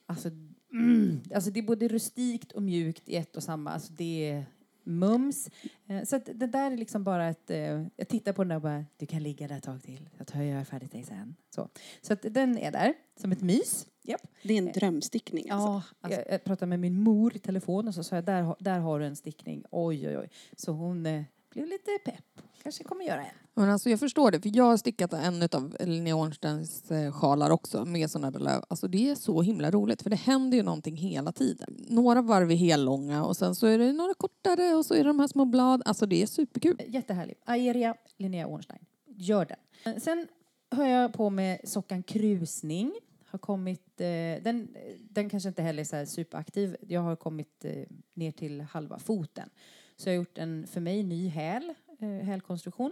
Alltså, 0.05 0.29
mm, 0.71 1.21
alltså 1.35 1.51
det 1.51 1.59
är 1.59 1.63
både 1.63 1.87
rustikt 1.87 2.51
och 2.51 2.63
mjukt 2.63 3.09
i 3.09 3.15
ett 3.15 3.35
och 3.35 3.43
samma. 3.43 3.71
Alltså 3.71 3.93
det 3.93 4.29
är 4.29 4.45
mums. 4.83 5.49
Eh, 5.87 6.03
Så 6.03 6.17
det 6.17 6.47
där 6.47 6.71
är 6.71 6.77
liksom 6.77 7.03
bara 7.03 7.29
ett... 7.29 7.49
eh, 7.49 7.85
Jag 7.95 8.07
tittar 8.07 8.33
på 8.33 8.43
den 8.43 8.49
där 8.49 8.55
och 8.55 8.61
bara, 8.61 8.85
du 8.97 9.05
kan 9.05 9.23
ligga 9.23 9.47
där 9.47 9.57
ett 9.57 9.63
tag 9.63 9.83
till. 9.83 10.09
Jag 10.17 10.27
tar 10.27 10.41
jag 10.41 10.67
färdigt 10.67 10.91
dig 10.91 11.03
sen. 11.03 11.35
Så, 11.49 11.69
så 12.01 12.15
den 12.21 12.57
är 12.57 12.71
där 12.71 12.93
som 13.19 13.31
ett 13.31 13.41
mys. 13.41 13.87
Japp. 14.05 14.21
Det 14.43 14.53
är 14.53 14.57
en 14.57 14.71
drömstickning 14.71 15.49
alltså. 15.49 15.91
Ja, 16.01 16.09
jag, 16.09 16.23
jag 16.31 16.43
pratade 16.43 16.69
med 16.69 16.79
min 16.79 16.99
mor 17.03 17.35
i 17.35 17.39
telefon 17.39 17.87
och 17.87 17.95
så 17.95 18.03
sa 18.03 18.15
jag, 18.15 18.25
där, 18.25 18.55
där 18.59 18.79
har 18.79 18.99
du 18.99 19.05
en 19.05 19.15
stickning. 19.15 19.63
Oj, 19.71 20.07
oj, 20.07 20.17
oj. 20.17 20.29
Så 20.55 20.71
hon 20.71 21.05
eh, 21.05 21.23
blev 21.53 21.67
lite 21.67 21.91
pepp. 22.05 22.41
Kanske 22.63 22.83
kommer 22.83 23.05
göra 23.05 23.21
en. 23.21 23.35
Men 23.53 23.69
alltså 23.69 23.89
jag 23.89 23.99
förstår 23.99 24.31
det, 24.31 24.41
för 24.41 24.51
jag 24.53 24.63
har 24.63 24.77
stickat 24.77 25.13
en 25.13 25.43
av 25.51 25.77
Linnea 25.79 26.15
Ornsteins 26.15 26.91
eh, 26.91 27.11
sjalar 27.11 27.49
också 27.49 27.85
med 27.85 28.11
såna 28.11 28.31
där 28.31 28.39
löv. 28.39 28.63
Alltså 28.67 28.87
det 28.87 29.09
är 29.09 29.15
så 29.15 29.41
himla 29.41 29.71
roligt 29.71 30.01
för 30.01 30.09
det 30.09 30.15
händer 30.15 30.57
ju 30.57 30.63
någonting 30.63 30.95
hela 30.95 31.31
tiden. 31.31 31.85
Några 31.89 32.21
varv 32.21 32.51
är 32.51 32.55
hellånga 32.55 33.25
och 33.25 33.37
sen 33.37 33.55
så 33.55 33.67
är 33.67 33.77
det 33.77 33.93
några 33.93 34.13
kortare 34.13 34.75
och 34.75 34.85
så 34.85 34.93
är 34.93 34.97
det 34.97 35.03
de 35.03 35.19
här 35.19 35.27
små 35.27 35.45
blad. 35.45 35.81
Alltså 35.85 36.05
det 36.05 36.21
är 36.21 36.27
superkul. 36.27 36.81
Jättehärlig. 36.87 37.35
Aeria 37.45 37.95
Linnea 38.17 38.47
Ornstein. 38.47 38.85
Gör 39.05 39.45
den. 39.45 40.01
Sen 40.01 40.27
har 40.71 40.87
jag 40.87 41.13
på 41.13 41.29
med 41.29 41.59
sockan 41.63 42.03
krusning. 42.03 42.93
Har 43.25 43.39
kommit, 43.39 44.01
eh, 44.01 44.43
den, 44.43 44.75
den 44.99 45.29
kanske 45.29 45.49
inte 45.49 45.61
heller 45.61 45.81
är 45.93 46.05
så 46.05 46.11
superaktiv. 46.11 46.75
Jag 46.81 47.01
har 47.01 47.15
kommit 47.15 47.65
eh, 47.65 47.83
ner 48.13 48.31
till 48.31 48.61
halva 48.61 48.99
foten. 48.99 49.49
Så 49.97 50.09
jag 50.09 50.13
har 50.13 50.17
gjort 50.17 50.37
en, 50.37 50.67
för 50.67 50.81
mig, 50.81 51.03
ny 51.03 51.27
häl, 51.27 51.73
eh, 51.99 52.07
hälkonstruktion. 52.25 52.91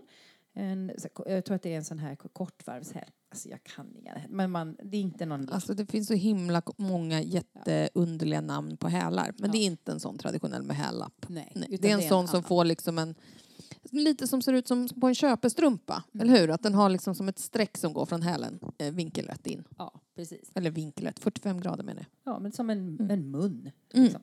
En, 0.53 0.91
jag 1.25 1.45
tror 1.45 1.55
att 1.55 1.61
det 1.61 1.73
är 1.73 1.77
en 1.77 1.85
sån 1.85 1.99
här 1.99 2.15
kortvarvshäl. 2.15 3.09
Alltså 3.29 3.49
jag 3.49 3.63
kan 3.63 3.95
inga, 3.95 4.21
men 4.29 4.51
man, 4.51 4.77
det 4.83 4.97
är 4.97 5.01
inte 5.01 5.25
någon... 5.25 5.49
Alltså 5.49 5.73
det 5.73 5.85
finns 5.85 6.07
så 6.07 6.13
himla 6.13 6.61
många 6.77 7.21
jätteunderliga 7.21 8.41
namn 8.41 8.77
på 8.77 8.87
hälar. 8.87 9.33
Men 9.37 9.49
Ja. 9.49 9.51
det 9.51 9.57
är 9.57 9.65
inte 9.65 9.91
en 9.91 9.99
sån 9.99 10.17
traditionell 10.17 10.63
med 10.63 10.75
hällapp. 10.75 11.25
nej, 11.27 11.51
Nej, 11.55 11.77
det 11.81 11.89
är 11.91 11.93
en 11.93 12.09
sån 12.09 12.27
som 12.27 12.35
annan. 12.37 12.43
får 12.43 12.65
liksom 12.65 12.97
en 12.97 13.15
lite 13.91 14.27
som 14.27 14.41
ser 14.41 14.53
ut 14.53 14.67
som 14.67 14.89
på 15.01 15.07
en 15.07 15.15
köpestrumpa, 15.15 16.03
eller 16.19 16.39
hur? 16.39 16.49
Att 16.49 16.63
den 16.63 16.73
har 16.73 16.89
liksom 16.89 17.15
som 17.15 17.27
ett 17.27 17.39
streck 17.39 17.77
som 17.77 17.93
går 17.93 18.05
från 18.05 18.21
hälen 18.21 18.59
eh, 18.77 18.91
vinkelrätt 18.93 19.47
in. 19.47 19.63
Ja, 19.77 20.01
precis. 20.15 20.51
Eller 20.55 20.71
vinkelrätt, 20.71 21.19
45 21.19 21.61
grader 21.61 21.83
menar 21.83 22.05
jag. 22.23 22.33
Ja, 22.33 22.39
men 22.39 22.51
som 22.51 22.69
en, 22.69 23.11
en 23.11 23.31
mun. 23.31 23.71
Mm. 23.93 24.03
Liksom. 24.03 24.21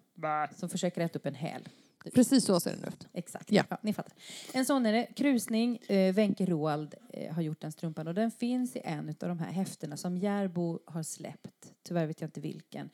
Som 0.57 0.69
försöker 0.69 1.01
äta 1.01 1.19
upp 1.19 1.27
en 1.27 1.35
häl. 1.35 1.69
Precis 2.15 2.45
så 2.45 2.61
ser 2.61 2.71
den 2.71 2.85
ut. 2.85 3.07
Exakt. 3.13 3.53
Ja. 3.53 3.65
Ja. 3.71 3.79
ni 3.83 3.93
fattar. 3.93 4.13
En 4.53 4.67
sån 4.67 4.87
är 4.87 4.93
det. 4.93 5.07
Krusning. 5.17 5.77
Eh, 5.77 6.15
Wenche 6.15 6.47
Roald 6.47 6.95
eh, 7.13 7.35
har 7.35 7.43
gjort 7.43 7.61
den 7.61 7.73
strumpan 7.73 8.09
och 8.09 8.15
den 8.15 8.31
finns 8.31 8.77
i 8.77 8.81
en 8.85 9.09
av 9.09 9.29
de 9.29 9.39
här 9.39 9.53
häftena 9.53 9.97
som 9.97 10.17
Järbo 10.17 10.79
har 10.87 11.03
släppt. 11.03 11.73
Tyvärr 11.83 12.07
vet 12.07 12.21
jag 12.21 12.29
inte 12.29 12.41
vilken. 12.41 12.91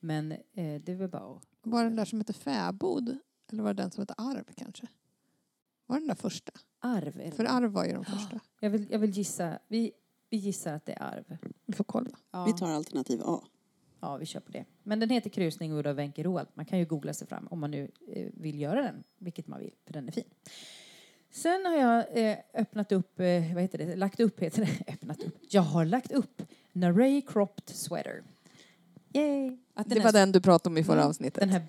Men 0.00 0.32
eh, 0.32 0.38
det 0.54 0.88
är 0.88 0.94
väl 0.96 1.08
bara 1.08 1.36
att... 1.36 1.42
Var 1.62 1.84
den 1.84 1.96
där 1.96 2.04
som 2.04 2.20
heter 2.20 2.34
Fäbod? 2.34 3.18
Eller 3.52 3.62
var 3.62 3.74
det 3.74 3.82
den 3.82 3.90
som 3.90 4.02
heter 4.02 4.16
Arv 4.18 4.44
kanske? 4.56 4.86
Var 5.86 5.98
den 5.98 6.08
där 6.08 6.14
första? 6.14 6.52
Arv. 6.78 7.16
Det. 7.16 7.30
För 7.30 7.44
Arv 7.44 7.70
var 7.70 7.84
ju 7.84 7.92
de 7.92 8.04
första. 8.04 8.40
Jag, 8.60 8.70
vill, 8.70 8.86
jag 8.90 8.98
vill 8.98 9.10
gissa. 9.10 9.58
Vi, 9.68 9.92
vi 10.30 10.36
gissar 10.36 10.74
att 10.74 10.86
det 10.86 10.92
är 10.92 11.02
arv. 11.02 11.36
Vi 11.66 11.72
får 11.72 11.84
kolla. 11.84 12.18
Ja. 12.30 12.44
Vi 12.44 12.52
tar 12.52 12.68
alternativ 12.68 13.20
A. 13.24 13.42
Ja, 14.00 14.16
vi 14.16 14.26
kör 14.26 14.40
på 14.40 14.52
det. 14.52 14.64
Men 14.82 15.00
den 15.00 15.10
heter 15.10 15.30
Krusning 15.30 15.74
och 15.74 15.86
av 15.86 15.96
Wenche 15.96 16.22
Roald. 16.22 16.48
Man 16.54 16.64
kan 16.64 16.78
ju 16.78 16.84
googla 16.84 17.12
sig 17.12 17.28
fram 17.28 17.46
om 17.50 17.60
man 17.60 17.70
nu 17.70 17.90
eh, 18.12 18.26
vill 18.34 18.60
göra 18.60 18.82
den, 18.82 19.04
vilket 19.18 19.46
man 19.46 19.60
vill, 19.60 19.72
för 19.84 19.92
den 19.92 20.08
är 20.08 20.12
fin. 20.12 20.24
Sen 21.30 21.66
har 21.66 21.76
jag 21.76 22.18
eh, 22.30 22.36
öppnat 22.54 22.92
upp, 22.92 23.20
eh, 23.20 23.54
vad 23.54 23.62
heter 23.62 23.78
det, 23.78 23.96
lagt 23.96 24.20
upp 24.20 24.40
heter 24.40 24.60
det, 24.60 24.92
öppnat 24.92 25.22
upp. 25.22 25.38
Jag 25.50 25.62
har 25.62 25.84
lagt 25.84 26.12
upp 26.12 26.42
Naray 26.72 27.22
Cropped 27.22 27.68
Sweater. 27.68 28.22
Yay! 29.16 29.56
Att 29.78 29.88
Det 29.88 30.00
var 30.00 30.12
den 30.12 30.32
du 30.32 30.40
pratade 30.40 30.72
om 30.72 30.78
i 30.78 30.84
förra 30.84 30.96
Mm, 30.96 31.08
avsnittet. 31.08 31.40
Den 31.40 31.48
här 31.50 31.60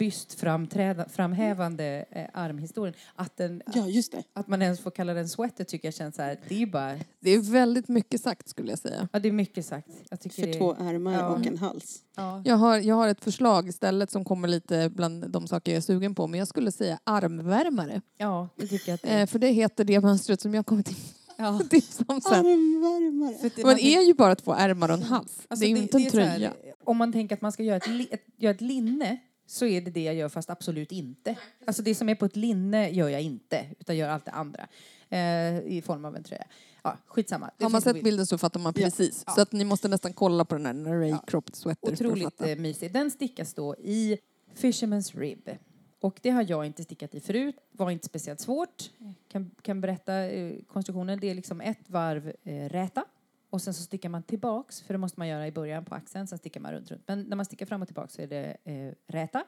bystframhävande 1.07 2.05
eh, 2.11 2.25
armhistorien. 2.33 2.93
Att, 3.15 3.37
den, 3.37 3.61
Ja, 3.73 3.87
just 3.87 4.11
det. 4.11 4.23
att 4.33 4.47
man 4.47 4.61
ens 4.61 4.79
får 4.79 4.91
kalla 4.91 5.13
den 5.13 5.29
sweater 5.29 5.63
tycker 5.63 5.87
jag 5.87 5.93
känns 5.95 6.15
så 6.15 6.21
här, 6.21 6.39
det 6.47 6.61
är 6.61 6.65
bara, 6.65 6.95
Det 7.19 7.31
är 7.31 7.39
väldigt 7.51 7.87
mycket 7.87 8.21
sagt 8.21 8.49
skulle 8.49 8.69
jag 8.69 8.79
säga. 8.79 9.07
ja 9.13 9.19
det 9.19 9.27
är 9.27 9.31
mycket 9.31 9.65
sagt. 9.65 9.87
Jag 10.09 10.19
tycker 10.19 10.41
För 10.41 10.47
det, 10.47 10.53
två 10.57 10.75
ärmar 10.79 11.13
Ja. 11.13 11.27
och 11.27 11.45
en 11.47 11.57
hals. 11.57 11.99
Ja. 12.15 12.41
Jag 12.45 12.55
har, 12.55 12.77
jag 12.77 12.95
har 12.95 13.07
ett 13.07 13.23
förslag 13.23 13.67
istället 13.67 14.11
som 14.11 14.25
kommer 14.25 14.47
lite 14.47 14.89
bland 14.89 15.29
de 15.29 15.47
saker 15.47 15.71
jag 15.71 15.77
är 15.77 15.81
sugen 15.81 16.15
på. 16.15 16.27
Men 16.27 16.39
jag 16.39 16.47
skulle 16.47 16.71
säga 16.71 16.99
armvärmare. 17.03 18.01
ja, 18.17 18.49
det 18.55 18.67
tycker 18.67 18.89
jag 18.91 18.95
att 18.95 19.01
det 19.01 19.07
Eh, 19.21 19.27
för 19.27 19.39
det 19.39 19.47
heter 19.47 19.83
det 19.83 20.01
mönstret 20.01 20.41
som 20.41 20.53
jag 20.53 20.65
kommer 20.65 20.83
till 20.83 20.95
ja. 21.37 21.59
tips 21.69 21.99
om 22.07 22.21
sen. 22.21 22.33
Armvärmare. 22.33 23.37
För 23.37 23.47
att 23.47 23.55
det- 23.55 23.61
Men 23.63 23.67
man- 23.71 23.75
det 23.75 23.95
är 23.95 24.01
ju 24.07 24.13
bara 24.13 24.35
två 24.35 24.53
ärmar 24.53 24.89
och 24.89 24.93
en 24.97 25.03
hals. 25.03 25.45
Alltså, 25.47 25.61
det 25.65 25.71
är 25.71 25.75
ju 25.75 25.81
inte 25.81 25.97
en 25.97 26.05
är 26.05 26.09
så 26.09 26.19
här, 26.19 26.37
tröja. 26.37 26.53
om 26.83 26.97
man 26.97 27.11
tänker 27.13 27.35
att 27.35 27.41
man 27.41 27.51
ska 27.51 27.63
göra 27.63 27.77
ett, 27.77 27.87
li, 27.87 28.07
ett, 28.11 28.23
göra 28.37 28.53
ett 28.55 28.61
linne 28.61 29.17
så 29.45 29.65
är 29.65 29.81
det 29.81 29.91
det 29.91 30.03
jag 30.03 30.15
gör 30.15 30.29
fast 30.29 30.49
absolut 30.49 30.91
inte. 30.91 31.35
Alltså 31.67 31.81
det 31.83 31.95
som 31.95 32.09
är 32.09 32.15
på 32.15 32.25
ett 32.25 32.35
linne 32.35 32.89
gör 32.89 33.09
jag 33.09 33.21
inte 33.21 33.65
utan 33.79 33.97
gör 33.97 34.09
allt 34.09 34.25
det 34.25 34.31
andra 34.31 34.67
eh, 35.09 35.59
i 35.59 35.81
form 35.85 36.05
av 36.05 36.15
en 36.15 36.23
tröja. 36.23 36.45
Ja, 36.83 36.97
skitsamma. 37.07 37.51
Det 37.57 37.63
Har 37.65 37.69
man 37.69 37.81
finns 37.81 37.85
en 37.87 37.89
sett 37.89 37.93
bild. 37.93 38.03
bilden 38.03 38.27
så 38.27 38.37
fattar 38.37 38.59
man 38.59 38.73
precis. 38.73 39.23
Ja. 39.27 39.33
Så 39.33 39.41
att 39.41 39.51
ni 39.51 39.65
måste 39.65 39.87
nästan 39.87 40.13
kolla 40.13 40.45
på 40.45 40.55
den 40.57 40.65
här 40.85 40.95
Ja. 41.03 41.17
Cropped 41.27 41.55
Sweater 41.55 41.87
för 41.87 41.93
att 41.93 42.01
Otroligt 42.01 42.23
fatta. 42.23 42.49
eh, 42.51 42.57
mysig. 42.57 42.93
Den 42.93 43.11
stickas 43.11 43.53
då 43.53 43.75
i 43.75 44.17
Fisherman's 44.57 45.19
Rib. 45.19 45.49
Och 45.99 46.19
det 46.23 46.29
har 46.29 46.45
jag 46.49 46.65
inte 46.65 46.83
stickat 46.83 47.15
i 47.15 47.19
förut. 47.19 47.55
Var 47.71 47.91
inte 47.91 48.05
speciellt 48.05 48.39
svårt. 48.39 48.91
Kan, 49.27 49.51
kan 49.61 49.81
berätta 49.81 50.13
eh, 50.25 50.55
konstruktionen. 50.67 51.19
Det 51.19 51.29
är 51.29 51.35
liksom 51.35 51.61
ett 51.61 51.89
varv 51.89 52.33
eh, 52.43 52.69
räta. 52.69 53.05
Och 53.49 53.61
sen 53.61 53.73
så 53.73 53.83
stickar 53.83 54.09
man 54.09 54.23
tillbaks, 54.23 54.81
för 54.81 54.93
det 54.93 54.97
måste 54.97 55.19
man 55.19 55.27
göra 55.27 55.47
i 55.47 55.51
början 55.51 55.85
på 55.85 55.95
axeln. 55.95 56.27
Sen 56.27 56.37
stickar 56.37 56.59
man 56.61 56.71
runt, 56.71 56.91
runt. 56.91 57.03
Men 57.07 57.21
när 57.21 57.35
man 57.35 57.45
stickar 57.45 57.65
fram 57.65 57.81
och 57.81 57.87
tillbaks 57.87 58.13
så 58.13 58.21
är 58.21 58.27
det 58.27 58.57
eh, 58.63 58.93
räta. 59.13 59.43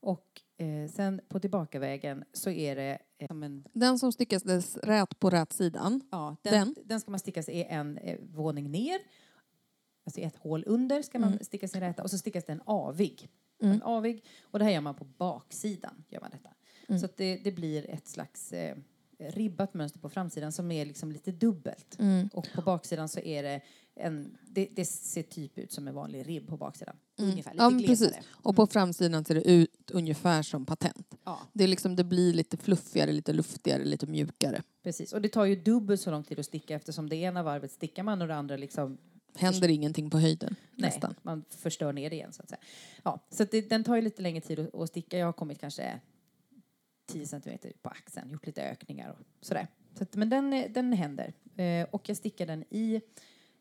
Och 0.00 0.42
eh, 0.56 0.90
sen 0.90 1.20
på 1.28 1.40
tillbakavägen 1.40 2.24
så 2.32 2.50
är 2.50 2.76
det 2.76 2.98
eh, 3.18 3.26
som 3.28 3.42
en... 3.42 3.64
Den 3.72 3.98
som 3.98 4.12
stickas 4.12 4.42
dess 4.42 4.76
rät 4.76 5.18
på 5.18 5.30
rät 5.30 5.52
sidan. 5.52 6.00
Ja, 6.10 6.36
den, 6.42 6.52
Den? 6.52 6.74
den. 6.84 7.00
ska 7.00 7.10
man 7.10 7.20
sticka 7.20 7.42
sig 7.42 7.64
en 7.64 7.98
eh, 7.98 8.18
våning 8.20 8.70
ner. 8.70 8.98
Alltså 10.06 10.20
ett 10.20 10.36
hål 10.36 10.64
under 10.66 11.02
ska 11.02 11.18
man 11.18 11.28
Mm. 11.32 11.44
sticka 11.44 11.68
sin 11.68 11.80
räta 11.80 12.02
och 12.02 12.10
så 12.10 12.18
stickas 12.18 12.44
det 12.44 12.52
en 12.52 12.62
avig. 12.64 13.28
Mm. 13.62 13.74
En 13.74 13.82
avig 13.82 14.24
och 14.42 14.58
det 14.58 14.64
här 14.64 14.72
gör 14.72 14.80
man 14.80 14.94
på 14.94 15.04
baksidan. 15.04 16.04
Gör 16.08 16.20
man 16.20 16.30
detta. 16.30 16.50
Mm. 16.88 17.00
Så 17.00 17.08
det, 17.16 17.36
det 17.44 17.52
blir 17.52 17.90
ett 17.90 18.08
slags 18.08 18.52
eh, 18.52 18.76
ribbat 19.18 19.74
mönster 19.74 20.00
på 20.00 20.08
framsidan 20.08 20.52
som 20.52 20.70
är 20.72 20.86
liksom 20.86 21.12
lite 21.12 21.32
dubbelt. 21.32 21.96
Mm. 21.98 22.28
Och 22.32 22.48
på 22.54 22.62
baksidan 22.62 23.08
så 23.08 23.20
är 23.20 23.42
det 23.42 23.60
en, 23.94 24.36
det, 24.46 24.68
det 24.72 24.84
ser 24.84 25.22
typ 25.22 25.58
ut 25.58 25.72
som 25.72 25.88
en 25.88 25.94
vanlig 25.94 26.28
ribb 26.28 26.48
på 26.48 26.56
baksidan. 26.56 26.96
Mm. 27.18 27.30
Ungefär, 27.30 27.52
lite 27.52 27.64
Ja, 27.64 27.86
precis. 27.86 28.12
Och 28.30 28.56
på 28.56 28.66
framsidan 28.66 29.24
ser 29.24 29.34
det 29.34 29.50
ut 29.50 29.90
ungefär 29.90 30.42
som 30.42 30.66
patent. 30.66 31.14
Ja, 31.24 31.38
Det, 31.52 31.64
är 31.64 31.68
liksom, 31.68 31.96
det 31.96 32.04
blir 32.04 32.32
lite 32.32 32.56
fluffigare, 32.56 33.12
lite 33.12 33.32
luftigare, 33.32 33.84
lite 33.84 34.06
mjukare. 34.06 34.62
precis. 34.82 35.12
Och 35.12 35.22
det 35.22 35.28
tar 35.28 35.44
ju 35.44 35.56
dubbelt 35.56 36.00
så 36.00 36.10
lång 36.10 36.24
tid 36.24 36.38
att 36.38 36.46
sticka 36.46 36.74
eftersom 36.74 37.08
det 37.08 37.16
ena 37.16 37.42
varvet 37.42 37.72
stickar 37.72 38.02
man 38.02 38.22
och 38.22 38.28
det 38.28 38.34
andra 38.34 38.56
liksom 38.56 38.98
Händer 39.38 39.68
ingenting 39.68 40.10
på 40.10 40.18
höjden 40.18 40.56
Nej, 40.74 40.90
nästan. 40.90 41.14
man 41.22 41.44
förstör 41.50 41.92
ner 41.92 42.10
det 42.10 42.16
igen 42.16 42.32
så 42.32 42.42
att 42.42 42.48
säga. 42.48 42.60
Ja, 43.02 43.26
så 43.30 43.44
det, 43.44 43.70
den 43.70 43.84
tar 43.84 43.96
ju 43.96 44.02
lite 44.02 44.22
längre 44.22 44.40
tid 44.40 44.58
att, 44.58 44.74
att 44.74 44.88
sticka. 44.88 45.18
Jag 45.18 45.26
har 45.26 45.32
kommit 45.32 45.60
kanske 45.60 46.00
10 47.06 47.26
centimeter 47.26 47.72
på 47.82 47.88
axeln, 47.88 48.30
gjort 48.30 48.46
lite 48.46 48.62
ökningar 48.62 49.10
och 49.10 49.46
sådär. 49.46 49.66
Så 49.94 50.02
att, 50.02 50.16
men 50.16 50.28
den, 50.28 50.72
den 50.72 50.92
händer. 50.92 51.32
Eh, 51.56 51.86
och 51.90 52.08
jag 52.08 52.16
stickar 52.16 52.46
den 52.46 52.64
i 52.70 52.94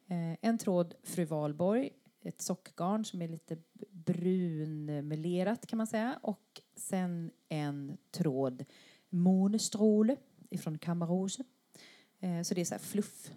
eh, 0.07 0.37
en 0.41 0.57
tråd 0.57 0.93
Fru 1.03 1.25
Valborg, 1.25 1.89
ett 2.21 2.41
sockgarn 2.41 3.05
som 3.05 3.21
är 3.21 3.27
lite 3.27 3.57
brunmelerat 3.91 5.65
kan 5.65 5.77
man 5.77 5.87
säga. 5.87 6.19
Och 6.21 6.61
sen 6.75 7.31
en 7.49 7.97
tråd 8.11 8.65
Månestråle 9.09 10.15
ifrån 10.49 10.77
Kamarose. 10.77 11.43
Eh, 12.19 12.41
så 12.41 12.53
det 12.53 12.61
är 12.61 12.65
så 12.65 12.73
här 12.73 12.79
fluff. 12.79 13.31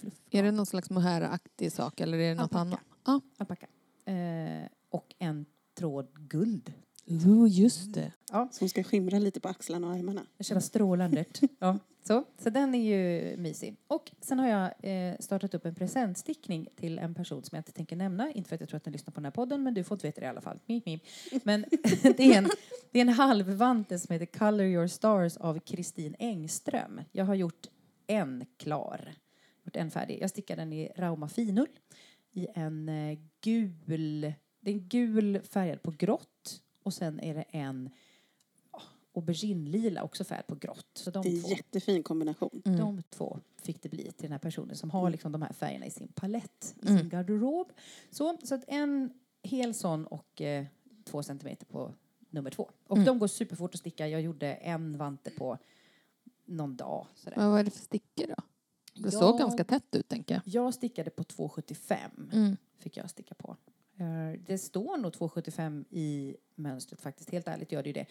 Fluff 0.00 0.14
Är 0.30 0.42
det 0.42 0.50
någon 0.50 0.66
slags 0.66 0.90
mohair-aktig 0.90 1.72
sak 1.72 2.00
eller 2.00 2.18
är 2.18 2.28
det 2.28 2.34
något 2.34 2.42
Alpaka. 2.54 2.60
annat? 2.60 2.80
Ja. 3.04 3.20
alpaka. 3.38 3.66
Eh, 4.12 4.68
och 4.90 5.14
en 5.18 5.46
tråd 5.78 6.08
guld. 6.28 6.72
Jo, 7.04 7.46
just 7.46 7.94
det. 7.94 8.12
Som 8.50 8.68
ska 8.68 8.82
skimra 8.82 9.18
lite 9.18 9.40
på 9.40 9.48
axlarna 9.48 9.86
och 9.86 9.92
armarna. 9.92 10.26
Själva 10.38 10.60
strålandet. 10.60 11.40
ja, 11.58 11.78
så. 12.02 12.24
så 12.38 12.50
den 12.50 12.74
är 12.74 12.78
ju 12.96 13.36
mysig. 13.36 13.76
Och 13.86 14.12
sen 14.20 14.38
har 14.38 14.48
jag 14.48 14.72
eh, 14.82 15.16
startat 15.20 15.54
upp 15.54 15.64
en 15.66 15.74
presentstickning 15.74 16.68
till 16.76 16.98
en 16.98 17.14
person 17.14 17.42
som 17.42 17.56
jag 17.56 17.60
inte 17.60 17.72
tänker 17.72 17.96
nämna. 17.96 18.32
Inte 18.32 18.48
för 18.48 18.54
att 18.54 18.60
jag 18.60 18.68
tror 18.68 18.76
att 18.76 18.84
den 18.84 18.92
lyssnar 18.92 19.12
på 19.12 19.20
den 19.20 19.24
här 19.24 19.32
podden, 19.32 19.62
men 19.62 19.74
du 19.74 19.84
får 19.84 19.94
inte 19.94 20.06
veta 20.06 20.20
det 20.20 20.26
i 20.26 20.28
alla 20.28 20.40
fall. 20.40 20.58
Mip, 20.66 20.86
mip. 20.86 21.02
Men 21.44 21.64
det 22.02 22.20
är, 22.20 22.38
en, 22.38 22.48
det 22.90 22.98
är 22.98 23.02
en 23.02 23.08
halvvante 23.08 23.98
som 23.98 24.12
heter 24.12 24.38
Color 24.38 24.66
your 24.66 24.86
stars 24.86 25.36
av 25.36 25.58
Kristin 25.60 26.16
Engström. 26.18 27.00
Jag 27.12 27.24
har 27.24 27.34
gjort 27.34 27.66
en 28.06 28.44
klar. 28.56 29.14
Gjort 29.64 29.76
en 29.76 29.90
färdig. 29.90 30.18
Jag 30.20 30.30
stickar 30.30 30.56
den 30.56 30.72
i 30.72 30.92
Rauma 30.96 31.28
finull 31.28 31.68
i 32.32 32.46
en 32.54 32.88
eh, 32.88 33.18
gul, 33.40 34.20
det 34.60 34.70
är 34.70 34.74
en 34.74 34.88
gul 34.88 35.40
färgad 35.42 35.82
på 35.82 35.90
grått 35.90 36.62
och 36.82 36.94
sen 36.94 37.20
är 37.20 37.34
det 37.34 37.42
en 37.42 37.90
oh, 38.72 38.82
auberginelila 39.14 40.02
också 40.02 40.24
färgad 40.24 40.46
på 40.46 40.54
grått. 40.54 40.86
Så 40.94 41.10
de 41.10 41.22
Det 41.22 41.28
är 41.28 41.34
en 41.36 41.42
två, 41.42 41.48
jättefin 41.50 42.02
kombination. 42.02 42.62
Mm. 42.64 42.78
de 42.78 43.02
två 43.10 43.38
fick 43.62 43.82
det 43.82 43.88
bli 43.88 44.02
till 44.04 44.22
den 44.22 44.32
här 44.32 44.38
personen 44.38 44.76
som 44.76 44.90
har 44.90 45.10
liksom 45.10 45.32
de 45.32 45.42
här 45.42 45.52
färgerna 45.52 45.86
i 45.86 45.90
sin 45.90 46.08
palett, 46.08 46.74
i 46.82 46.86
Mm. 46.88 46.98
sin 46.98 47.08
garderob. 47.08 47.72
Så, 48.10 48.36
så 48.42 48.54
att 48.54 48.64
en 48.68 49.12
hel 49.42 49.74
sån 49.74 50.06
och 50.06 50.40
eh, 50.40 50.66
två 51.04 51.22
centimeter 51.22 51.66
på 51.66 51.94
nummer 52.30 52.50
två. 52.50 52.70
Och 52.86 52.96
Mm. 52.96 53.06
de 53.06 53.18
går 53.18 53.26
superfort 53.26 53.74
att 53.74 53.80
sticka. 53.80 54.08
Jag 54.08 54.20
gjorde 54.20 54.54
en 54.54 54.98
vante 54.98 55.30
på 55.30 55.58
någon 56.44 56.76
dag. 56.76 57.06
Sådär. 57.14 57.36
Men 57.36 57.50
vad 57.50 57.60
är 57.60 57.64
det 57.64 57.70
för 57.70 57.82
stickor 57.82 58.26
då? 58.26 58.42
Det 59.02 59.06
Jag- 59.12 59.12
såg 59.20 59.38
ganska 59.38 59.64
tätt 59.64 59.94
ut 59.96 60.08
tänker 60.08 60.34
jag. 60.34 60.42
Jag 60.44 60.74
stickade 60.74 61.10
på 61.10 61.22
2,75 61.24 62.30
Mm. 62.32 62.56
fick 62.78 62.96
jag 62.96 63.10
sticka 63.10 63.34
på. 63.34 63.56
Eh, 63.96 64.40
Det 64.46 64.58
står 64.58 64.96
nog 64.96 65.12
2,75 65.12 65.84
i 65.90 66.36
mönstret 66.54 67.00
faktiskt. 67.00 67.30
Helt 67.30 67.48
ärligt 67.48 67.72
gör 67.72 67.82
det 67.82 67.88
ju 67.88 67.92
det. 67.92 68.06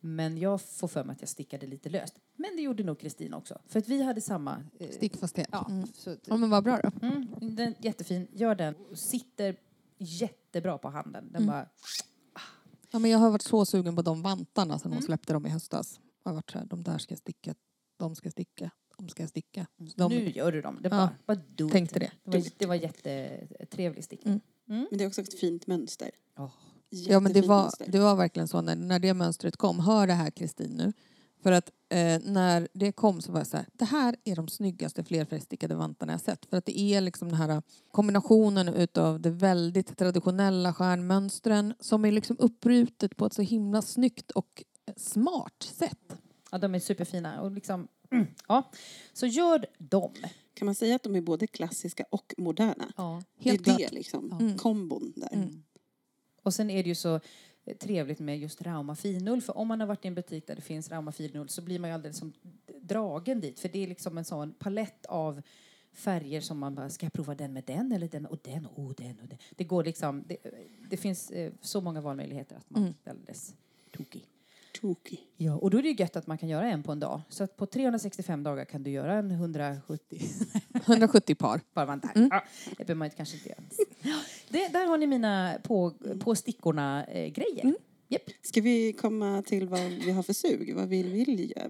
Men 0.00 0.38
jag 0.38 0.60
får 0.60 0.88
för 0.88 1.04
mig 1.04 1.12
att 1.14 1.20
jag 1.20 1.28
stickade 1.28 1.66
lite 1.66 1.88
löst. 1.88 2.14
Men 2.36 2.56
det 2.56 2.62
gjorde 2.62 2.82
nog 2.84 2.98
Kristin 2.98 3.34
också. 3.34 3.58
För 3.66 3.78
att 3.78 3.88
vi 3.88 4.02
hade 4.02 4.20
samma... 4.20 4.62
eh, 4.78 4.88
Stickfasthet. 4.90 5.48
Ja, 5.52 5.66
Mm. 5.70 5.86
så, 5.94 6.16
ja, 6.24 6.36
men 6.36 6.50
vad 6.50 6.64
bra 6.64 6.80
då. 6.82 7.06
mm, 7.06 7.26
den 7.56 7.74
jättefin. 7.78 8.28
Gör 8.32 8.54
den. 8.54 8.74
Sitter 8.94 9.56
jättebra 9.98 10.78
på 10.78 10.88
handen. 10.88 11.24
Den 11.32 11.42
Mm. 11.42 11.46
bara... 11.46 11.68
Ja, 12.90 12.98
men 12.98 13.10
jag 13.10 13.18
har 13.18 13.30
varit 13.30 13.42
så 13.42 13.64
sugen 13.66 13.96
på 13.96 14.02
de 14.02 14.22
vantarna 14.22 14.78
sen 14.78 14.90
hon 14.90 14.98
Mm. 14.98 15.02
släppte 15.06 15.32
dem 15.32 15.46
i 15.46 15.48
höstas. 15.48 16.00
Jag 16.22 16.30
har 16.30 16.34
varit 16.34 16.50
så 16.50 16.58
här, 16.58 16.66
de 16.66 16.82
där 16.82 16.98
ska 16.98 17.12
jag 17.12 17.18
sticka, 17.18 17.54
de 17.96 18.14
ska 18.16 18.26
jag 18.26 18.32
sticka, 18.32 18.70
de 18.98 19.08
ska 19.08 19.22
jag 19.22 19.30
sticka. 19.30 19.66
Så 19.78 19.94
de, 19.96 20.12
Nu 20.12 20.30
gör 20.30 20.52
du 20.52 20.62
dem. 20.62 20.78
Det 20.82 20.88
Ja, 20.88 20.96
bara, 20.96 21.10
bara 21.26 21.42
do 21.54 21.66
it. 21.66 21.72
tänkte 21.72 21.98
det. 21.98 22.10
Det 22.24 22.38
var, 22.38 22.48
det 22.58 22.66
var 22.66 22.74
jättetrevlig 22.74 24.04
stickning. 24.04 24.40
Mm. 24.68 24.86
Men 24.90 24.98
det 24.98 25.04
är 25.04 25.08
också 25.08 25.20
ett 25.20 25.40
fint 25.40 25.66
mönster. 25.66 26.10
Åh. 26.38 26.50
Ja 26.90 27.20
men 27.20 27.32
det 27.32 27.42
var, 27.42 27.70
det 27.86 27.98
var 27.98 28.16
verkligen 28.16 28.48
så 28.48 28.60
när, 28.60 28.76
när 28.76 28.98
det 28.98 29.14
mönstret 29.14 29.56
kom. 29.56 29.80
Hör 29.80 30.06
det 30.06 30.12
här 30.12 30.30
Kristin 30.30 30.70
nu. 30.70 30.92
För 31.42 31.52
att 31.52 31.70
eh, 31.88 32.20
när 32.24 32.68
det 32.72 32.92
kom 32.92 33.20
så 33.22 33.32
var 33.32 33.40
jag 33.40 33.46
så 33.46 33.56
här, 33.56 33.66
det 33.72 33.84
här 33.84 34.16
är 34.24 34.36
de 34.36 34.48
snyggaste 34.48 35.04
flerfärgstickade 35.04 35.74
vantarna 35.74 36.12
jag 36.12 36.20
sett. 36.20 36.46
För 36.46 36.56
att 36.56 36.66
det 36.66 36.78
är 36.80 37.00
liksom 37.00 37.28
den 37.28 37.36
här 37.36 37.62
kombinationen 37.90 38.68
utav 38.68 39.20
det 39.20 39.30
väldigt 39.30 39.98
traditionella 39.98 40.74
stjärnmönstren 40.74 41.74
som 41.80 42.04
är 42.04 42.12
liksom 42.12 42.36
uppbrutet 42.38 43.16
på 43.16 43.26
ett 43.26 43.32
så 43.32 43.42
himla 43.42 43.82
snyggt 43.82 44.30
och 44.30 44.64
smart 44.96 45.62
sätt. 45.62 46.16
Ja, 46.50 46.58
de 46.58 46.74
är 46.74 46.78
superfina. 46.80 47.40
Och 47.40 47.50
liksom, 47.52 47.88
mm, 48.10 48.26
ja. 48.48 48.70
Så 49.12 49.26
gör 49.26 49.66
dem. 49.78 50.12
Kan 50.54 50.66
man 50.66 50.74
säga 50.74 50.96
att 50.96 51.02
de 51.02 51.16
är 51.16 51.20
både 51.20 51.46
klassiska 51.46 52.04
och 52.10 52.34
moderna? 52.38 52.92
Ja. 52.96 53.22
Helt 53.38 53.64
det 53.64 53.70
är 53.70 53.76
klart. 53.76 53.90
det 53.90 53.94
liksom, 53.96 54.32
Mm. 54.40 54.58
kombon 54.58 55.12
där. 55.16 55.32
Mm. 55.34 55.62
Och 56.42 56.54
sen 56.54 56.70
är 56.70 56.82
det 56.82 56.88
ju 56.88 56.94
så 56.94 57.20
trevligt 57.80 58.18
med 58.18 58.38
just 58.38 58.62
Rauma 58.62 58.96
finull. 58.96 59.42
För 59.42 59.56
om 59.58 59.68
man 59.68 59.80
har 59.80 59.86
varit 59.86 60.04
i 60.04 60.08
en 60.08 60.14
butik 60.14 60.46
där 60.46 60.54
det 60.56 60.62
finns 60.62 60.90
Rauma 60.90 61.12
finull 61.12 61.48
så 61.48 61.62
blir 61.62 61.78
man 61.78 61.90
ju 61.90 61.94
alldeles 61.94 62.18
som 62.18 62.32
dragen 62.80 63.40
dit. 63.40 63.60
För 63.60 63.68
det 63.68 63.82
är 63.82 63.86
liksom 63.86 64.18
en 64.18 64.24
sån 64.24 64.52
palett 64.54 65.06
av 65.06 65.42
färger 65.92 66.40
som 66.40 66.58
man 66.58 66.74
bara, 66.74 66.90
ska 66.90 67.06
jag 67.06 67.12
prova 67.12 67.34
den 67.34 67.52
med 67.52 67.64
den 67.64 67.92
eller 67.92 68.08
den 68.08 68.26
och 68.26 68.38
den 68.42 68.66
och 68.66 68.94
den 68.94 69.20
och 69.20 69.28
den. 69.28 69.38
Det 69.50 69.64
går 69.64 69.84
liksom, 69.84 70.24
det, 70.26 70.36
det 70.90 70.96
finns 70.96 71.30
eh, 71.30 71.52
så 71.60 71.80
många 71.80 72.00
valmöjligheter 72.00 72.56
att 72.56 72.70
man 72.70 72.82
Mm. 72.82 72.94
blir 73.02 73.12
alldeles 73.12 73.54
tokig. 73.96 74.26
Tokig. 74.84 75.20
Ja, 75.36 75.54
och 75.56 75.70
då 75.70 75.78
är 75.78 75.82
det 75.82 75.88
ju 75.88 75.94
gött 75.98 76.16
att 76.16 76.26
man 76.26 76.38
kan 76.38 76.48
göra 76.48 76.68
en 76.70 76.82
på 76.82 76.92
en 76.92 77.00
dag. 77.00 77.20
Så 77.28 77.44
att 77.44 77.56
på 77.56 77.66
365 77.66 78.42
dagar 78.42 78.64
kan 78.64 78.82
du 78.82 78.90
göra 78.90 79.14
en 79.14 79.30
170 79.30 80.20
170 80.86 81.34
par. 81.38 81.60
bara 81.74 81.86
man 81.86 82.00
där. 82.00 82.10
Mm. 82.14 82.28
Ja, 82.32 82.42
det 82.70 82.76
behöver 82.76 82.94
man 82.94 83.06
inte- 83.06 83.16
kanske 83.16 83.36
inte 83.36 83.48
göra. 83.48 83.60
Det, 84.48 84.68
där 84.72 84.86
har 84.86 84.98
ni 84.98 85.06
mina 85.06 85.54
på, 85.62 85.92
på 86.20 86.34
stickorna 86.34 87.04
eh, 87.04 87.32
grejer. 87.32 87.62
Mm. 87.64 87.76
Japp. 88.08 88.22
Ska 88.42 88.60
vi 88.60 88.92
komma 88.92 89.42
till 89.46 89.68
vad 89.68 89.80
vi 89.80 90.10
har 90.10 90.22
för 90.22 90.32
sug? 90.32 90.74
Vad 90.76 90.88
vill 90.88 91.12
vi 91.12 91.52
göra? 91.56 91.68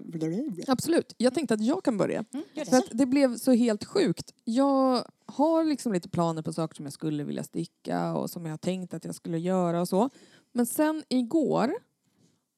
Absolut. 0.67 1.13
Jag 1.17 1.33
tänkte 1.33 1.53
att 1.53 1.65
jag 1.65 1.83
kan 1.83 1.97
börja. 1.97 2.25
Mm, 2.33 2.45
det. 2.53 2.65
För 2.69 2.77
att 2.77 2.85
det 2.91 3.05
blev 3.05 3.37
så 3.37 3.51
helt 3.51 3.85
sjukt. 3.85 4.33
Jag 4.43 5.05
har 5.25 5.63
liksom 5.63 5.93
lite 5.93 6.09
planer 6.09 6.41
på 6.41 6.53
saker 6.53 6.75
som 6.75 6.85
jag 6.85 6.93
skulle 6.93 7.23
vilja 7.23 7.43
sticka 7.43 8.13
och 8.15 8.29
som 8.29 8.45
jag 8.45 8.53
har 8.53 8.57
tänkt 8.57 8.93
att 8.93 9.05
jag 9.05 9.15
skulle 9.15 9.39
göra 9.39 9.81
och 9.81 9.87
så. 9.89 10.09
Men 10.51 10.65
sen 10.65 11.03
igår, 11.09 11.73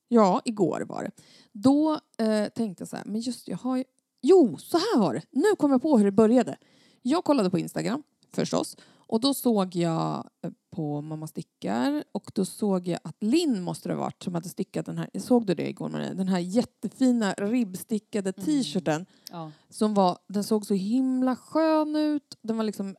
ja 0.08 0.41
igår 0.46 0.82
var 0.89 1.04
det, 1.04 1.12
då 1.52 2.00
eh, 2.17 2.48
tänkte 2.50 2.82
jag 2.82 2.88
så 2.89 2.96
här, 2.96 3.06
men 3.06 3.22
just 3.22 3.48
jag 3.48 3.58
har 3.58 3.78
ju, 3.78 3.84
jo 4.22 4.58
så 4.58 4.78
här 4.78 5.00
var 5.00 5.13
det, 5.13 5.22
nu 5.32 5.56
kom 5.58 5.72
jag 5.72 5.82
på 5.82 5.98
hur 5.98 6.06
det 6.06 6.12
började. 6.12 6.58
Jag 7.02 7.24
kollade 7.24 7.50
på 7.50 7.60
Instagram 7.60 8.04
förstås 8.34 8.78
och 9.10 9.20
då 9.22 9.34
såg 9.34 9.76
jag 9.76 10.30
eh, 10.43 10.52
på 10.76 11.02
Mamma 11.02 11.28
stickar 11.28 12.04
och 12.12 12.32
då 12.36 12.46
såg 12.46 12.88
jag 12.88 13.00
att 13.04 13.24
Linn 13.24 13.62
måste 13.63 13.89
det 13.89 13.96
ha 13.96 14.02
varit 14.02 14.24
som 14.24 14.34
hade 14.36 14.50
stickat 14.50 14.86
den 14.86 14.98
här, 14.98 15.10
såg 15.20 15.46
du 15.46 15.56
det 15.56 15.70
igår 15.70 15.89
Maria? 15.89 16.13
Den 16.13 16.28
här 16.28 16.39
jättefina 16.39 17.34
ribbstickade 17.34 18.34
Mm. 18.38 18.46
t-shirten 18.46 19.06
Ja. 19.32 19.52
som 19.70 19.93
var, 19.93 20.17
den 20.28 20.43
såg 20.43 20.65
så 20.65 20.74
himla 20.74 21.36
skön 21.36 21.96
ut. 21.96 22.38
Den 22.41 22.58
var 22.58 22.63
liksom, 22.63 22.96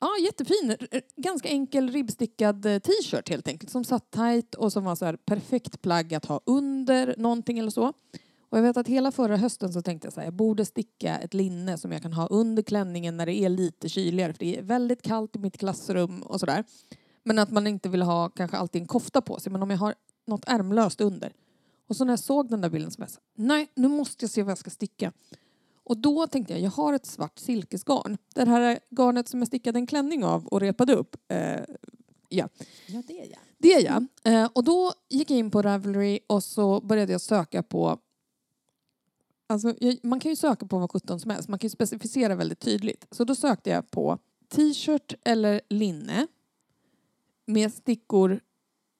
ja 0.00 0.08
jättefin. 0.24 0.76
Ganska 1.16 1.48
enkel 1.48 1.90
ribbstickad 1.90 2.66
eh, 2.66 2.78
t-shirt 2.78 3.28
helt 3.28 3.48
enkelt. 3.48 3.70
Som 3.70 3.84
satt 3.84 4.10
tajt 4.10 4.54
och 4.54 4.72
som 4.72 4.84
var 4.84 4.94
så 4.94 5.04
här 5.04 5.16
perfekt 5.16 5.82
plagg 5.82 6.14
att 6.14 6.24
ha 6.24 6.40
under 6.46 7.14
någonting 7.18 7.58
eller 7.58 7.70
så. 7.70 7.92
Och 8.50 8.58
jag 8.58 8.62
vet 8.62 8.76
att 8.76 8.88
hela 8.88 9.12
förra 9.12 9.36
hösten 9.36 9.72
så 9.72 9.82
tänkte 9.82 10.06
jag 10.06 10.12
så 10.12 10.20
här, 10.20 10.26
jag 10.26 10.34
borde 10.34 10.64
sticka 10.64 11.18
ett 11.18 11.34
linne 11.34 11.78
som 11.78 11.92
jag 11.92 12.02
kan 12.02 12.12
ha 12.12 12.26
under 12.26 12.62
klänningen 12.62 13.16
när 13.16 13.26
det 13.26 13.34
är 13.34 13.48
lite 13.48 13.88
kyligare. 13.88 14.32
För 14.32 14.38
det 14.38 14.58
är 14.58 14.62
väldigt 14.62 15.02
kallt 15.02 15.36
i 15.36 15.38
mitt 15.38 15.58
klassrum 15.58 16.22
och 16.22 16.40
sådär. 16.40 16.64
Men 17.24 17.38
att 17.38 17.50
man 17.50 17.66
inte 17.66 17.88
vill 17.88 18.02
ha 18.02 18.28
kanske 18.28 18.56
alltid 18.56 18.82
en 18.82 18.88
kofta 18.88 19.20
på 19.20 19.40
sig. 19.40 19.52
Men 19.52 19.62
om 19.62 19.70
jag 19.70 19.78
har 19.78 19.94
något 20.26 20.44
ärmlöst 20.46 21.00
under. 21.00 21.32
Och 21.88 21.96
så 21.96 22.04
när 22.04 22.12
jag 22.12 22.18
såg 22.18 22.50
den 22.50 22.60
där 22.60 22.68
bilden 22.68 22.90
så 22.90 22.98
var 22.98 23.04
jag 23.04 23.10
så 23.10 23.20
här, 23.36 23.44
nej 23.46 23.70
nu 23.74 23.88
måste 23.88 24.24
jag 24.24 24.30
se 24.30 24.42
vad 24.42 24.50
jag 24.50 24.58
ska 24.58 24.70
sticka. 24.70 25.12
Och 25.88 25.96
då 25.96 26.26
tänkte 26.26 26.52
jag, 26.52 26.62
jag 26.62 26.70
har 26.70 26.92
ett 26.92 27.06
svart 27.06 27.38
silkesgarn. 27.38 28.18
Det 28.34 28.48
här 28.48 28.78
garnet 28.90 29.28
som 29.28 29.40
jag 29.40 29.46
stickade 29.46 29.78
en 29.78 29.86
klänning 29.86 30.24
av 30.24 30.46
och 30.46 30.60
repade 30.60 30.94
upp. 30.94 31.16
Eh, 31.28 31.60
ja, 32.28 32.48
ja, 32.86 33.02
det 33.06 33.20
är 33.20 33.26
jag. 33.26 33.38
det 33.58 33.74
är 33.74 33.84
jag. 33.84 34.06
Eh, 34.24 34.50
och 34.52 34.64
då 34.64 34.92
gick 35.08 35.30
jag 35.30 35.38
in 35.38 35.50
på 35.50 35.62
Ravelry 35.62 36.20
och 36.26 36.44
så 36.44 36.80
började 36.80 37.12
jag 37.12 37.20
söka 37.20 37.62
på 37.62 37.98
Alltså, 39.50 39.74
jag, 39.80 39.98
man 40.02 40.20
kan 40.20 40.30
ju 40.30 40.36
söka 40.36 40.66
på 40.66 40.78
vad 40.78 40.90
17 40.90 41.20
som 41.20 41.30
helst. 41.30 41.48
Man 41.48 41.58
kan 41.58 41.66
ju 41.66 41.70
specificera 41.70 42.34
väldigt 42.34 42.60
tydligt. 42.60 43.06
Så 43.10 43.24
då 43.24 43.34
sökte 43.34 43.70
jag 43.70 43.90
på 43.90 44.18
t-shirt 44.48 45.14
eller 45.24 45.60
linne 45.68 46.26
med 47.46 47.72
stickor 47.72 48.40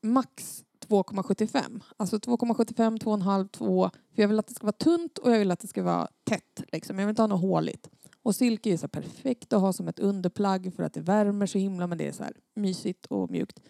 max 0.02 0.64
2,75. 0.88 1.82
Alltså 1.96 2.16
2,75, 2.16 2.98
2,5, 2.98 3.48
2. 3.48 3.90
För 4.14 4.22
jag 4.22 4.28
vill 4.28 4.38
att 4.38 4.46
det 4.46 4.54
ska 4.54 4.66
vara 4.66 4.72
tunt 4.72 5.18
och 5.18 5.32
jag 5.32 5.38
vill 5.38 5.50
att 5.50 5.60
det 5.60 5.68
ska 5.68 5.82
vara 5.82 6.08
tätt. 6.24 6.62
Liksom. 6.72 6.98
Jag 6.98 7.06
vill 7.06 7.12
inte 7.12 7.22
ha 7.22 7.26
något 7.26 7.40
håligt. 7.40 7.90
Och 8.22 8.34
silke 8.34 8.70
är 8.70 8.76
så 8.76 8.88
perfekt 8.88 9.52
att 9.52 9.60
ha 9.60 9.72
som 9.72 9.88
ett 9.88 9.98
underplagg 9.98 10.72
för 10.76 10.82
att 10.82 10.92
det 10.92 11.00
värmer 11.00 11.46
så 11.46 11.58
himla 11.58 11.86
men 11.86 11.98
det 11.98 12.08
är 12.08 12.12
så 12.12 12.22
här 12.22 12.32
mysigt 12.54 13.06
och 13.06 13.30
mjukt. 13.30 13.60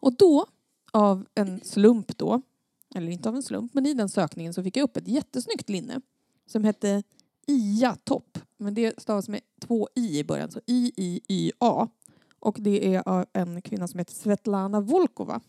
Och 0.00 0.16
då, 0.16 0.46
av 0.92 1.26
en 1.34 1.60
slump 1.60 2.18
då, 2.18 2.42
eller 2.94 3.12
inte 3.12 3.28
av 3.28 3.36
en 3.36 3.42
slump, 3.42 3.74
men 3.74 3.86
i 3.86 3.94
den 3.94 4.08
sökningen 4.08 4.54
så 4.54 4.62
fick 4.62 4.76
jag 4.76 4.84
upp 4.84 4.96
ett 4.96 5.08
jättesnyggt 5.08 5.68
linne 5.68 6.00
som 6.46 6.64
hette 6.64 7.02
IA 7.46 7.96
Topp. 8.04 8.38
Men 8.56 8.74
det 8.74 9.00
stavas 9.00 9.28
med 9.28 9.40
två 9.60 9.88
i 9.94 10.18
i 10.18 10.24
början, 10.24 10.50
så 10.50 10.60
I-I-Y-A. 10.66 11.88
Och 12.38 12.56
det 12.60 12.94
är 12.94 13.08
av 13.08 13.26
en 13.32 13.62
kvinna 13.62 13.88
som 13.88 13.98
heter 13.98 14.14
Svetlana 14.14 14.80
Volkova. 14.80 15.40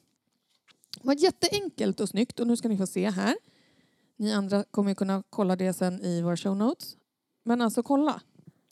Det 1.01 1.07
var 1.07 1.15
jätteenkelt 1.15 1.99
och 1.99 2.09
snyggt 2.09 2.39
och 2.39 2.47
nu 2.47 2.57
ska 2.57 2.67
ni 2.69 2.77
få 2.77 2.87
se 2.87 3.09
här. 3.09 3.35
Ni 4.17 4.33
andra 4.33 4.63
kommer 4.71 4.91
ju 4.91 4.95
kunna 4.95 5.23
kolla 5.29 5.55
det 5.55 5.73
sen 5.73 6.01
i 6.01 6.21
våra 6.21 6.37
show 6.37 6.57
notes. 6.57 6.95
Men 7.45 7.61
alltså 7.61 7.83
kolla. 7.83 8.21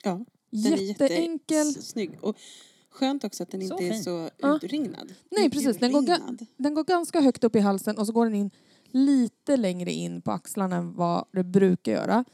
Ja, 0.03 0.26
Jätteenkel. 0.49 1.67
jättesnygg. 1.67 2.17
Och 2.21 2.36
skönt 2.89 3.23
också 3.23 3.43
att 3.43 3.51
den 3.51 3.67
Så 3.67 3.73
inte 3.73 3.86
är 3.88 3.91
fin. 3.91 4.03
så 4.03 4.30
Ja. 4.38 4.55
utringnad. 4.55 5.13
Nej, 5.32 5.49
precis. 5.49 5.78
Den 5.78 5.91
går. 5.91 6.05
Den 6.57 6.73
går 6.73 6.84
ganska 6.84 7.21
högt 7.21 7.43
upp 7.43 7.55
i 7.55 7.59
halsen 7.59 7.97
och 7.97 8.07
så 8.07 8.13
går 8.13 8.26
den 8.26 8.36
in 8.36 8.51
lite 8.91 9.57
längre 9.57 9.91
in 9.91 10.21
på 10.21 10.32
axlarna 10.32 10.76
än 10.76 10.93
vad 10.95 11.26
det 11.32 11.43
brukar 11.43 11.91
göra. 11.91 12.26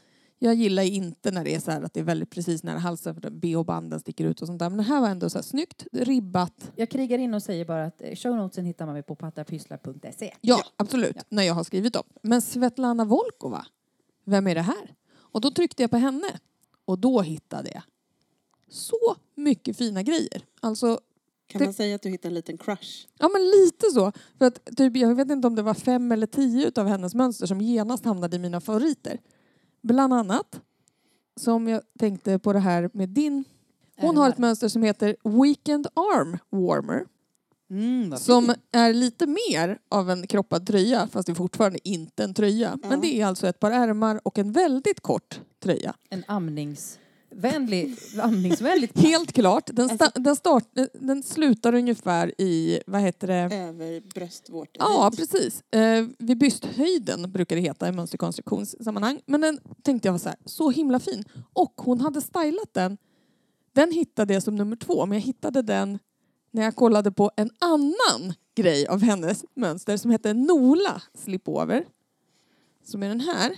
Jag 0.44 0.54
gillar 0.54 0.82
inte 0.82 1.30
när 1.30 1.44
det 1.44 1.54
är 1.54 1.60
så 1.60 1.70
här 1.70 1.82
att 1.82 1.94
det 1.94 2.00
är 2.00 2.04
väldigt 2.04 2.30
precis 2.30 2.62
nära 2.62 2.78
halsen 2.78 3.14
för 3.14 3.30
bh-banden 3.30 4.00
sticker 4.00 4.24
ut 4.24 4.40
och 4.42 4.46
sånt 4.46 4.58
där. 4.58 4.68
Men 4.68 4.76
det 4.76 4.82
här 4.84 5.00
var 5.00 5.08
ändå 5.08 5.30
så 5.30 5.38
här 5.38 5.42
snyggt, 5.42 5.86
ribbat. 5.92 6.70
Jag 6.76 6.88
krigar 6.90 7.18
in 7.18 7.34
och 7.34 7.42
säger 7.42 7.64
bara 7.64 7.84
att 7.84 8.02
eh, 8.02 8.14
shownotesen 8.14 8.64
hittar 8.64 8.86
man 8.86 9.02
på 9.02 9.14
pattarpysslar.se. 9.14 10.34
Ja, 10.40 10.62
absolut. 10.76 11.16
Ja. 11.16 11.22
När 11.28 11.42
jag 11.42 11.54
har 11.54 11.64
skrivit 11.64 11.92
dem. 11.92 12.02
Men 12.22 12.42
Svetlana 12.42 13.04
Volkova, 13.04 13.66
vem 14.24 14.46
är 14.46 14.54
det 14.54 14.60
här? 14.62 14.94
Och 15.14 15.40
då 15.40 15.50
tryckte 15.50 15.82
jag 15.82 15.90
på 15.90 15.96
henne 15.96 16.26
och 16.84 16.98
då 16.98 17.20
hittade 17.20 17.70
jag 17.70 17.82
så 18.68 19.16
mycket 19.34 19.76
fina 19.76 20.02
grejer. 20.02 20.44
Alltså 20.60 21.00
Kan 21.46 21.58
Det- 21.58 21.64
man 21.64 21.74
säga 21.74 21.94
att 21.94 22.02
du 22.02 22.08
hittar 22.08 22.28
en 22.28 22.34
liten 22.34 22.58
crush? 22.58 23.06
Ja 23.18 23.28
men 23.32 23.42
lite 23.42 23.86
så. 23.90 24.12
För 24.38 24.44
att, 24.46 24.76
typ, 24.76 24.96
jag 24.96 25.14
vet 25.14 25.30
inte 25.30 25.46
om 25.48 25.54
det 25.54 25.62
var 25.62 25.74
fem 25.74 26.12
eller 26.12 26.26
tio 26.26 26.66
utav 26.68 26.86
hennes 26.86 27.14
mönster 27.14 27.46
som 27.46 27.60
genast 27.60 28.04
hamnade 28.04 28.36
i 28.36 28.38
mina 28.38 28.60
favoriter. 28.60 29.20
Bland 29.82 30.12
annat 30.14 30.60
som 31.36 31.68
jag 31.68 31.82
tänkte 31.98 32.38
på 32.38 32.52
det 32.52 32.58
här 32.58 32.90
med 32.92 33.08
din. 33.08 33.44
Hon 33.96 34.16
har 34.16 34.28
ett 34.28 34.38
mönster 34.38 34.68
som 34.68 34.82
heter 34.82 35.16
Weekend 35.24 35.86
Arm 35.94 36.38
Warmer. 36.50 37.06
Mm, 37.70 38.16
Som 38.16 38.54
är 38.72 38.92
lite 38.92 39.26
mer 39.26 39.78
av 39.88 40.10
en 40.10 40.26
kroppad 40.26 40.66
tröja 40.66 41.08
fast 41.12 41.26
det 41.26 41.32
är 41.32 41.34
fortfarande 41.34 41.88
inte 41.88 42.24
en 42.24 42.34
tröja. 42.34 42.78
Ja. 42.82 42.88
Men 42.88 43.00
det 43.00 43.20
är 43.20 43.26
alltså 43.26 43.46
ett 43.48 43.58
par 43.60 43.70
ärmar 43.70 44.20
och 44.24 44.38
en 44.38 44.52
väldigt 44.52 45.00
kort 45.00 45.40
tröja. 45.62 45.94
En 46.10 46.24
amningsvänlig, 46.26 47.01
amningsvänligt 48.22 48.94
plagg. 48.94 49.04
Helt 49.10 49.32
klart. 49.32 49.70
Den, 49.72 49.88
sta- 49.88 50.04
Alltså- 50.04 50.20
den, 50.20 50.36
start, 50.36 50.64
den 50.94 51.22
slutar 51.22 51.74
ungefär 51.74 52.40
i, 52.40 52.80
vad 52.86 53.00
heter 53.00 53.26
det? 53.26 53.56
Över 53.56 54.00
bröstvårtan. 54.14 54.86
Ja, 54.92 55.12
precis. 55.16 55.62
Eh, 55.74 56.06
vid 56.18 56.38
bysthöjden 56.38 57.32
brukar 57.32 57.56
det 57.56 57.62
heta 57.62 57.88
i 57.88 57.92
mönsterkonstruktionssammanhang. 57.92 59.20
Men 59.26 59.40
den 59.40 59.58
tänkte 59.82 60.08
jag 60.08 60.12
var 60.12 60.18
så 60.18 60.28
här, 60.28 60.38
så 60.44 60.70
himla 60.70 61.00
fin. 61.00 61.24
Och 61.52 61.72
hon 61.76 62.00
hade 62.00 62.20
stylat 62.20 62.68
den. 62.74 62.98
Den 63.72 63.92
hittade 63.92 64.34
jag 64.34 64.42
som 64.42 64.56
nummer 64.56 64.76
två, 64.76 65.06
men 65.06 65.18
jag 65.18 65.22
hittade 65.26 65.62
den 65.62 65.98
när 66.50 66.62
jag 66.62 66.76
kollade 66.76 67.12
på 67.12 67.30
en 67.36 67.50
annan 67.58 68.34
grej 68.54 68.86
av 68.86 69.02
hennes 69.02 69.44
mönster 69.54 69.96
som 69.96 70.10
heter 70.10 70.34
Nola 70.34 71.02
Slipover. 71.14 71.84
Som 72.84 73.02
är 73.02 73.08
den 73.08 73.20
här. 73.20 73.56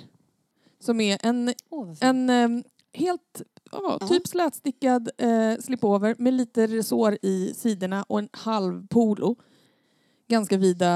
Som 0.80 1.00
är 1.00 1.18
en 1.22 1.54
fint. 1.70 1.98
en 2.02 2.30
eh, 2.30 2.48
helt, 2.92 3.42
ja, 3.72 3.98
Ja. 4.00 4.06
typ 4.08 4.26
slätstickad 4.28 5.10
eh, 5.18 5.54
slipover 5.60 6.14
med 6.18 6.34
lite 6.34 6.66
resår 6.66 7.18
i 7.22 7.54
sidorna 7.56 8.04
och 8.08 8.18
en 8.18 8.28
halv 8.32 8.86
polo. 8.88 9.36
Ganska 10.28 10.56
vida 10.56 10.88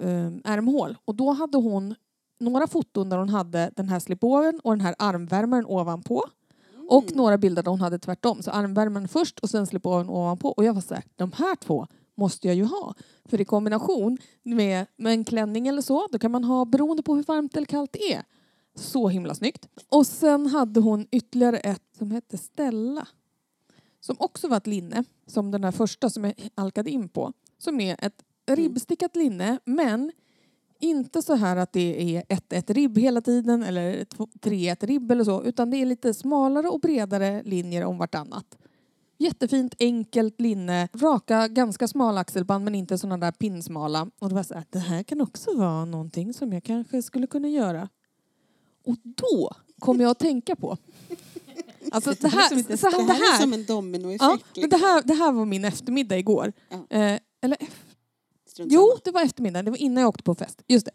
eh, 0.00 0.30
ärmhål. 0.44 0.96
Och 1.04 1.14
då 1.14 1.30
hade 1.32 1.58
hon 1.58 1.94
några 2.40 2.66
foton 2.66 3.08
där 3.08 3.18
hon 3.18 3.28
hade 3.28 3.70
den 3.76 3.88
här 3.88 4.00
slipovern 4.00 4.60
och 4.64 4.72
den 4.72 4.80
här 4.80 4.94
armvärmaren 4.98 5.66
ovanpå. 5.66 6.24
Och 6.88 7.02
Mm. 7.02 7.16
några 7.16 7.38
bilder 7.38 7.62
där 7.62 7.70
hon 7.70 7.80
hade 7.80 7.98
tvärtom. 7.98 8.42
Så 8.42 8.50
armvärmaren 8.50 9.08
först 9.08 9.38
och 9.38 9.50
sen 9.50 9.66
slipovern 9.66 10.08
ovanpå. 10.08 10.48
Och 10.48 10.64
jag 10.64 10.74
var 10.74 10.80
så 10.80 10.94
här, 10.94 11.04
de 11.16 11.32
här 11.32 11.56
två 11.56 11.86
måste 12.14 12.46
jag 12.46 12.56
ju 12.56 12.64
ha. 12.64 12.94
För 13.24 13.40
i 13.40 13.44
kombination 13.44 14.18
med, 14.42 14.86
med 14.96 15.12
en 15.12 15.24
klänning 15.24 15.68
eller 15.68 15.82
så, 15.82 16.06
då 16.12 16.18
kan 16.18 16.30
man 16.30 16.44
ha 16.44 16.64
beroende 16.64 17.02
på 17.02 17.14
hur 17.14 17.22
varmt 17.22 17.56
eller 17.56 17.66
kallt 17.66 17.92
det 17.92 18.12
är. 18.14 18.22
Så 18.74 19.08
himla 19.08 19.34
snyggt. 19.34 19.68
Och 19.88 20.06
sen 20.06 20.46
hade 20.46 20.80
hon 20.80 21.06
ytterligare 21.10 21.58
ett 21.58 21.82
som 21.98 22.10
hette 22.10 22.38
Stella. 22.38 23.06
Som 24.00 24.16
också 24.18 24.48
var 24.48 24.56
ett 24.56 24.66
linne, 24.66 25.04
som 25.26 25.50
den 25.50 25.64
här 25.64 25.72
första 25.72 26.10
som 26.10 26.24
jag 26.24 26.34
halkade 26.54 26.90
in 26.90 27.08
på. 27.08 27.32
Som 27.58 27.80
är 27.80 28.04
ett 28.04 28.24
ribbstickat 28.46 29.16
linne, 29.16 29.58
men 29.64 30.12
inte 30.82 31.22
så 31.22 31.34
här 31.34 31.56
att 31.56 31.72
det 31.72 32.16
är 32.16 32.24
ett, 32.28 32.52
ett 32.52 32.70
ribb 32.70 32.98
hela 32.98 33.20
tiden 33.20 33.62
eller 33.62 34.04
tre 34.40 34.68
ett 34.68 34.84
ribb 34.84 35.10
eller 35.10 35.24
så, 35.24 35.42
utan 35.42 35.70
det 35.70 35.76
är 35.76 35.86
lite 35.86 36.14
smalare 36.14 36.68
och 36.68 36.80
bredare 36.80 37.42
linjer 37.42 37.84
om 37.84 37.98
vartannat. 37.98 38.58
Jättefint, 39.18 39.74
enkelt 39.78 40.40
linne, 40.40 40.88
raka, 40.94 41.48
ganska 41.48 41.88
smala 41.88 42.20
axelband 42.20 42.64
men 42.64 42.74
inte 42.74 42.98
sådana 42.98 43.18
där 43.26 43.32
pinsmala. 43.32 44.10
Och 44.18 44.28
det 44.28 44.34
var 44.34 44.42
så 44.42 44.54
här, 44.54 44.64
det 44.70 44.78
här 44.78 45.02
kan 45.02 45.20
också 45.20 45.56
vara 45.56 45.84
någonting 45.84 46.34
som 46.34 46.52
jag 46.52 46.64
kanske 46.64 47.02
skulle 47.02 47.26
kunna 47.26 47.48
göra. 47.48 47.88
Och 48.84 48.96
då 49.04 49.50
kom 49.78 50.00
jag 50.00 50.10
att 50.10 50.18
tänka 50.18 50.56
på. 50.56 50.76
Alltså 51.92 52.14
det 52.20 52.28
här, 52.28 52.50
Det 52.50 52.82
här, 52.82 53.06
det 53.06 53.12
är 53.12 53.32
här, 53.32 53.40
som 53.40 53.52
en 53.52 53.64
dominoeffekt. 53.64 54.22
ja, 54.22 54.38
men 54.60 54.70
det 54.70 54.76
liksom. 54.76 54.80
här, 54.80 55.02
det 55.02 55.14
här 55.14 55.32
var 55.32 55.44
min 55.44 55.64
eftermiddag 55.64 56.18
igår. 56.18 56.52
Ja. 56.68 56.96
Eh, 56.98 57.18
eller 57.42 57.58
Jo, 58.56 58.92
det 59.04 59.10
var 59.10 59.22
eftermiddagen. 59.22 59.64
Det 59.64 59.70
var 59.70 59.78
innan 59.78 60.00
jag 60.02 60.08
åkte 60.08 60.22
på 60.22 60.34
fest. 60.34 60.62
Just 60.68 60.86
det. 60.86 60.92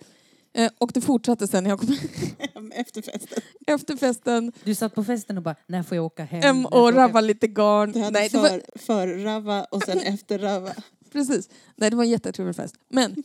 Eh, 0.63 0.71
och 0.77 0.91
det 0.93 1.01
fortsatte 1.01 1.47
sen 1.47 1.63
när 1.63 1.69
jag 1.71 1.79
kom. 1.79 1.89
Efter 2.71 3.01
festen. 3.01 3.43
efter 3.67 3.95
festen 3.97 4.51
Du 4.63 4.75
satt 4.75 4.95
på 4.95 5.03
festen 5.03 5.37
och 5.37 5.43
bara, 5.43 5.55
när 5.67 5.83
får 5.83 5.95
jag 5.95 6.05
åka 6.05 6.23
hem? 6.23 6.61
jag 6.61 6.73
och 6.73 6.93
rava 6.93 7.21
lite 7.21 7.47
garn. 7.47 7.91
Du 7.91 7.99
hade 7.99 8.19
Nej, 8.19 8.29
det 8.29 8.37
var, 8.37 8.49
för, 8.49 8.61
för-rava 8.79 9.63
och 9.63 9.83
sen 9.83 9.99
efter-rava. 10.03 10.71
precis. 11.11 11.49
Nej, 11.75 11.89
det 11.89 11.95
var 11.95 12.03
en 12.03 12.09
jättetrevlig 12.09 12.55
fest. 12.55 12.75
Men 12.89 13.23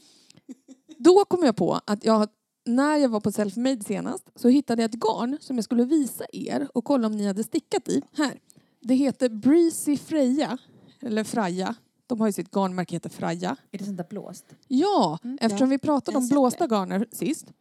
då 0.98 1.24
kom 1.24 1.42
jag 1.44 1.56
på 1.56 1.80
att 1.86 2.04
jag, 2.04 2.28
när 2.64 2.96
jag 2.96 3.08
var 3.08 3.20
på 3.20 3.32
Selfmade 3.32 3.84
senast 3.84 4.30
så 4.34 4.48
hittade 4.48 4.82
jag 4.82 4.88
ett 4.88 5.00
garn 5.00 5.38
som 5.40 5.56
jag 5.56 5.64
skulle 5.64 5.84
visa 5.84 6.24
er 6.32 6.68
och 6.74 6.84
kolla 6.84 7.06
om 7.06 7.12
ni 7.12 7.26
hade 7.26 7.44
stickat 7.44 7.88
i. 7.88 8.02
Här. 8.12 8.40
Det 8.80 8.94
heter 8.94 9.28
Breezy 9.28 9.96
Freja, 9.96 10.58
eller 11.00 11.24
Fraja. 11.24 11.74
De 12.06 12.20
har 12.20 12.26
ju 12.26 12.32
sitt 12.32 12.50
garnmärke 12.50 12.96
heter 12.96 13.10
Fraja. 13.10 13.56
Är 13.70 13.78
det 13.78 13.84
sånt 13.84 13.96
där 13.96 14.06
blåst? 14.10 14.44
Ja, 14.68 15.18
eftersom 15.40 15.68
vi 15.68 15.74
jag 15.74 15.82
pratade 15.82 16.18
om 16.18 16.28
blåsta 16.28 16.66
garner 16.66 17.06
sist. 17.12 17.52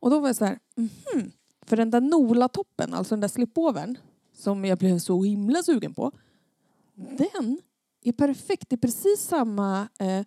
Och 0.00 0.10
då 0.10 0.18
var 0.18 0.28
jag 0.28 0.36
så 0.36 0.44
här, 0.44 0.58
mhm. 0.76 1.32
För 1.66 1.76
den 1.76 1.90
där 1.90 2.00
Nola-toppen, 2.00 2.94
alltså 2.94 3.14
den 3.14 3.20
där 3.20 3.28
slipovern, 3.28 3.98
som 4.36 4.64
jag 4.64 4.78
blev 4.78 4.98
så 4.98 5.22
himla 5.22 5.62
sugen 5.62 5.94
på. 5.94 6.12
Den 6.94 7.58
är 8.02 8.12
perfekt. 8.12 8.68
Det 8.68 8.76
är 8.76 8.78
precis 8.78 9.20
samma 9.20 9.88
eh, 9.98 10.24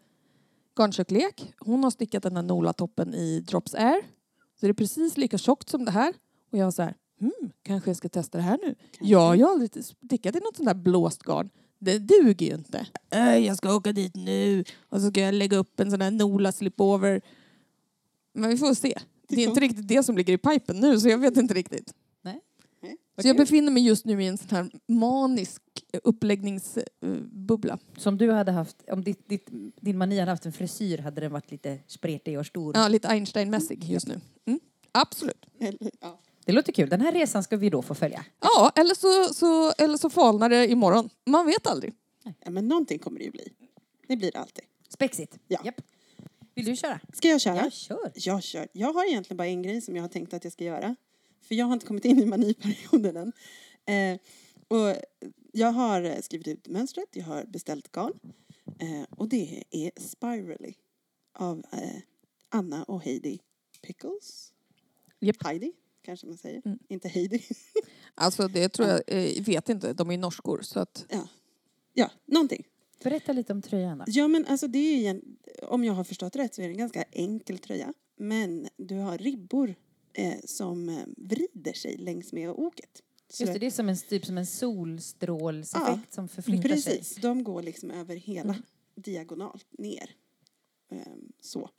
garntjocklek. 0.78 1.54
Hon 1.60 1.84
har 1.84 1.92
stickat 1.92 2.24
den 2.24 2.34
där 2.34 2.42
Nola-toppen 2.42 3.14
i 3.14 3.40
Drops 3.40 3.76
Air. 3.76 4.02
Så 4.60 4.66
det 4.66 4.70
är 4.70 4.74
precis 4.74 5.18
lika 5.18 5.38
tjockt 5.38 5.70
som 5.70 5.86
det 5.86 5.92
här. 5.92 6.14
Och 6.52 6.58
jag 6.58 6.66
var 6.66 6.72
så 6.72 6.82
här, 6.82 6.96
hmm, 7.20 7.52
kanske 7.64 7.90
jag 7.90 7.98
ska 7.98 8.10
testa 8.10 8.38
det 8.38 8.44
här 8.44 8.60
nu. 8.64 8.76
Jag 9.00 9.20
har 9.20 9.52
aldrig 9.52 9.86
stickat 9.86 10.36
i 10.36 10.40
något 10.40 10.56
sånt 10.56 10.68
där 10.68 10.76
blåst 10.76 11.24
garn. 11.24 11.50
Det 11.80 12.00
duger 12.00 12.46
ju 12.46 12.54
inte. 12.54 12.88
Äh, 13.10 13.38
jag 13.38 13.58
ska 13.58 13.76
åka 13.76 13.92
dit 13.92 14.16
nu 14.16 14.64
och 14.90 15.02
så 15.02 15.10
ska 15.10 15.22
jag 15.22 15.34
lägga 15.34 15.58
upp 15.58 15.80
en 15.80 15.90
sån 15.92 16.00
där 16.00 16.12
Nola 16.12 16.52
slipover. 16.52 17.22
Men 18.34 18.50
vi 18.50 18.58
får 18.58 18.74
se. 18.74 19.00
Det 19.28 19.44
är 19.44 19.48
inte 19.48 19.60
riktigt 19.60 19.88
det 19.88 20.04
som 20.04 20.18
ligger 20.18 20.34
i 20.34 20.38
pipen 20.38 20.80
nu 20.80 21.00
så 21.00 21.10
jag 21.10 21.18
vet 21.18 21.38
inte 21.38 21.54
riktigt. 21.54 21.94
Nej, 22.22 22.42
Så 23.22 23.28
jag 23.28 23.38
befinner 23.38 23.72
mig 23.72 23.86
just 23.86 24.06
nu 24.06 24.24
i 24.24 24.28
en 24.28 24.38
sån 24.38 24.50
här 24.50 24.70
manisk 24.88 25.62
uppläggningsbubbla. 26.04 27.80
Som 27.98 28.18
du 28.18 28.32
hade 28.32 28.52
haft, 28.52 28.78
om 28.92 29.04
ditt, 29.04 29.30
ditt, 29.30 29.48
din 29.82 29.98
mani 29.98 30.20
hade 30.20 30.32
haft 30.32 30.46
en 30.46 30.54
frisyr 30.54 30.98
hade 30.98 31.22
den 31.22 31.32
varit 31.32 31.52
lite 31.52 31.80
spretig 31.88 32.40
och 32.40 32.46
stor. 32.46 32.78
Ja, 32.78 32.88
lite 32.88 33.08
Einstein-mässig 33.08 33.84
just 33.84 34.08
nu. 34.08 34.22
Mm, 34.46 34.60
absolut. 34.92 35.46
Ja. 36.00 36.20
Det 36.46 36.52
låter 36.52 36.74
kul. 36.74 36.90
Den 36.90 37.02
här 37.02 37.12
resan 37.12 37.44
ska 37.44 37.58
vi 37.58 37.70
då 37.70 37.82
få 37.82 37.96
följa. 37.96 38.26
Ja, 38.42 38.72
eller 38.76 38.96
så, 38.96 39.34
så, 39.34 39.72
eller 39.72 39.98
så 39.98 40.10
falnar 40.10 40.50
det 40.50 40.68
imorgon. 40.68 41.10
Man 41.26 41.46
vet 41.46 41.68
aldrig. 41.68 41.94
ja, 42.44 42.50
men 42.52 42.68
någonting 42.68 43.00
kommer 43.00 43.20
det 43.20 43.26
ju 43.26 43.32
bli. 43.32 43.54
Det 44.08 44.16
blir 44.18 44.32
det 44.32 44.40
alltid. 44.40 44.64
Spexigt. 44.90 45.38
Ja. 45.48 45.60
Japp. 45.66 45.82
Vill 46.56 46.66
du 46.66 46.76
köra? 46.76 47.00
Ska 47.14 47.28
jag 47.28 47.42
köra? 47.42 47.56
Ja, 47.56 47.70
kör. 47.70 48.12
Jag 48.16 48.44
kör. 48.44 48.68
Jag 48.72 48.94
har 48.94 49.10
egentligen 49.10 49.38
bara 49.38 49.48
en 49.48 49.62
grej 49.64 49.82
som 49.82 49.96
jag 49.96 50.04
har 50.04 50.10
tänkt 50.10 50.34
att 50.34 50.44
jag 50.44 50.54
ska 50.54 50.64
göra. 50.64 50.96
För 51.42 51.56
jag 51.56 51.66
har 51.66 51.74
inte 51.74 51.86
kommit 51.86 52.06
in 52.06 52.20
i 52.20 52.26
maniperioden 52.26 53.18
än. 53.18 54.14
Eh, 54.14 54.20
och 54.68 54.96
jag 55.52 55.72
har 55.72 56.02
eh, 56.02 56.20
skrivit 56.22 56.48
ut 56.48 56.68
mönstret, 56.68 57.08
jag 57.12 57.24
har 57.26 57.44
beställt 57.46 57.92
garn. 57.92 58.20
Eh, 58.80 59.04
och 59.10 59.30
det 59.30 59.64
är 59.72 59.92
Spirally 60.02 60.74
av 61.34 61.64
eh, 61.72 62.02
Anna 62.50 62.84
och 62.84 63.02
Heidi 63.04 63.40
Pickles. 63.82 64.54
Japp. 65.20 65.44
Heidi 65.44 65.74
kanske 66.02 66.28
man 66.28 66.38
säger, 66.38 66.62
Mm. 66.66 66.80
inte 66.88 67.08
Heidi. 67.08 67.44
Alltså 68.16 68.48
det 68.48 68.70
tror 68.70 68.88
jag, 68.88 69.02
eh, 69.08 69.44
vet 69.44 69.70
inte, 69.70 69.94
de 69.94 70.12
är 70.12 70.18
norskor 70.18 70.62
så 70.62 70.80
att 70.80 71.06
ja. 71.10 71.28
ja, 71.94 72.12
någonting. 72.26 72.68
Berätta 73.04 73.34
lite 73.34 73.54
om 73.54 73.62
tröjan 73.62 73.98
då. 73.98 74.04
Ja 74.08 74.28
men 74.28 74.46
alltså 74.46 74.68
det 74.68 74.80
är 74.80 74.98
ju 74.98 75.06
en, 75.06 75.38
om 75.62 75.84
jag 75.84 75.94
har 75.94 76.04
förstått 76.04 76.36
rätt 76.36 76.56
så 76.56 76.62
är 76.62 76.66
det 76.66 76.74
en 76.74 76.78
ganska 76.78 77.04
enkel 77.12 77.58
tröja. 77.58 77.94
Men 78.16 78.68
du 78.78 78.96
har 78.96 79.18
ribbor 79.18 79.76
eh, 80.14 80.34
som 80.46 80.90
eh, 80.90 81.04
vrider 81.18 81.74
sig 81.74 81.98
längs 81.98 82.34
med 82.34 82.50
oket. 82.50 83.04
Just 83.40 83.54
det, 83.54 83.60
det 83.60 83.66
är 83.66 83.72
som 83.72 83.90
en, 83.90 83.98
typ 83.98 84.26
som 84.26 84.38
en 84.38 84.46
solstrålseffekt 84.46 85.88
Ja, 85.88 86.00
som 86.16 86.28
förflyttar 86.28 86.70
sig. 86.76 86.98
Precis, 86.98 87.16
de 87.16 87.44
går 87.44 87.62
liksom 87.64 87.92
över 87.92 88.16
hela 88.16 88.50
Mm. 88.54 88.64
diagonalt 88.96 89.66
ner. 89.78 90.10
Ehm, 90.92 91.32
så. 91.42 91.70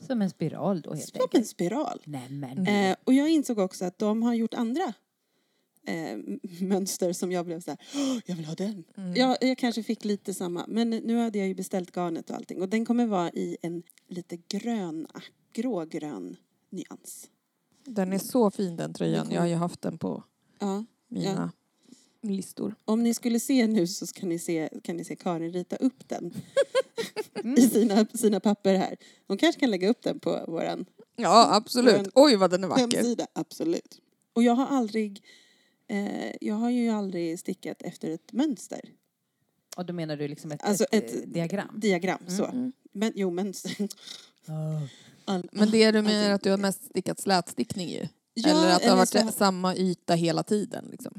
Som 0.00 0.22
en 0.22 0.30
spiral 0.30 0.80
då 0.80 0.94
helt 0.94 1.08
Som 1.08 1.16
en 1.16 1.22
enkelt. 1.22 1.46
spiral. 1.46 2.02
Nämen. 2.04 2.66
Eh, 2.66 2.96
och 3.04 3.12
jag 3.14 3.30
insåg 3.30 3.58
också 3.58 3.84
att 3.84 3.98
de 3.98 4.22
har 4.22 4.34
gjort 4.34 4.54
andra 4.54 4.92
eh, 5.86 6.18
mönster 6.60 7.12
som 7.12 7.32
jag 7.32 7.46
blev 7.46 7.60
så 7.60 7.70
här, 7.70 7.78
"Åh, 7.94 8.18
jag 8.26 8.36
vill 8.36 8.44
ha 8.44 8.54
den. 8.54 8.84
Mm. 8.96 9.14
Jag, 9.14 9.36
jag 9.40 9.58
kanske 9.58 9.82
fick 9.82 10.04
lite 10.04 10.34
samma, 10.34 10.64
men 10.68 10.90
nu 10.90 11.16
hade 11.16 11.38
jag 11.38 11.48
ju 11.48 11.54
beställt 11.54 11.94
garnet 11.96 12.30
och 12.30 12.36
allting. 12.36 12.60
Och 12.62 12.68
den 12.68 12.84
kommer 12.84 13.06
vara 13.06 13.30
i 13.30 13.56
en 13.62 13.82
lite 14.08 14.36
grön, 14.48 15.06
grågrön 15.52 16.36
nyans. 16.70 17.30
Den 17.84 18.12
är 18.12 18.18
så 18.18 18.50
fin 18.50 18.76
den 18.76 18.94
tröjan. 18.94 19.30
Jag 19.30 19.40
har 19.40 19.48
ju 19.48 19.54
haft 19.54 19.82
den 19.82 19.98
på 19.98 20.24
Ja. 20.60 20.84
mina 21.08 21.52
listor. 22.22 22.74
Om 22.84 23.02
ni 23.02 23.14
skulle 23.14 23.40
se 23.40 23.66
nu 23.66 23.86
så 23.86 24.06
kan 24.06 24.28
ni 24.28 24.38
se, 24.38 24.68
kan 24.82 24.96
ni 24.96 25.04
se 25.04 25.16
Karin 25.16 25.52
rita 25.52 25.76
upp 25.76 26.08
den 26.08 26.32
i 27.56 27.60
sina, 27.68 28.06
sina 28.14 28.40
papper 28.40 28.74
här. 28.74 28.96
Hon 29.26 29.36
kanske 29.38 29.60
kan 29.60 29.70
lägga 29.70 29.88
upp 29.88 30.02
den 30.02 30.20
på 30.20 30.44
våran 30.48 30.84
Ja, 31.16 31.54
absolut. 31.54 32.08
Oj, 32.14 32.36
vad 32.36 32.50
den 32.50 32.64
är 32.64 32.68
vacker. 32.68 32.82
hemsida. 32.96 33.26
Absolut. 33.32 34.00
Och 34.32 34.42
jag 34.42 34.52
har 34.54 34.66
aldrig, 34.66 35.22
eh, 35.88 36.32
jag 36.40 36.54
har 36.54 36.70
ju 36.70 36.88
aldrig 36.90 37.38
stickat 37.38 37.82
efter 37.82 38.10
ett 38.10 38.32
mönster. 38.32 38.80
Och 39.76 39.86
då 39.86 39.92
menar 39.92 40.16
du 40.16 40.28
liksom 40.28 40.52
ett, 40.52 40.62
Alltså 40.62 40.84
ett, 40.84 41.04
ett- 41.04 41.14
eh, 41.24 41.28
diagram? 41.28 41.80
Diagram, 41.80 42.18
så. 42.28 42.44
Mm. 42.44 42.72
Men 42.92 43.12
jo, 43.14 43.30
mönster. 43.30 43.88
All- 45.24 45.48
Men 45.52 45.70
det 45.70 45.90
du 45.90 46.02
menar 46.02 46.30
att 46.30 46.42
du 46.42 46.50
har 46.50 46.58
mest 46.58 46.84
stickat 46.84 47.20
slätstickning 47.20 47.88
ju? 47.88 48.08
Ja, 48.46 48.50
eller 48.50 48.74
att 48.74 48.82
det 48.82 48.88
har 48.88 48.96
varit 48.96 49.08
så- 49.08 49.32
samma 49.38 49.76
yta 49.76 50.14
hela 50.14 50.42
tiden? 50.42 50.88
Liksom. 50.90 51.12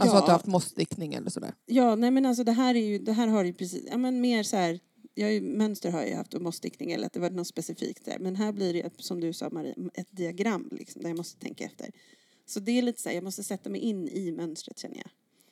Alltså 0.00 0.16
Ja. 0.16 0.18
att 0.20 0.26
du 0.26 0.30
har 0.30 0.38
haft 0.38 0.46
mossstickning 0.46 1.14
eller 1.14 1.30
sådär? 1.30 1.54
Ja, 1.66 1.94
nej 1.94 2.10
men 2.10 2.26
alltså 2.26 2.44
det 2.44 2.52
här 2.52 2.74
är 2.74 2.86
ju, 2.86 2.98
det 2.98 3.12
här 3.12 3.26
har 3.28 3.44
ju 3.44 3.52
precis, 3.52 3.84
ja 3.90 3.96
men 3.98 4.20
mer 4.20 4.42
så 4.42 4.56
här, 4.56 4.80
jag 5.14 5.26
har 5.26 5.32
ju, 5.32 5.40
mönster 5.40 5.90
har 5.90 5.98
jag 6.00 6.08
ju 6.08 6.14
haft 6.14 6.34
och 6.34 6.42
mossstickning 6.42 6.92
eller 6.92 7.06
att 7.06 7.12
det 7.12 7.20
var 7.20 7.30
något 7.30 7.46
specifikt 7.46 8.04
där. 8.04 8.18
Men 8.18 8.36
här 8.36 8.52
blir 8.52 8.72
det 8.72 8.90
som 9.02 9.20
du 9.20 9.32
sa 9.32 9.50
Marie, 9.50 9.74
ett 9.94 10.06
diagram 10.10 10.68
liksom 10.72 11.02
där 11.02 11.08
jag 11.08 11.16
måste 11.16 11.40
tänka 11.40 11.64
efter. 11.64 11.90
Så 12.46 12.60
det 12.60 12.72
är 12.78 12.82
lite 12.82 13.02
så 13.02 13.08
här, 13.08 13.16
jag 13.16 13.24
måste 13.24 13.42
sätta 13.44 13.70
mig 13.70 13.80
in 13.80 14.08
i 14.08 14.32
mönstret 14.32 14.78
känner 14.78 14.96
jag. 14.96 15.10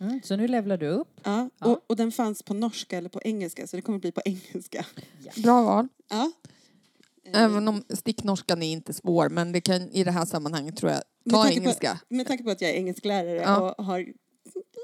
Mm, 0.08 0.20
så 0.24 0.36
nu 0.36 0.48
levlar 0.48 0.76
du 0.76 0.88
upp. 0.88 1.20
Ja, 1.24 1.50
Ja. 1.58 1.66
Och, 1.66 1.84
och 1.86 1.96
den 1.96 2.12
fanns 2.12 2.42
på 2.42 2.54
norska 2.54 2.98
eller 2.98 3.08
på 3.08 3.20
engelska 3.24 3.66
så 3.66 3.76
det 3.76 3.82
kommer 3.82 3.98
bli 3.98 4.12
på 4.12 4.20
engelska. 4.24 4.86
Bra 5.36 5.62
val. 5.62 5.88
Ja. 6.08 6.32
Även 7.34 7.68
om 7.68 7.82
sticknorskan 7.88 8.62
är 8.62 8.72
inte 8.72 8.92
svår, 8.92 9.28
men 9.28 9.52
det 9.52 9.60
kan 9.60 9.90
i 9.90 10.04
det 10.04 10.10
här 10.10 10.24
sammanhanget 10.24 10.76
tror 10.76 10.92
jag, 10.92 11.02
Med 11.24 11.34
ta 11.34 11.42
på- 11.42 11.48
engelska. 11.50 12.00
Med 12.08 12.26
tanke 12.26 12.44
på 12.44 12.50
att 12.50 12.60
jag 12.60 12.70
är 12.70 12.74
engelsklärare 12.74 13.36
Ja. 13.42 13.74
och 13.74 13.84
har 13.84 14.06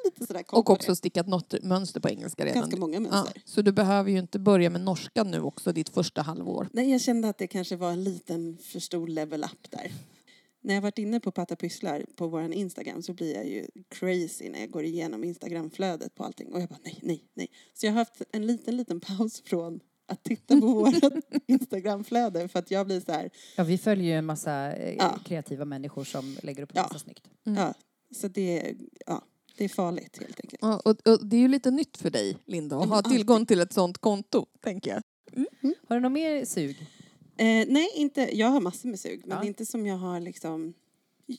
lite 0.05 0.27
sådär 0.27 0.45
Och 0.53 0.67
på 0.67 0.73
också 0.73 0.97
stickat 0.97 1.29
något 1.29 1.55
mönster 1.63 2.01
på 2.01 2.09
engelska 2.09 2.45
det. 2.45 2.51
redan. 2.51 2.61
ganska 2.63 2.81
många 2.81 2.95
Ja, 2.95 3.01
mönster. 3.01 3.43
så 3.45 3.63
du 3.63 3.73
behöver 3.73 4.11
ju 4.11 4.19
inte 4.19 4.39
börja 4.39 4.71
med 4.71 4.81
norska 4.81 5.23
nu 5.25 5.41
också, 5.41 5.73
ditt 5.73 5.89
första 5.89 6.23
halvår. 6.23 6.69
Nej, 6.73 6.91
jag 6.91 7.01
kände 7.01 7.29
att 7.29 7.39
det 7.39 7.47
kanske 7.47 7.77
var 7.77 7.91
en 7.91 8.05
liten 8.05 8.59
för 8.63 8.81
stor 8.81 9.09
level 9.09 9.45
up 9.45 9.71
där. 9.71 9.93
När 10.65 10.75
jag 10.75 10.83
varit 10.83 10.99
inne 10.99 11.21
på 11.21 11.31
Patta 11.31 11.57
Pysslar 11.57 12.05
på 12.17 12.27
vår 12.29 12.53
Instagram 12.53 13.03
så 13.03 13.15
blir 13.15 13.35
jag 13.35 13.47
ju 13.47 13.67
crazy 13.89 14.49
när 14.51 14.61
jag 14.61 14.71
går 14.71 14.85
igenom 14.85 15.25
Instagramflödet 15.25 16.15
på 16.15 16.25
allting. 16.25 16.53
Och 16.53 16.61
jag 16.61 16.69
bara 16.69 16.79
nej, 16.85 16.99
nej, 17.03 17.25
nej. 17.35 17.49
Så 17.75 17.87
jag 17.87 17.93
har 17.93 17.99
haft 17.99 18.23
en 18.33 18.47
liten, 18.47 18.77
liten 18.77 19.01
paus 19.01 19.43
från 19.47 19.81
att 20.07 20.25
titta 20.25 20.61
på 20.61 20.67
vårt 20.67 20.95
Instagramflöde 21.47 22.49
för 22.49 22.59
att 22.59 22.71
jag 22.71 22.87
blir 22.87 23.01
så 23.01 23.13
här, 23.13 23.31
Ja, 23.57 23.65
vi 23.65 23.79
följer 23.79 24.07
ju 24.07 24.13
en 24.13 24.27
massa 24.27 24.73
eh, 24.73 24.95
Ja. 24.99 25.19
kreativa 25.25 25.65
människor 25.65 26.05
som 26.05 26.37
lägger 26.43 26.63
upp 26.63 26.71
Ja. 26.75 26.83
massa 26.83 26.99
snyggt. 26.99 27.29
Mm. 27.47 27.59
ja, 27.63 27.75
så 28.15 28.29
det, 28.29 28.75
ja, 29.07 29.23
det 29.57 29.65
är 29.65 29.69
farligt 29.69 30.19
helt 30.21 30.41
enkelt. 30.41 30.59
Ja, 30.63 30.81
och, 30.85 31.09
och 31.09 31.27
det 31.27 31.37
är 31.37 31.41
ju 31.41 31.49
lite 31.49 31.71
nytt 31.71 31.97
för 31.97 32.11
dig, 32.11 32.37
Linda, 32.47 32.79
att 32.81 32.89
ha 32.89 33.03
tillgång 33.03 33.47
till 33.47 33.61
ett 33.61 33.73
sånt 33.73 33.99
konto, 33.99 34.47
tänker 34.63 34.91
jag. 34.91 35.03
Har 35.89 35.97
du 35.97 36.01
något 36.03 36.13
mer 36.13 36.45
sug? 36.45 36.81
Eh, 37.37 37.67
nej, 37.69 37.89
inte, 37.95 38.39
jag 38.39 38.47
har 38.49 38.61
massor 38.61 38.89
med 38.89 39.01
sug, 39.01 39.21
men 39.27 39.31
Ja. 39.37 39.41
det 39.41 39.47
är 39.47 39.49
inte 39.49 39.67
som 39.67 39.87
jag 39.87 39.97
har 39.97 40.21
liksom... 40.21 40.75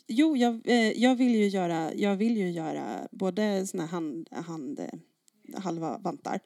Jo, 0.08 0.38
jag, 0.38 0.62
eh, 0.66 0.76
jag 0.92 1.16
vill 1.16 1.36
ju 1.36 1.48
göra, 1.48 1.94
jag 1.94 2.16
vill 2.16 2.38
ju 2.38 2.52
göra 2.52 3.08
både 3.12 3.68
såna 3.68 3.86
hand, 3.86 4.28
hand 4.32 4.80
halva 5.58 5.98
vantar 5.98 6.40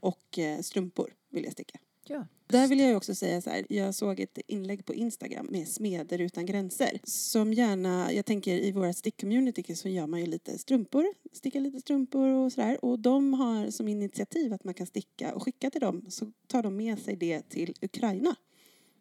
och 0.00 0.38
eh, 0.38 0.60
strumpor 0.60 1.14
vill 1.30 1.44
jag 1.44 1.52
sticka. 1.52 1.78
Ja. 2.06 2.26
Där 2.46 2.68
vill 2.68 2.80
jag 2.80 2.96
också 2.96 3.14
säga 3.14 3.40
så 3.40 3.50
här, 3.50 3.66
jag 3.68 3.94
såg 3.94 4.20
ett 4.20 4.38
inlägg 4.46 4.84
på 4.84 4.94
Instagram 4.94 5.46
med 5.50 5.68
Smeder 5.68 6.20
utan 6.20 6.46
gränser. 6.46 7.00
Som 7.04 7.52
gärna, 7.52 8.12
jag 8.12 8.26
tänker 8.26 8.54
i 8.58 8.72
våra 8.72 8.92
stickcommunity 8.92 9.74
så 9.74 9.88
gör 9.88 10.06
man 10.06 10.20
ju 10.20 10.26
lite 10.26 10.58
strumpor, 10.58 11.06
stickar 11.32 11.60
lite 11.60 11.80
strumpor 11.80 12.28
och 12.28 12.52
sådär. 12.52 12.84
Och 12.84 12.98
de 12.98 13.34
har 13.34 13.70
som 13.70 13.88
initiativ 13.88 14.52
att 14.52 14.64
man 14.64 14.74
kan 14.74 14.86
sticka 14.86 15.34
och 15.34 15.42
skicka 15.42 15.70
till 15.70 15.80
dem 15.80 16.04
så 16.08 16.32
tar 16.46 16.62
de 16.62 16.76
med 16.76 16.98
sig 16.98 17.16
det 17.16 17.48
till 17.48 17.74
Ukraina 17.82 18.36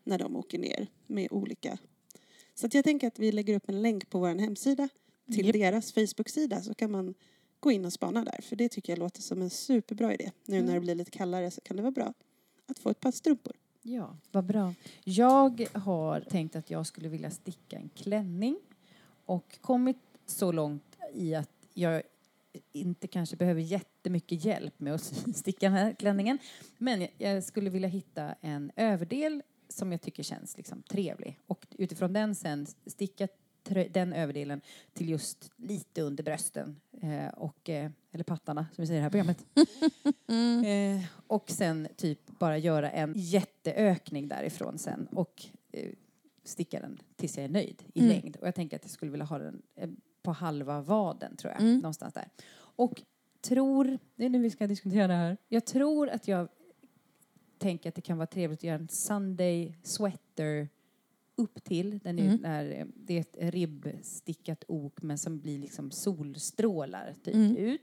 när 0.04 0.20
de 0.20 0.36
åker 0.36 0.60
ner 0.60 0.88
med 1.08 1.28
olika. 1.32 1.78
Så 2.56 2.66
att 2.66 2.74
jag 2.74 2.84
tänker 2.84 3.08
att 3.08 3.20
vi 3.20 3.32
lägger 3.32 3.56
upp 3.56 3.70
en 3.70 3.82
länk 3.82 4.10
på 4.10 4.20
vår 4.20 4.36
hemsida 4.36 4.90
till 5.34 5.46
Japp. 5.46 5.54
deras 5.54 5.94
Facebook-sida 5.94 6.62
så 6.62 6.74
kan 6.74 6.92
man 6.92 7.14
gå 7.64 7.72
in 7.72 7.86
och 7.86 7.94
spana 7.94 8.24
där. 8.24 8.40
För 8.42 8.56
det 8.56 8.70
tycker 8.70 8.92
jag 8.94 9.00
låter 9.00 9.22
som 9.22 9.42
en 9.42 9.50
superbra 9.50 10.14
idé. 10.14 10.32
Nu 10.46 10.62
när 10.62 10.74
det 10.74 10.80
blir 10.80 10.96
lite 10.96 11.12
kallare 11.12 11.52
så 11.52 11.62
kan 11.62 11.78
det 11.78 11.84
vara 11.84 11.92
bra 11.92 12.14
att 12.68 12.80
få 12.80 12.90
ett 12.90 13.00
par 13.00 13.12
strumpor. 13.12 13.54
Ja, 13.82 14.18
vad 14.32 14.46
bra. 14.46 14.74
Jag 15.04 15.68
har 15.74 16.22
tänkt 16.22 16.56
att 16.56 16.70
jag 16.70 16.88
skulle 16.88 17.10
vilja 17.10 17.32
sticka 17.32 17.76
en 17.78 17.90
klänning 17.90 18.58
och 19.26 19.58
kommit 19.62 19.98
så 20.26 20.52
långt 20.52 20.98
i 21.14 21.36
att 21.36 21.50
jag 21.74 22.02
inte 22.72 23.08
kanske 23.08 23.36
behöver 23.36 23.62
jättemycket 23.62 24.46
hjälp 24.46 24.80
med 24.80 24.94
att 24.94 25.04
sticka 25.36 25.66
den 25.66 25.74
här 25.78 25.94
klänningen. 25.94 26.38
Men 26.78 27.08
jag- 27.18 27.44
skulle 27.44 27.70
vilja 27.70 27.88
hitta 27.90 28.36
en 28.42 28.72
överdel 28.76 29.44
som 29.70 29.92
jag 29.92 30.02
tycker 30.02 30.24
känns 30.24 30.58
liksom 30.58 30.82
trevlig 30.84 31.40
och 31.48 31.68
utifrån 31.78 32.14
den 32.14 32.36
sen 32.36 32.66
sticka 32.86 33.28
den 33.90 34.14
överdelen 34.14 34.62
till 34.94 35.10
just 35.10 35.52
lite 35.56 36.02
under 36.02 36.24
brösten 36.24 36.80
eh, 37.02 37.28
och 37.28 37.70
eh, 37.70 37.92
eller 38.12 38.24
pattarna 38.24 38.68
som 38.76 38.82
vi 38.82 38.88
säger 38.88 38.98
i 38.98 39.00
det 39.00 39.04
här 39.04 39.10
programmet. 39.10 39.46
Eh, 40.66 41.04
och 41.28 41.50
sen 41.52 41.88
typ 41.96 42.20
bara 42.40 42.58
göra 42.58 42.92
en 42.92 43.14
jätteökning 43.16 44.28
därifrån 44.28 44.78
sen 44.78 45.08
och 45.12 45.46
eh, 45.72 45.90
sticka 46.44 46.80
den 46.80 47.00
tills 47.16 47.38
jag 47.38 47.44
är 47.44 47.50
nöjd 47.50 47.84
i 47.94 48.00
Mm. 48.00 48.12
längd. 48.12 48.36
Och 48.36 48.48
jag 48.48 48.56
tänker 48.56 48.78
att 48.78 48.84
jag 48.84 48.92
skulle 48.92 49.12
vilja 49.12 49.26
ha 49.26 49.38
den 49.38 49.62
eh, 49.76 49.90
på 50.24 50.32
halva 50.32 50.82
vaden 50.82 51.36
tror 51.36 51.54
jag, 51.54 51.62
Mm. 51.62 51.76
någonstans 51.76 52.14
där. 52.14 52.30
Och 52.56 53.02
tror, 53.42 53.98
det 54.16 54.26
är 54.26 54.30
nu 54.30 54.40
vi 54.42 54.50
ska 54.50 54.68
diskutera 54.68 55.08
det 55.08 55.14
här, 55.14 55.38
jag 55.48 55.66
tror 55.66 56.10
att 56.10 56.28
jag 56.28 56.48
tänker 57.58 57.90
att 57.90 57.96
det 57.96 58.02
kan 58.02 58.18
vara 58.18 58.28
trevligt 58.28 58.60
att 58.60 58.64
göra 58.64 58.76
en 58.80 58.88
Sunday 58.90 59.78
sweater 59.84 60.70
upp 61.36 61.64
till. 61.64 62.00
Den 62.00 62.20
är, 62.20 62.34
Mm. 62.34 62.72
eh, 62.82 62.88
det 62.96 63.14
är 63.18 63.22
ett 63.22 63.54
ribbstickat 63.54 64.64
ok 64.68 65.02
men 65.02 65.18
som 65.18 65.40
blir 65.40 65.60
liksom 65.60 65.92
solstrålar 65.92 67.14
typ 67.24 67.36
Mm. 67.36 67.58
ut. 67.58 67.82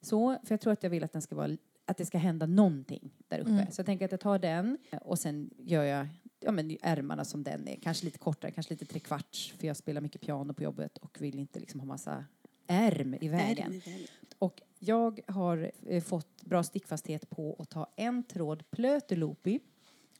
Så, 0.00 0.38
för 0.44 0.52
jag 0.52 0.60
tror 0.60 0.72
att 0.72 0.82
jag 0.82 0.90
vill 0.90 1.04
att 1.04 1.12
den 1.12 1.22
ska 1.22 1.34
vara 1.36 1.56
att 1.84 1.96
det 1.96 2.06
ska 2.06 2.18
hända 2.18 2.46
någonting 2.46 3.10
där 3.28 3.38
uppe. 3.40 3.50
Mm. 3.50 3.66
Så 3.70 3.80
jag 3.80 3.86
tänker 3.86 4.04
att 4.04 4.10
jag 4.10 4.20
tar 4.20 4.38
den 4.38 4.78
och 5.02 5.18
sen 5.18 5.50
gör 5.58 5.84
jag 5.84 6.08
ja, 6.40 6.50
men 6.52 6.76
ärmarna 6.82 7.24
som 7.24 7.42
den 7.42 7.68
är. 7.68 7.76
Kanske 7.76 8.04
lite 8.04 8.18
kortare, 8.18 8.50
kanske 8.50 8.72
lite 8.72 8.84
trekvarts 8.84 9.52
för 9.58 9.66
jag 9.66 9.76
spelar 9.76 10.00
mycket 10.00 10.20
piano 10.20 10.52
på 10.54 10.62
jobbet 10.62 10.98
och 10.98 11.16
vill 11.20 11.38
inte 11.38 11.60
liksom 11.60 11.80
ha 11.80 11.86
massa 11.86 12.24
ärm 12.66 13.14
i 13.20 13.28
vägen. 13.28 13.66
Ärm 13.66 13.72
i 13.72 13.78
vägen. 13.78 14.06
Och 14.38 14.62
jag 14.78 15.20
har 15.26 15.72
eh, 15.86 16.02
fått 16.02 16.42
bra 16.44 16.62
stickfasthet 16.62 17.30
på 17.30 17.56
att 17.58 17.70
ta 17.70 17.86
en 17.96 18.22
tråd 18.22 18.70
plöteloopy 18.70 19.60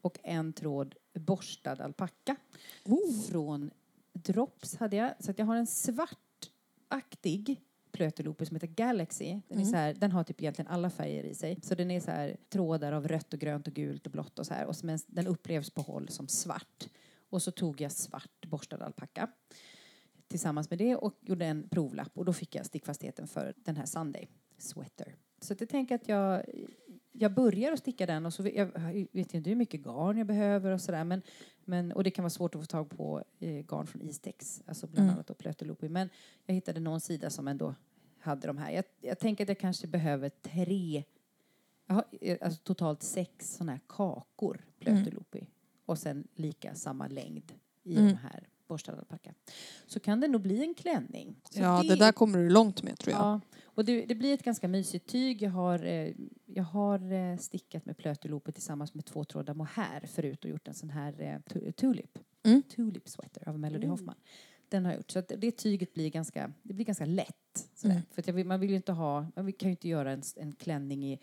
och 0.00 0.18
en 0.22 0.52
tråd 0.52 0.94
borstad 1.20 1.72
alpacka. 1.84 2.36
Från 3.28 3.70
Drops 4.12 4.76
hade 4.76 4.96
jag. 4.96 5.14
Så 5.18 5.30
att 5.30 5.38
jag 5.38 5.46
har 5.46 5.56
en 5.56 5.66
svartaktig 5.66 7.60
plöteloopy 7.92 8.46
som 8.46 8.56
heter 8.56 8.66
Galaxy. 8.66 9.24
Den, 9.24 9.42
är 9.48 9.54
Mm. 9.54 9.66
så 9.66 9.76
här, 9.76 9.94
den 9.94 10.12
har 10.12 10.24
typ 10.24 10.40
egentligen 10.40 10.70
alla 10.70 10.90
färger 10.90 11.24
i 11.24 11.34
sig. 11.34 11.58
Så 11.62 11.74
den 11.74 11.90
är 11.90 12.00
så 12.00 12.10
här 12.10 12.36
trådar 12.48 12.92
av 12.92 13.08
rött 13.08 13.34
och 13.34 13.40
grönt 13.40 13.66
och 13.66 13.74
gult 13.74 14.06
och 14.06 14.12
blått 14.12 14.38
och 14.38 14.46
så 14.46 14.54
här. 14.54 14.66
Och 14.66 14.76
så, 14.76 14.86
men 14.86 14.98
den 15.06 15.26
upplevs 15.26 15.70
på 15.70 15.82
håll 15.82 16.08
som 16.08 16.28
svart. 16.28 16.88
Och 17.30 17.42
så 17.42 17.50
tog 17.50 17.80
jag 17.80 17.92
svart 17.92 18.46
borstad 18.46 18.84
alpacka 18.84 19.30
tillsammans 20.28 20.70
med 20.70 20.78
det 20.78 20.96
och 20.96 21.18
gjorde 21.20 21.46
en 21.46 21.68
provlapp 21.68 22.18
och 22.18 22.24
då 22.24 22.32
fick 22.32 22.54
jag 22.54 22.66
stickfastheten 22.66 23.26
för 23.28 23.54
den 23.56 23.76
här 23.76 23.86
Sunday 23.86 24.28
sweater. 24.58 25.14
Så 25.40 25.54
jag 25.58 25.68
tänker 25.68 25.94
att 25.94 26.08
jag, 26.08 26.44
jag 27.18 27.34
börjar 27.34 27.72
att 27.72 27.78
sticka 27.78 28.06
den 28.06 28.26
och 28.26 28.34
så 28.34 28.42
vet 28.42 28.54
jag 28.54 28.66
vet 29.12 29.34
inte 29.34 29.50
hur 29.50 29.56
mycket 29.56 29.80
garn 29.84 30.18
jag 30.18 30.26
behöver 30.26 30.72
och 30.72 30.80
sådär 30.80 31.04
men, 31.04 31.22
men 31.64 31.92
och 31.92 32.04
det 32.04 32.10
kan 32.10 32.22
vara 32.22 32.30
svårt 32.30 32.54
att 32.54 32.60
få 32.60 32.66
tag 32.66 32.90
på 32.90 33.22
eh, 33.38 33.64
garn 33.66 33.86
från 33.86 34.02
Istex, 34.02 34.62
alltså 34.66 34.86
bland 34.86 35.04
Mm. 35.08 35.14
annat 35.14 35.26
då 35.26 35.88
men 35.88 36.08
jag 36.46 36.54
hittade 36.54 36.80
någon 36.80 37.00
sida 37.00 37.30
som 37.30 37.48
ändå 37.48 37.74
hade 38.18 38.46
de 38.46 38.58
här. 38.58 38.70
Jag, 38.70 38.84
jag 39.00 39.18
tänker 39.18 39.44
att 39.44 39.48
jag 39.48 39.58
kanske 39.58 39.86
behöver 39.86 40.28
tre, 40.28 41.04
jag 41.86 41.94
har, 41.94 42.04
eh, 42.20 42.38
alltså 42.40 42.60
totalt 42.62 43.02
sex 43.02 43.54
sådana 43.56 43.72
här 43.72 43.80
kakor 43.88 44.64
Plöteloopy 44.78 45.40
och 45.86 45.98
sen 45.98 46.28
lika 46.34 46.74
samma 46.74 47.08
längd 47.08 47.52
i 47.82 47.96
Mm. 47.96 48.06
de 48.08 48.14
här 48.14 48.48
borstade 48.66 48.98
alpacka. 48.98 49.34
Så 49.86 50.00
kan 50.00 50.20
det 50.20 50.28
nog 50.28 50.40
bli 50.40 50.62
en 50.64 50.74
klänning. 50.74 51.36
Så 51.50 51.60
Ja, 51.60 51.82
det 51.82 51.96
där 51.96 52.12
kommer 52.12 52.38
du 52.38 52.50
långt 52.50 52.82
med 52.82 52.98
tror 52.98 53.12
jag. 53.12 53.20
Ja, 53.22 53.40
och 53.76 53.84
det, 53.84 54.06
det 54.06 54.14
blir 54.14 54.34
ett 54.34 54.42
ganska 54.42 54.68
mysigt 54.68 55.08
tyg. 55.08 55.42
Jag 55.42 55.50
har, 55.50 55.84
eh, 55.84 56.12
jag 56.46 56.64
har 56.64 57.12
eh, 57.12 57.36
stickat 57.36 57.86
med 57.86 57.96
plöteloopet 57.96 58.54
tillsammans 58.54 58.94
med 58.94 59.04
två 59.04 59.24
trådar 59.24 59.54
mohair 59.54 60.06
förut 60.06 60.44
och 60.44 60.50
gjort 60.50 60.68
en 60.68 60.74
sån 60.74 60.90
här 60.90 61.22
eh, 61.22 61.38
tu- 61.52 61.72
tulip. 61.72 62.18
Mm. 62.44 62.62
Tulip 62.62 63.08
sweater 63.08 63.48
av 63.48 63.58
Melody 63.58 63.84
Mm. 63.84 63.90
Hoffman. 63.90 64.14
Den 64.68 64.84
har 64.84 64.92
jag 64.92 64.98
gjort. 64.98 65.10
Så 65.10 65.20
det 65.20 65.50
tyget 65.50 65.94
blir 65.94 66.10
ganska, 66.10 66.52
det 66.62 66.74
blir 66.74 66.84
ganska 66.84 67.04
lätt. 67.04 67.68
Sådär. 67.74 67.94
Mm. 67.94 68.06
För 68.10 68.32
vill, 68.32 68.46
man 68.46 68.60
vill 68.60 68.74
inte 68.74 68.92
ha, 68.92 69.20
man 69.36 69.52
kan 69.52 69.68
ju 69.68 69.70
inte 69.70 69.88
göra 69.88 70.12
en, 70.12 70.22
en 70.36 70.52
klänning 70.52 71.04
i 71.12 71.18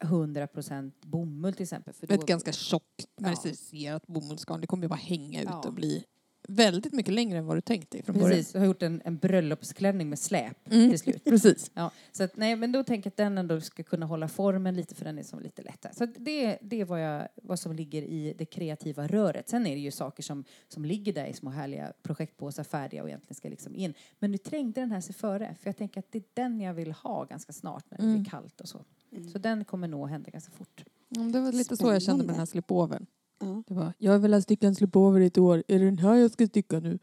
100% 0.00 0.92
bomull 1.00 1.52
till 1.54 1.62
exempel. 1.62 1.94
För 1.94 2.12
Ett 2.12 2.26
ganska 2.26 2.52
tjockt 2.52 3.08
Ja. 3.16 3.22
mercerat 3.28 4.06
bomullsgarn. 4.06 4.60
Det 4.60 4.66
kommer 4.66 4.82
ju 4.84 4.88
bara 4.88 4.94
hänga 4.94 5.40
ut 5.42 5.48
Ja. 5.50 5.62
och 5.68 5.74
bli 5.74 6.04
väldigt 6.48 6.92
mycket 6.92 7.14
längre 7.14 7.38
än 7.38 7.46
vad 7.46 7.56
du 7.56 7.60
tänkte 7.60 8.02
från 8.02 8.14
början. 8.16 8.30
Precis, 8.30 8.54
jag 8.54 8.60
har 8.60 8.66
gjort 8.66 8.82
en, 8.82 9.02
en 9.04 9.16
bröllopsklänning 9.16 10.08
med 10.08 10.18
släp 10.18 10.72
Mm. 10.72 10.90
till 10.90 10.98
slut. 10.98 11.24
Precis. 11.30 11.70
Ja, 11.74 11.90
så 12.12 12.24
att, 12.24 12.36
nej, 12.36 12.56
men 12.56 12.72
då 12.72 12.82
tänker 12.84 13.06
jag 13.06 13.10
att 13.12 13.16
den 13.16 13.38
ändå 13.38 13.60
ska 13.60 13.82
kunna 13.82 14.06
hålla 14.06 14.28
formen 14.28 14.76
lite 14.76 14.94
för 14.94 15.04
den 15.04 15.18
är 15.18 15.22
som 15.22 15.40
lite 15.40 15.62
lättare. 15.62 15.94
Så 15.94 16.04
att 16.04 16.10
det, 16.18 16.58
det 16.62 16.80
är 16.80 16.84
vad, 16.84 17.02
jag, 17.02 17.28
vad 17.42 17.58
som 17.58 17.72
ligger 17.72 18.02
i 18.02 18.34
det 18.38 18.44
kreativa 18.44 19.06
röret. 19.06 19.48
Sen 19.48 19.66
är 19.66 19.74
det 19.74 19.80
ju 19.80 19.90
saker 19.90 20.22
som, 20.22 20.44
som 20.68 20.84
ligger 20.84 21.12
där 21.12 21.26
i 21.26 21.32
små 21.32 21.50
härliga 21.50 21.92
projektpåsar 22.02 22.64
färdiga 22.64 23.02
och 23.02 23.08
egentligen 23.08 23.34
ska 23.34 23.48
liksom 23.48 23.74
in. 23.76 23.94
Men 24.18 24.30
nu 24.30 24.38
trängde 24.38 24.80
den 24.80 24.90
här 24.90 25.00
sig 25.00 25.14
före 25.14 25.56
för 25.60 25.68
jag 25.68 25.76
tänker 25.76 25.98
att 26.00 26.12
det 26.12 26.18
är 26.18 26.24
den 26.34 26.60
jag 26.60 26.74
vill 26.74 26.92
ha 26.92 27.24
ganska 27.24 27.52
snart 27.52 27.84
när 27.90 27.98
det 27.98 28.04
Mm. 28.04 28.22
blir 28.22 28.30
kallt 28.30 28.60
och 28.60 28.68
så. 28.68 28.84
Mm. 29.12 29.28
Så 29.30 29.38
den 29.38 29.64
kommer 29.64 29.88
nog 29.88 30.08
hända 30.08 30.30
ganska 30.30 30.52
fort. 30.52 30.84
Ja, 31.08 31.20
det 31.22 31.40
var 31.40 31.52
lite 31.52 31.76
så 31.76 31.92
jag 31.92 32.02
kände 32.02 32.02
med 32.02 32.02
Spännande. 32.02 32.32
den 32.32 32.38
här 32.38 32.46
slipovern. 32.46 33.06
Ja. 33.38 33.62
Det 33.66 33.74
var, 33.74 33.92
jag 33.98 34.12
har 34.12 34.18
velat 34.18 34.42
sticka 34.42 34.66
en 34.66 34.74
slipover 34.74 35.20
i 35.20 35.26
ett 35.26 35.38
år. 35.38 35.64
Är 35.68 35.78
det 35.78 35.84
den 35.84 35.98
här 35.98 36.14
jag 36.14 36.30
ska 36.30 36.46
sticka 36.46 36.80
nu? 36.80 36.98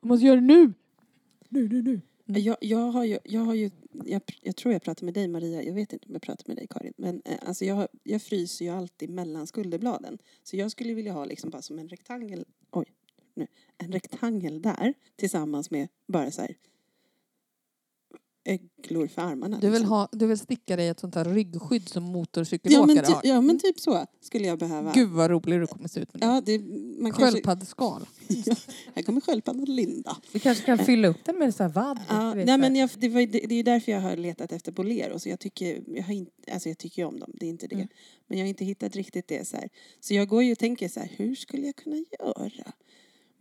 Jag 0.00 0.08
måste 0.08 0.26
göra 0.26 0.36
det 0.40 0.46
nu! 0.46 0.72
Nu, 1.48 1.68
nu, 1.68 1.82
nu. 1.82 2.00
Mm. 2.26 2.42
Jag, 2.42 2.56
jag 2.60 2.90
har 2.90 3.04
ju, 3.04 3.18
jag, 3.24 3.40
har 3.40 3.54
ju 3.54 3.70
jag, 4.04 4.22
jag 4.40 4.56
tror 4.56 4.72
jag 4.72 4.82
pratar 4.82 5.04
med 5.04 5.14
dig 5.14 5.28
Maria, 5.28 5.62
jag 5.62 5.74
vet 5.74 5.92
inte 5.92 6.06
om 6.06 6.12
jag 6.12 6.22
pratar 6.22 6.44
med 6.46 6.56
dig 6.56 6.66
Karin. 6.66 6.92
Men 6.96 7.22
eh, 7.24 7.38
alltså 7.46 7.64
jag, 7.64 7.88
jag 8.02 8.22
fryser 8.22 8.64
ju 8.64 8.70
alltid 8.70 9.10
mellan 9.10 9.46
skulderbladen. 9.46 10.18
Så 10.42 10.56
jag 10.56 10.70
skulle 10.70 10.94
vilja 10.94 11.12
ha 11.12 11.24
liksom 11.24 11.50
bara 11.50 11.62
som 11.62 11.78
en 11.78 11.88
rektangel, 11.88 12.44
oj, 12.70 12.86
nu, 13.34 13.46
en 13.78 13.92
rektangel 13.92 14.62
där 14.62 14.94
tillsammans 15.16 15.70
med 15.70 15.88
bara 16.06 16.30
så 16.30 16.40
här 16.40 16.56
öglor 18.44 19.06
för 19.06 19.22
armarna. 19.22 19.58
Du 19.60 19.70
vill, 19.70 19.72
liksom. 19.72 19.88
ha, 19.88 20.08
du 20.12 20.26
vill 20.26 20.38
sticka 20.38 20.76
dig 20.76 20.88
ett 20.88 21.00
sånt 21.00 21.14
här 21.14 21.24
ryggskydd 21.24 21.88
som 21.88 22.04
ja, 22.04 22.10
motorcykelåkare 22.12 22.94
men, 22.94 23.04
ty, 23.04 23.12
har. 23.12 23.20
ja 23.24 23.40
men 23.40 23.58
typ 23.58 23.80
så 23.80 24.06
skulle 24.20 24.46
jag 24.46 24.58
behöva. 24.58 24.92
Gud 24.92 25.08
vad 25.08 25.30
rolig 25.30 25.60
du 25.60 25.66
kommer 25.66 25.88
se 25.88 26.00
ut 26.00 26.14
med. 26.14 26.22
Ja, 26.22 26.42
det, 26.46 26.58
man 26.58 27.12
kanske, 27.12 27.32
Sköldpaddsskal. 27.32 28.06
ja, 28.28 28.54
här 28.94 29.02
kommer 29.02 29.20
sköldpaddan 29.20 29.64
Linda. 29.64 30.16
Vi 30.32 30.40
kanske 30.40 30.64
kan 30.64 30.78
fylla 30.78 31.08
upp 31.08 31.24
den 31.24 31.38
med 31.38 31.54
så 31.54 31.62
här 31.62 31.70
vadd. 31.70 31.98
Ja, 32.08 32.34
nej, 32.34 32.58
men 32.58 32.76
jag, 32.76 32.90
det, 32.96 33.08
var, 33.08 33.20
det, 33.20 33.26
det 33.26 33.54
är 33.54 33.56
ju 33.56 33.62
därför 33.62 33.92
jag 33.92 34.00
har 34.00 34.16
letat 34.16 34.52
efter 34.52 34.72
bolero. 34.72 35.18
Så 35.18 35.28
jag 35.28 35.40
tycker, 35.40 35.82
jag 35.86 36.02
har 36.02 36.14
inte, 36.14 36.52
alltså 36.52 36.68
jag 36.68 36.78
tycker 36.78 37.04
om 37.04 37.20
dem, 37.20 37.30
det 37.34 37.46
är 37.46 37.50
inte 37.50 37.66
det. 37.66 37.74
Mm. 37.74 37.88
Men 38.26 38.38
jag 38.38 38.44
har 38.44 38.48
inte 38.48 38.64
hittat 38.64 38.96
riktigt 38.96 39.28
det 39.28 39.48
så 39.48 39.56
här. 39.56 39.68
Så 40.00 40.14
jag 40.14 40.28
går 40.28 40.42
ju 40.42 40.52
och 40.52 40.58
tänker 40.58 40.88
så 40.88 41.00
här, 41.00 41.10
hur 41.16 41.34
skulle 41.34 41.66
jag 41.66 41.76
kunna 41.76 41.96
göra? 41.96 42.72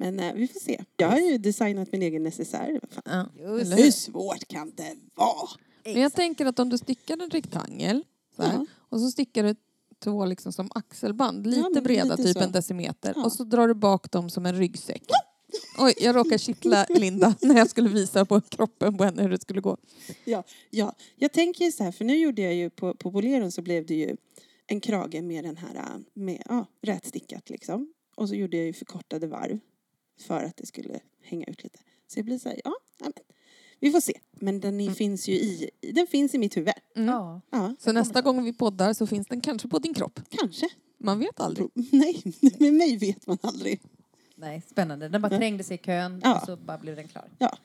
Men 0.02 0.20
eh, 0.20 0.34
vi 0.34 0.48
får 0.48 0.60
se. 0.60 0.84
Jag 0.98 1.08
har 1.08 1.20
ju 1.20 1.38
designat 1.38 1.92
min 1.92 2.02
egen 2.02 2.24
necessär. 2.24 2.80
Vad 2.82 2.92
fan. 3.06 3.30
Ja. 3.44 3.58
Just 3.60 3.78
Hur 3.80 3.92
svårt 3.92 4.48
kan 4.48 4.72
det 4.76 4.96
vara? 5.16 5.50
Men 5.84 6.02
jag 6.02 6.14
tänker 6.14 6.46
att 6.46 6.60
om 6.60 6.70
du 6.70 6.78
stickar 6.78 7.18
en 7.24 7.30
rektangel 7.30 8.04
så 8.36 8.44
här, 8.44 8.54
Ja. 8.54 8.66
och 8.90 9.00
så 9.00 9.12
stickar 9.12 9.44
du 9.44 9.56
två 10.04 10.26
liksom 10.26 10.52
som 10.54 10.70
axelband, 10.76 11.48
lite 11.48 11.70
men 11.74 11.84
breda, 11.84 12.04
lite 12.04 12.24
typ 12.24 12.38
så. 12.38 12.44
en 12.44 12.52
decimeter 12.52 13.14
Ja. 13.16 13.26
och 13.26 13.34
så 13.34 13.44
drar 13.44 13.68
du 13.68 13.74
bak 13.74 14.12
dem 14.12 14.30
som 14.30 14.46
en 14.46 14.56
ryggsäck. 14.56 15.04
Oj, 15.80 15.94
jag 16.02 16.16
råkade 16.16 16.40
kittla 16.40 16.86
Linda 16.90 17.36
när 17.42 17.56
jag 17.58 17.70
skulle 17.70 17.90
visa 17.90 18.26
på 18.26 18.42
kroppen 18.42 18.98
på 18.98 19.04
henne 19.04 19.22
hur 19.22 19.30
det 19.30 19.42
skulle 19.42 19.62
gå. 19.62 19.78
Ja, 20.70 20.94
jag 21.16 21.32
tänker 21.34 21.66
ju 21.66 21.72
så 21.72 21.84
här, 21.84 21.92
för 21.92 22.06
nu 22.06 22.18
gjorde 22.18 22.42
jag 22.42 22.54
ju 22.54 22.70
på, 22.70 22.94
på 22.94 23.12
boleron 23.12 23.52
så 23.52 23.62
blev 23.62 23.86
det 23.86 23.96
ju 23.96 24.16
en 24.68 24.80
krage 24.80 25.22
med 25.24 25.44
den 25.44 25.58
här, 25.58 25.76
eh, 25.76 25.84
med, 26.14 26.44
ja, 26.50 26.66
rätstickat 26.82 27.50
liksom. 27.50 27.94
Och 28.16 28.30
så 28.30 28.36
gjorde 28.36 28.58
jag 28.58 28.66
ju 28.66 28.74
förkortade 28.74 29.28
varv 29.28 29.60
för 30.24 30.44
att 30.44 30.58
det 30.58 30.66
skulle 30.66 31.00
hänga 31.24 31.46
ut 31.46 31.64
lite. 31.64 31.80
Så 32.08 32.16
det 32.20 32.24
blir 32.24 32.38
så 32.40 32.50
här, 32.50 32.62
ja, 32.66 32.74
ja 33.00 33.06
men, 33.06 33.14
vi 33.80 33.92
får 33.92 34.00
se. 34.02 34.14
Men 34.32 34.60
den 34.60 34.80
i- 34.80 34.92
finns 34.94 35.28
ju 35.28 35.34
i, 35.34 35.70
den 35.94 36.08
finns 36.08 36.34
i 36.36 36.38
mitt 36.38 36.58
huvud. 36.58 36.74
Mm. 36.96 37.08
Ja. 37.10 37.42
Ja, 37.50 37.76
Så 37.80 37.92
nästa 37.92 38.22
gång 38.22 38.44
vi 38.44 38.54
poddar 38.54 38.94
så 38.94 39.08
finns 39.08 39.28
den 39.28 39.42
kanske 39.42 39.68
på 39.68 39.80
din 39.80 39.94
kropp. 39.94 40.20
kanske. 40.30 40.68
Man 40.98 41.20
vet 41.20 41.40
aldrig. 41.40 41.68
Nej, 41.74 42.22
med 42.60 42.74
mig 42.74 42.98
vet 42.98 43.28
man 43.28 43.38
aldrig. 43.42 43.82
Nej, 44.36 44.62
spännande. 44.72 45.10
Den 45.10 45.22
bara 45.22 45.38
trängde 45.38 45.64
sig 45.64 45.76
i 45.76 45.78
kön 45.78 46.22
Ja. 46.24 46.40
och 46.40 46.46
så 46.46 46.56
bara 46.58 46.78
blev 46.78 46.96
den 46.96 47.08
klar. 47.08 47.30
Ja. 47.38 47.58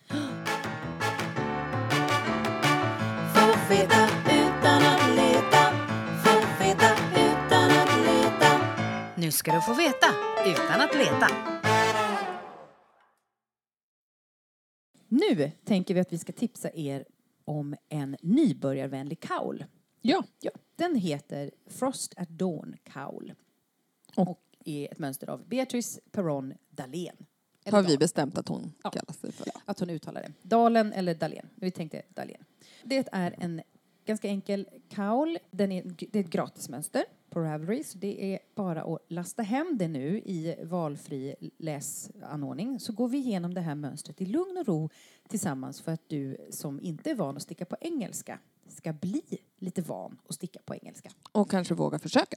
Få 3.34 3.68
veta 3.74 4.04
utan 4.30 4.82
att 4.82 5.16
leta. 5.16 5.62
Få 6.24 6.64
veta 6.64 6.90
utan 7.16 7.70
att 7.70 7.98
leta. 8.06 8.60
Nu 9.16 9.32
ska 9.32 9.52
du 9.54 9.60
få 9.60 9.74
veta 9.74 10.06
utan 10.46 10.80
att 10.80 10.94
leta. 10.94 11.55
Nu 15.08 15.50
tänker 15.64 15.94
vi 15.94 16.00
att 16.00 16.12
vi 16.12 16.18
ska 16.18 16.32
tipsa 16.32 16.70
er 16.74 17.04
om 17.44 17.76
en 17.88 18.16
nybörjarvänlig 18.22 19.20
kaul. 19.20 19.64
Ja. 20.02 20.24
Ja, 20.40 20.50
den 20.76 20.94
heter 20.96 21.50
Frost 21.66 22.14
at 22.16 22.28
Dawn 22.28 22.76
Kaul. 22.84 23.34
Och- 24.16 24.28
Och 24.28 24.40
är 24.64 24.92
ett 24.92 24.98
mönster 24.98 25.30
av 25.30 25.48
Beatrice 25.48 26.00
Perron 26.10 26.54
Dahlén. 26.70 27.16
Har 27.70 27.82
vi 27.82 27.98
bestämt 27.98 28.38
att 28.38 28.48
hon 28.48 28.72
Ja. 28.84 28.90
kallar 28.90 29.12
sig 29.12 29.32
för. 29.32 29.46
Att 29.64 29.80
hon 29.80 29.90
uttalar 29.90 30.22
det. 30.22 30.32
Dalen 30.42 30.92
eller 30.92 31.14
Dahlén. 31.14 31.48
Vi 31.54 31.70
tänkte 31.70 32.02
Dahlén. 32.08 32.44
Det 32.84 33.08
är 33.12 33.34
en 33.38 33.62
ganska 34.04 34.28
enkel 34.28 34.68
kaul. 34.88 35.38
Den 35.50 35.72
är, 35.72 35.82
det 36.12 36.18
är 36.18 36.24
ett 36.24 36.30
gratismönster 36.30 37.04
på 37.36 37.42
Ravelry. 37.42 37.84
Så 37.84 37.98
det 37.98 38.34
är 38.34 38.38
bara 38.54 38.82
att 38.82 38.98
lasta 39.08 39.42
hem 39.42 39.78
det 39.78 39.88
nu 39.88 40.18
i 40.18 40.56
valfri 40.62 41.34
läsanordning. 41.58 42.80
Så 42.80 42.92
går 42.92 43.08
vi 43.08 43.18
igenom 43.18 43.54
det 43.54 43.60
här 43.60 43.74
mönstret 43.74 44.20
i 44.20 44.26
lugn 44.26 44.56
och 44.58 44.66
ro 44.66 44.90
tillsammans 45.28 45.80
för 45.80 45.92
att 45.92 46.08
du 46.08 46.36
som 46.50 46.80
inte 46.80 47.10
är 47.10 47.14
van 47.14 47.36
att 47.36 47.42
sticka 47.42 47.64
på 47.64 47.76
engelska 47.80 48.38
ska 48.68 48.92
bli 48.92 49.22
lite 49.58 49.82
van 49.82 50.18
att 50.28 50.34
sticka 50.34 50.60
på 50.64 50.74
engelska. 50.74 51.10
Och 51.32 51.50
kanske 51.50 51.74
våga 51.74 51.98
försöka. 51.98 52.36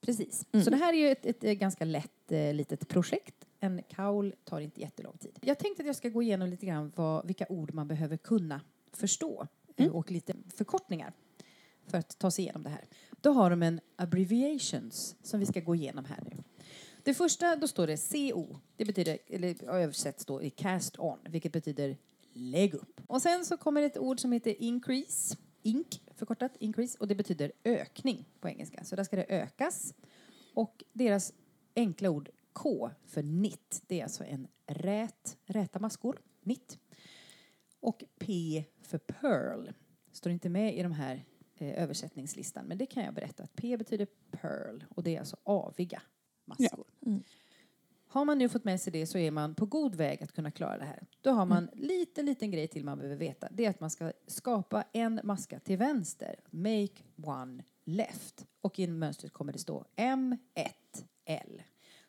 Precis. 0.00 0.46
Mm. 0.52 0.64
Så 0.64 0.70
det 0.70 0.76
här 0.76 0.92
är 0.92 0.98
ju 0.98 1.08
ett, 1.08 1.26
ett, 1.26 1.58
ganska 1.58 1.84
lätt 1.84 2.32
eh, 2.32 2.54
litet 2.54 2.88
projekt. 2.88 3.44
En 3.60 3.82
kaul 3.88 4.34
tar 4.44 4.60
inte 4.60 4.80
jättelång 4.80 5.16
tid. 5.16 5.38
Jag 5.40 5.58
tänkte 5.58 5.82
att 5.82 5.86
jag 5.86 5.96
ska 5.96 6.08
gå 6.08 6.22
igenom 6.22 6.48
lite 6.48 6.66
grann 6.66 6.92
vad, 6.96 7.26
vilka 7.26 7.46
ord 7.48 7.74
man 7.74 7.88
behöver 7.88 8.16
kunna 8.16 8.60
förstå 8.92 9.46
eh, 9.76 9.88
och 9.88 10.10
lite 10.10 10.34
förkortningar 10.56 11.12
för 11.86 11.98
att 11.98 12.18
ta 12.18 12.30
sig 12.30 12.44
igenom 12.44 12.62
det 12.62 12.70
här. 12.70 12.84
Då 13.20 13.32
har 13.32 13.50
de 13.50 13.62
en 13.62 13.80
abbreviations 13.96 15.16
som 15.22 15.40
vi 15.40 15.46
ska 15.46 15.60
gå 15.60 15.74
igenom 15.74 16.04
här 16.04 16.22
nu. 16.30 16.42
Det 17.02 17.14
första, 17.14 17.56
då 17.56 17.68
står 17.68 17.86
det 17.86 17.96
CO. 17.96 18.56
Det 18.76 18.84
betyder, 18.84 19.18
eller 19.26 19.64
översätts 19.64 20.24
då 20.24 20.42
i 20.42 20.50
cast 20.50 20.98
on, 20.98 21.18
vilket 21.24 21.52
betyder 21.52 21.96
lägg 22.32 22.74
upp. 22.74 23.00
Och 23.06 23.22
sen 23.22 23.44
så 23.44 23.56
kommer 23.56 23.82
ett 23.82 23.98
ord 23.98 24.20
som 24.20 24.32
heter 24.32 24.62
increase, 24.62 25.36
ink 25.62 26.02
förkortat, 26.14 26.52
increase, 26.58 26.98
och 27.00 27.08
det 27.08 27.14
betyder 27.14 27.52
ökning 27.64 28.24
på 28.40 28.48
engelska. 28.48 28.84
Så 28.84 28.96
där 28.96 29.04
ska 29.04 29.16
det 29.16 29.26
ökas. 29.28 29.94
Och 30.54 30.84
deras 30.92 31.32
enkla 31.76 32.10
ord 32.10 32.30
K 32.52 32.90
för 33.06 33.22
nitt, 33.22 33.82
det 33.86 34.00
är 34.00 34.04
alltså 34.04 34.24
en 34.24 34.48
rät, 34.66 35.36
räta 35.44 35.78
maskor, 35.78 36.20
nitt. 36.42 36.78
Och 37.80 38.04
P 38.18 38.64
för 38.82 38.98
pearl. 38.98 39.68
Står 40.12 40.32
inte 40.32 40.48
med 40.48 40.78
i 40.78 40.82
de 40.82 40.92
här 40.92 41.24
eh, 41.58 41.82
översättningslistan, 41.82 42.64
men 42.64 42.78
det 42.78 42.86
kan 42.86 43.04
jag 43.04 43.14
berätta 43.14 43.42
att 43.42 43.56
P 43.56 43.76
betyder 43.76 44.06
pearl 44.30 44.84
och 44.90 45.02
det 45.02 45.14
är 45.14 45.18
alltså 45.18 45.36
aviga 45.44 46.02
maskor. 46.44 46.86
Mm. 47.06 47.22
Har 48.14 48.24
man 48.24 48.38
nu 48.38 48.48
fått 48.48 48.64
med 48.64 48.80
sig 48.80 48.92
det 48.92 49.06
så 49.06 49.18
är 49.18 49.30
man 49.30 49.54
på 49.54 49.66
god 49.66 49.94
väg 49.94 50.22
att 50.22 50.32
kunna 50.32 50.50
klara 50.50 50.78
det 50.78 50.84
här. 50.84 51.06
Då 51.20 51.30
har 51.30 51.46
man 51.46 51.68
lite 51.72 52.22
liten 52.22 52.50
grej 52.50 52.68
till 52.68 52.84
man 52.84 52.98
behöver 52.98 53.16
veta. 53.16 53.48
Det 53.50 53.64
är 53.64 53.70
att 53.70 53.80
man 53.80 53.90
ska 53.90 54.12
skapa 54.26 54.84
en 54.92 55.20
maska 55.24 55.60
till 55.60 55.78
vänster. 55.78 56.40
Make 56.50 57.02
one 57.24 57.64
left. 57.84 58.46
Och 58.60 58.78
i 58.78 58.86
mönstret 58.86 59.32
kommer 59.32 59.52
det 59.52 59.58
stå 59.58 59.84
M1L. 59.96 61.62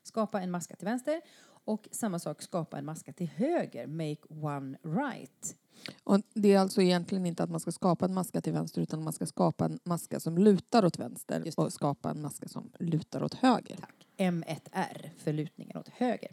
Skapa 0.04 0.42
en 0.42 0.52
maska 0.52 0.76
till 0.76 0.86
vänster. 0.86 1.22
Och 1.66 1.88
samma 1.92 2.20
sak, 2.20 2.42
skapa 2.42 2.78
en 2.78 2.86
maska 2.86 3.14
till 3.14 3.28
höger. 3.28 3.88
Make 3.88 4.46
one 4.46 4.78
right. 4.84 5.56
Och 6.04 6.22
det 6.34 6.54
är 6.54 6.60
alltså 6.60 6.82
egentligen 6.82 7.26
inte 7.26 7.44
att 7.44 7.50
man 7.50 7.60
ska 7.60 7.72
skapa 7.72 8.06
en 8.06 8.14
maska 8.14 8.42
till 8.42 8.54
vänster 8.54 8.82
utan 8.82 9.04
man 9.04 9.14
ska 9.14 9.26
skapa 9.26 9.66
en 9.66 9.80
maska 9.84 10.20
som 10.20 10.38
lutar 10.38 10.86
åt 10.86 11.00
vänster 11.00 11.52
och 11.58 11.74
skapa 11.74 12.10
en 12.10 12.22
maska 12.22 12.48
som 12.48 12.72
lutar 12.80 13.24
åt 13.24 13.34
höger. 13.34 13.76
Tack. 13.76 14.08
M1R 14.18 15.10
för 15.18 15.34
lutningen 15.34 15.78
åt 15.78 15.90
höger. 15.90 16.32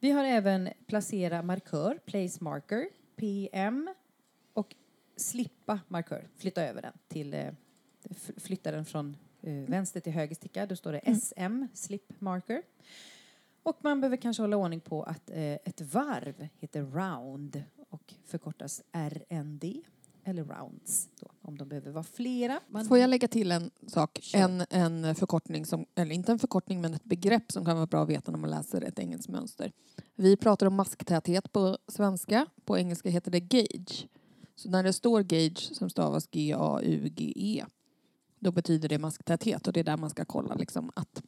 Vi 0.00 0.10
har 0.10 0.24
även 0.24 0.68
placera 0.86 1.42
markör, 1.42 1.98
place 2.06 2.44
marker, 2.44 2.88
PM 3.16 3.94
och 4.52 4.74
slippa 5.16 5.80
markör, 5.88 6.28
flytta 6.36 6.62
över 6.62 6.82
den 6.82 6.92
till, 7.08 7.34
eh, 7.34 7.52
flytta 8.36 8.70
den 8.70 8.84
från 8.84 9.16
eh, 9.42 9.52
vänster 9.52 10.00
till 10.00 10.12
höger 10.12 10.34
sticka. 10.34 10.66
Då 10.66 10.76
står 10.76 10.92
det 10.92 11.16
SM, 11.20 11.64
slip 11.74 12.20
marker. 12.20 12.62
Och 13.62 13.76
man 13.80 14.00
behöver 14.00 14.16
kanske 14.16 14.42
hålla 14.42 14.56
ordning 14.56 14.80
på 14.80 15.02
att 15.02 15.30
eh, 15.30 15.52
ett 15.52 15.80
varv 15.80 16.48
heter 16.58 16.82
round 16.82 17.62
och 17.94 18.14
förkortas 18.24 18.82
RND. 18.92 19.64
eller 20.24 20.44
rounds 20.44 21.08
då, 21.20 21.26
om 21.42 21.58
de 21.58 21.68
behöver 21.68 21.90
vara 21.90 22.04
flera. 22.04 22.60
Man, 22.68 22.84
Får 22.84 22.98
jag 22.98 23.10
lägga 23.10 23.28
till 23.28 23.52
en 23.52 23.70
sak? 23.86 24.30
En, 24.34 24.64
en 24.70 25.14
förkortning, 25.14 25.66
som, 25.66 25.86
eller 25.94 26.14
inte 26.14 26.32
en 26.32 26.38
förkortning 26.38 26.80
men 26.80 26.94
ett 26.94 27.04
begrepp 27.04 27.52
som 27.52 27.64
kan 27.64 27.76
vara 27.76 27.86
bra 27.86 28.02
att 28.02 28.08
veta 28.08 28.30
när 28.30 28.38
man 28.38 28.50
läser 28.50 28.80
ett 28.80 28.98
engelskt 28.98 29.28
mönster. 29.28 29.72
Vi 30.14 30.36
pratar 30.36 30.66
om 30.66 30.74
masktäthet 30.74 31.52
på 31.52 31.78
svenska. 31.88 32.46
På 32.64 32.78
engelska 32.78 33.08
heter 33.08 33.30
det 33.30 33.40
gauge. 33.40 34.08
Så 34.56 34.70
när 34.70 34.82
det 34.82 34.92
står 34.92 35.22
gauge 35.22 35.74
som 35.74 35.90
stavas 35.90 36.28
G-A-U-G-E 36.30 37.64
då 38.38 38.52
betyder 38.52 38.88
det 38.88 38.98
masktäthet 38.98 39.66
och 39.66 39.72
det 39.72 39.80
är 39.80 39.84
där 39.84 39.96
man 39.96 40.10
ska 40.10 40.24
kolla 40.24 40.54
liksom 40.54 40.90
att 40.96 41.22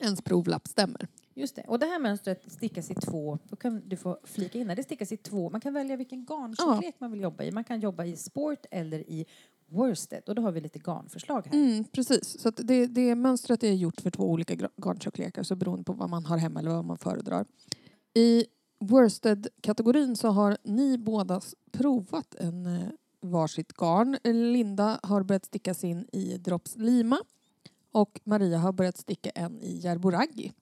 ens 0.00 0.22
provlapp 0.22 0.68
stämmer. 0.68 1.08
Just 1.34 1.56
det. 1.56 1.64
Och 1.68 1.78
det 1.78 1.86
här 1.86 1.98
mönstret 1.98 2.52
stickas 2.52 2.90
i 2.90 2.94
två, 2.94 3.38
då 3.48 3.56
kan 3.56 3.88
du 3.88 3.96
få 3.96 4.18
flika 4.24 4.58
in 4.58 4.68
det 4.68 4.82
stickas 4.82 5.12
i 5.12 5.16
två, 5.16 5.50
man 5.50 5.60
kan 5.60 5.74
välja 5.74 5.96
vilken 5.96 6.24
garntjocklek 6.24 6.94
man 6.98 7.10
vill 7.10 7.20
jobba 7.20 7.44
i. 7.44 7.50
Man 7.50 7.64
kan 7.64 7.80
jobba 7.80 8.04
i 8.04 8.16
sport 8.16 8.66
eller 8.70 9.10
i 9.10 9.26
worsted 9.66 10.22
och 10.28 10.34
då 10.34 10.42
har 10.42 10.52
vi 10.52 10.60
lite 10.60 10.78
garnförslag 10.78 11.46
här. 11.46 11.58
Mm, 11.58 11.84
precis, 11.84 12.40
så 12.40 12.50
det, 12.50 12.86
det 12.86 13.14
mönstret 13.14 13.62
är 13.62 13.72
gjort 13.72 14.00
för 14.00 14.10
två 14.10 14.30
olika 14.30 14.68
garntjocklekar 14.76 15.42
så 15.42 15.56
beroende 15.56 15.84
på 15.84 15.92
vad 15.92 16.10
man 16.10 16.24
har 16.26 16.36
hemma 16.36 16.60
eller 16.60 16.70
vad 16.70 16.84
man 16.84 16.98
föredrar. 16.98 17.46
I 18.14 18.44
worsted-kategorin 18.80 20.16
så 20.16 20.28
har 20.28 20.56
ni 20.64 20.98
båda 20.98 21.40
provat 21.72 22.34
en 22.34 22.66
eh, 22.66 22.88
varsitt 23.20 23.72
garn. 23.72 24.18
Linda 24.52 25.00
har 25.02 25.22
börjat 25.22 25.44
sticka 25.44 25.74
sin 25.74 26.06
i 26.12 26.38
Drops 26.38 26.76
Lima 26.76 27.18
och 27.92 28.20
Maria 28.24 28.58
har 28.58 28.72
börjat 28.72 28.96
sticka 28.96 29.30
en 29.30 29.62
i 29.62 29.78
Järboraggi. 29.78 30.52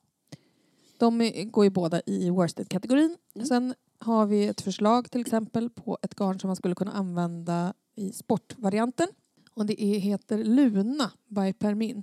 De 1.01 1.33
går 1.51 1.65
ju 1.65 1.71
båda 1.71 2.03
i 2.07 2.31
worsted-kategorin. 2.31 3.17
Mm. 3.35 3.47
Sen 3.47 3.75
har 3.99 4.27
vi 4.27 4.47
ett 4.47 4.61
förslag 4.61 5.11
till 5.11 5.21
exempel 5.21 5.71
på 5.71 5.99
ett 6.03 6.15
garn 6.15 6.41
som 6.41 6.49
man 6.49 6.57
skulle 6.57 6.75
kunna 6.75 6.93
använda 6.93 7.75
i 7.97 8.13
sportvarianten. 8.13 9.09
Och 9.55 9.67
det 9.67 9.85
är, 9.85 9.99
heter 9.99 10.45
Luna 10.45 11.11
by 11.29 11.53
Permin. 11.53 12.03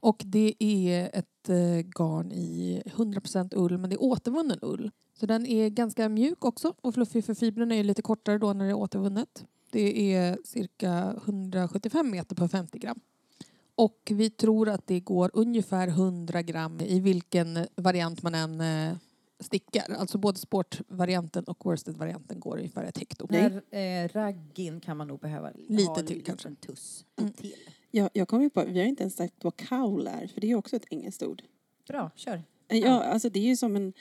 Och 0.00 0.22
det 0.24 0.54
är 0.58 1.10
ett 1.12 1.48
eh, 1.48 1.88
garn 1.98 2.32
i 2.32 2.82
100% 2.86 3.52
ull 3.56 3.78
men 3.78 3.90
det 3.90 3.96
är 3.96 4.02
återvunnen 4.02 4.58
ull. 4.62 4.90
Så 5.14 5.26
den 5.26 5.46
är 5.46 5.68
ganska 5.68 6.08
mjuk 6.08 6.44
också 6.44 6.74
och 6.80 6.94
fluffig 6.94 7.24
för 7.24 7.34
fibrerna 7.34 7.74
är 7.74 7.84
lite 7.84 8.02
kortare 8.02 8.38
då 8.38 8.52
när 8.52 8.64
det 8.64 8.70
är 8.70 8.74
återvunnet. 8.74 9.44
Det 9.70 10.14
är 10.14 10.38
cirka 10.44 11.14
175 11.24 12.10
meter 12.10 12.36
på 12.36 12.48
50 12.48 12.78
gram. 12.78 13.00
Och 13.84 14.12
vi 14.14 14.30
tror 14.30 14.68
att 14.68 14.86
det 14.86 15.00
går 15.00 15.30
ungefär 15.34 15.88
100 15.88 16.42
gram 16.42 16.80
i 16.80 17.00
vilken 17.00 17.66
variant 17.76 18.22
man 18.22 18.34
än 18.34 18.60
eh, 18.60 18.96
stickar. 19.40 19.94
Alltså 19.98 20.18
både 20.18 20.38
sportvarianten 20.38 21.44
och 21.44 21.66
worsted-varianten 21.66 22.40
går 22.40 22.56
ungefär 22.56 22.84
ett 22.84 22.98
hekto. 22.98 23.26
Den 23.26 23.62
här 23.70 23.78
eh, 24.04 24.08
raggin 24.08 24.80
kan 24.80 24.96
man 24.96 25.08
nog 25.08 25.20
behöva 25.20 25.50
Lite 25.68 25.90
ha 25.90 26.02
till 26.02 26.16
en 26.16 26.22
kanske. 26.22 26.54
tuss 26.54 27.04
Mm. 27.20 27.32
till. 27.32 27.54
Jag, 27.90 28.10
jag 28.12 28.28
kom 28.28 28.42
ju 28.42 28.50
på, 28.50 28.64
vi 28.64 28.78
har 28.80 28.86
inte 28.86 29.02
ens 29.02 29.16
sagt 29.16 29.34
vad 29.44 29.56
kaul 29.56 30.06
är, 30.06 30.26
för 30.26 30.40
det 30.40 30.50
är 30.50 30.54
också 30.54 30.76
ett 30.76 30.86
engelskt 30.90 31.22
ord. 31.22 31.42
Bra, 31.88 32.10
kör. 32.16 32.42
Eh, 32.68 32.78
Ja, 32.78 33.02
alltså 33.02 33.28
det 33.30 33.38
är 33.40 33.44
ju 33.44 33.56
som 33.56 33.76
en 33.76 33.92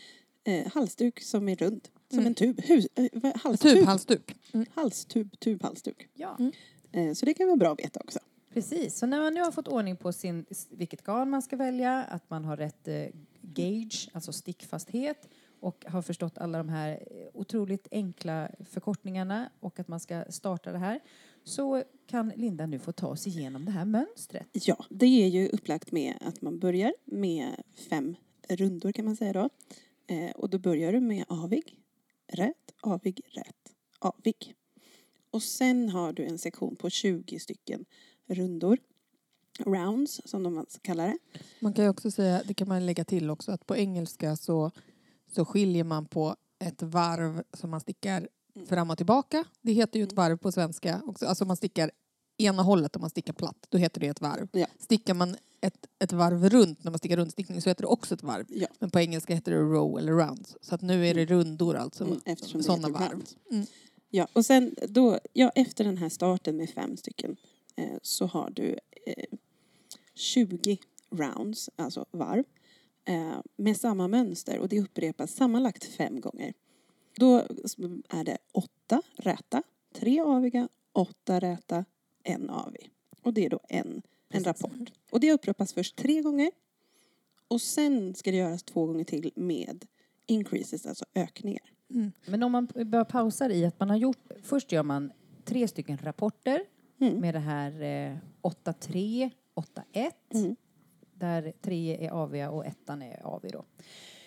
eh, 0.43 0.71
halsduk 0.73 1.21
som 1.21 1.49
är 1.49 1.55
rund. 1.55 1.87
Som 2.09 2.19
Mm. 2.19 2.27
en 2.27 2.35
tub. 2.35 2.61
Hus, 2.63 2.87
eh, 2.95 3.31
halstub. 3.43 3.71
Tubhalsduk. 3.77 4.35
Mm. 4.53 4.65
Halstub, 4.73 5.39
tubhalsduk. 5.39 6.07
Ja. 6.13 6.37
Mm. 6.39 6.51
Eh, 6.91 7.13
så 7.13 7.25
det 7.25 7.33
kan 7.33 7.47
vara 7.47 7.57
bra 7.57 7.71
att 7.71 7.79
veta 7.79 7.99
också. 7.99 8.19
Precis, 8.53 8.97
så 8.97 9.05
när 9.05 9.21
man 9.21 9.33
nu 9.33 9.41
har 9.41 9.51
fått 9.51 9.67
ordning 9.67 9.97
på 9.97 10.11
sin, 10.11 10.45
vilket 10.69 11.03
garn 11.03 11.29
man 11.29 11.41
ska 11.41 11.55
välja, 11.55 12.03
att 12.03 12.29
man 12.29 12.45
har 12.45 12.57
rätt 12.57 12.87
eh, 12.87 13.07
gauge, 13.41 14.09
alltså 14.13 14.33
stickfasthet 14.33 15.29
och 15.59 15.85
har 15.87 16.01
förstått 16.01 16.37
alla 16.37 16.57
de 16.57 16.69
här 16.69 16.91
eh, 16.91 17.27
otroligt 17.33 17.87
enkla 17.91 18.49
förkortningarna 18.69 19.49
och 19.59 19.79
att 19.79 19.87
man 19.87 19.99
ska 19.99 20.25
starta 20.29 20.71
det 20.71 20.77
här 20.77 20.99
så 21.43 21.83
kan 22.07 22.33
Linda 22.35 22.65
nu 22.65 22.79
få 22.79 22.91
ta 22.91 23.15
sig 23.15 23.31
igenom 23.31 23.65
det 23.65 23.71
här 23.71 23.85
mönstret. 23.85 24.47
Ja, 24.51 24.85
det 24.89 25.05
är 25.05 25.27
ju 25.27 25.47
upplagt 25.47 25.91
med 25.91 26.17
att 26.21 26.41
man 26.41 26.59
börjar 26.59 26.93
med 27.05 27.63
fem 27.89 28.15
rundor 28.49 28.91
kan 28.91 29.05
man 29.05 29.15
säga 29.15 29.33
då. 29.33 29.49
Eh, 30.07 30.31
och 30.31 30.49
då 30.49 30.59
börjar 30.59 30.91
du 30.91 30.99
med 30.99 31.25
avig, 31.27 31.77
rät, 32.27 32.71
avig, 32.81 33.21
rät, 33.25 33.75
avig. 33.99 34.55
Och 35.31 35.43
sen 35.43 35.89
har 35.89 36.13
du 36.13 36.25
en 36.25 36.37
sektion 36.37 36.75
på 36.75 36.89
20 36.89 37.39
stycken 37.39 37.85
rundor. 38.35 38.77
Rounds 39.59 40.21
som 40.25 40.43
de 40.43 40.65
kallar 40.81 41.07
det. 41.07 41.17
Man 41.59 41.73
kan 41.73 41.85
ju 41.85 41.89
också 41.89 42.11
säga, 42.11 42.41
det 42.45 42.53
kan 42.53 42.67
man 42.67 42.85
lägga 42.85 43.05
till 43.05 43.29
också, 43.29 43.51
att 43.51 43.65
på 43.65 43.75
engelska 43.75 44.35
så, 44.35 44.71
så 45.31 45.45
skiljer 45.45 45.83
man 45.83 46.05
på 46.05 46.35
ett 46.59 46.81
varv 46.81 47.43
som 47.53 47.69
man 47.69 47.79
stickar 47.79 48.27
Mm. 48.55 48.67
fram 48.67 48.89
och 48.89 48.97
tillbaka. 48.97 49.43
Det 49.61 49.71
heter 49.73 49.99
ju 49.99 50.03
ett 50.03 50.13
varv 50.13 50.37
på 50.37 50.51
svenska 50.51 51.01
också. 51.05 51.25
Alltså 51.25 51.45
man 51.45 51.57
stickar 51.57 51.91
ena 52.37 52.63
hållet 52.63 52.95
om 52.95 53.01
man 53.01 53.09
stickar 53.09 53.33
platt, 53.33 53.67
då 53.69 53.77
heter 53.77 54.01
det 54.01 54.07
ett 54.07 54.21
varv. 54.21 54.47
Ja. 54.51 54.67
Stickar 54.79 55.13
man 55.13 55.35
ett, 55.61 55.87
ett 55.99 56.11
varv 56.11 56.49
runt 56.49 56.83
när 56.83 56.91
man 56.91 56.97
stickar 56.97 57.17
rundstickning 57.17 57.61
så 57.61 57.69
heter 57.69 57.81
det 57.81 57.87
också 57.87 58.15
ett 58.15 58.23
varv. 58.23 58.45
Ja. 58.49 58.67
Men 58.79 58.89
på 58.89 58.99
engelska 58.99 59.35
heter 59.35 59.51
det 59.51 59.57
row 59.57 59.99
eller 59.99 60.11
rounds. 60.11 60.57
Så 60.61 60.75
att 60.75 60.81
nu 60.81 61.07
är 61.07 61.13
det 61.13 61.25
rundor 61.25 61.75
alltså. 61.75 62.03
Mm, 62.03 62.19
eftersom 62.25 62.63
sådana 62.63 62.89
varv. 62.89 63.23
Mm. 63.51 63.65
Ja, 64.09 64.27
och 64.33 64.45
sen 64.45 64.75
då, 64.87 65.19
ja, 65.33 65.51
efter 65.55 65.83
den 65.83 65.97
här 65.97 66.09
starten 66.09 66.57
med 66.57 66.69
fem 66.69 66.97
stycken 66.97 67.35
så 68.01 68.25
har 68.25 68.49
du 68.49 68.77
eh, 69.05 69.37
20 70.13 70.77
rounds, 71.09 71.69
alltså 71.75 72.05
varv, 72.11 72.43
eh, 73.05 73.39
med 73.55 73.77
samma 73.77 74.07
mönster 74.07 74.59
och 74.59 74.69
det 74.69 74.79
upprepas 74.79 75.35
sammanlagt 75.35 75.83
fem 75.83 76.21
gånger. 76.21 76.53
Då 77.15 77.37
är 78.09 78.23
det 78.23 78.37
åtta 78.51 79.01
räta, 79.15 79.63
tre 79.93 80.19
aviga, 80.19 80.69
åtta 80.91 81.39
räta, 81.39 81.85
en 82.23 82.49
avig. 82.49 82.91
Och 83.21 83.33
det 83.33 83.45
är 83.45 83.49
då 83.49 83.59
en, 83.69 84.01
en 84.29 84.43
rapport. 84.43 84.91
Och 85.11 85.19
det 85.19 85.31
upprepas 85.31 85.73
först 85.73 85.95
tre 85.95 86.21
gånger 86.21 86.51
och 87.47 87.61
sen 87.61 88.15
ska 88.15 88.31
det 88.31 88.37
göras 88.37 88.63
två 88.63 88.85
gånger 88.85 89.03
till 89.03 89.31
med 89.35 89.85
increases, 90.25 90.85
alltså 90.85 91.05
ökningar. 91.15 91.73
Mm. 91.89 92.11
Men 92.25 92.43
om 92.43 92.51
man 92.51 92.67
bara 92.85 93.05
pausar 93.05 93.49
i 93.49 93.65
att 93.65 93.79
man 93.79 93.89
har 93.89 93.97
gjort, 93.97 94.17
först 94.43 94.71
gör 94.71 94.83
man 94.83 95.11
tre 95.45 95.67
stycken 95.67 95.97
rapporter 95.97 96.65
Mm. 97.01 97.21
med 97.21 97.33
det 97.35 97.39
här 97.39 97.81
eh, 97.81 98.17
8-3, 98.41 99.29
8-1 99.55 100.11
Mm. 100.33 100.55
där 101.13 101.53
tre 101.61 102.05
är 102.05 102.11
aviga 102.11 102.49
och 102.51 102.65
ettan 102.65 103.01
är 103.01 103.21
avig 103.25 103.51
då. 103.51 103.63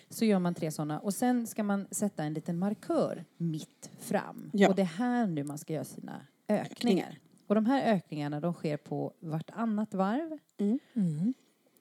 Så 0.09 0.25
gör 0.25 0.39
man 0.39 0.53
tre 0.55 0.71
sådana 0.71 0.99
och 0.99 1.13
sen 1.13 1.47
ska 1.47 1.63
man 1.63 1.87
sätta 1.91 2.23
en 2.23 2.33
liten 2.33 2.59
markör 2.59 3.25
mitt 3.37 3.89
fram. 3.99 4.49
Ja. 4.53 4.69
Och 4.69 4.75
det 4.75 4.81
är 4.81 4.85
här 4.85 5.27
nu 5.27 5.43
man 5.43 5.57
ska 5.57 5.73
göra 5.73 5.83
sina 5.83 6.21
ökningar. 6.47 6.65
Ökningar. 6.71 7.19
Och 7.47 7.55
de 7.55 7.65
här 7.65 7.93
ökningarna 7.93 8.39
de 8.39 8.53
sker 8.53 8.77
på 8.77 9.13
vartannat 9.19 9.93
varv 9.93 10.37
Mm. 10.95 11.33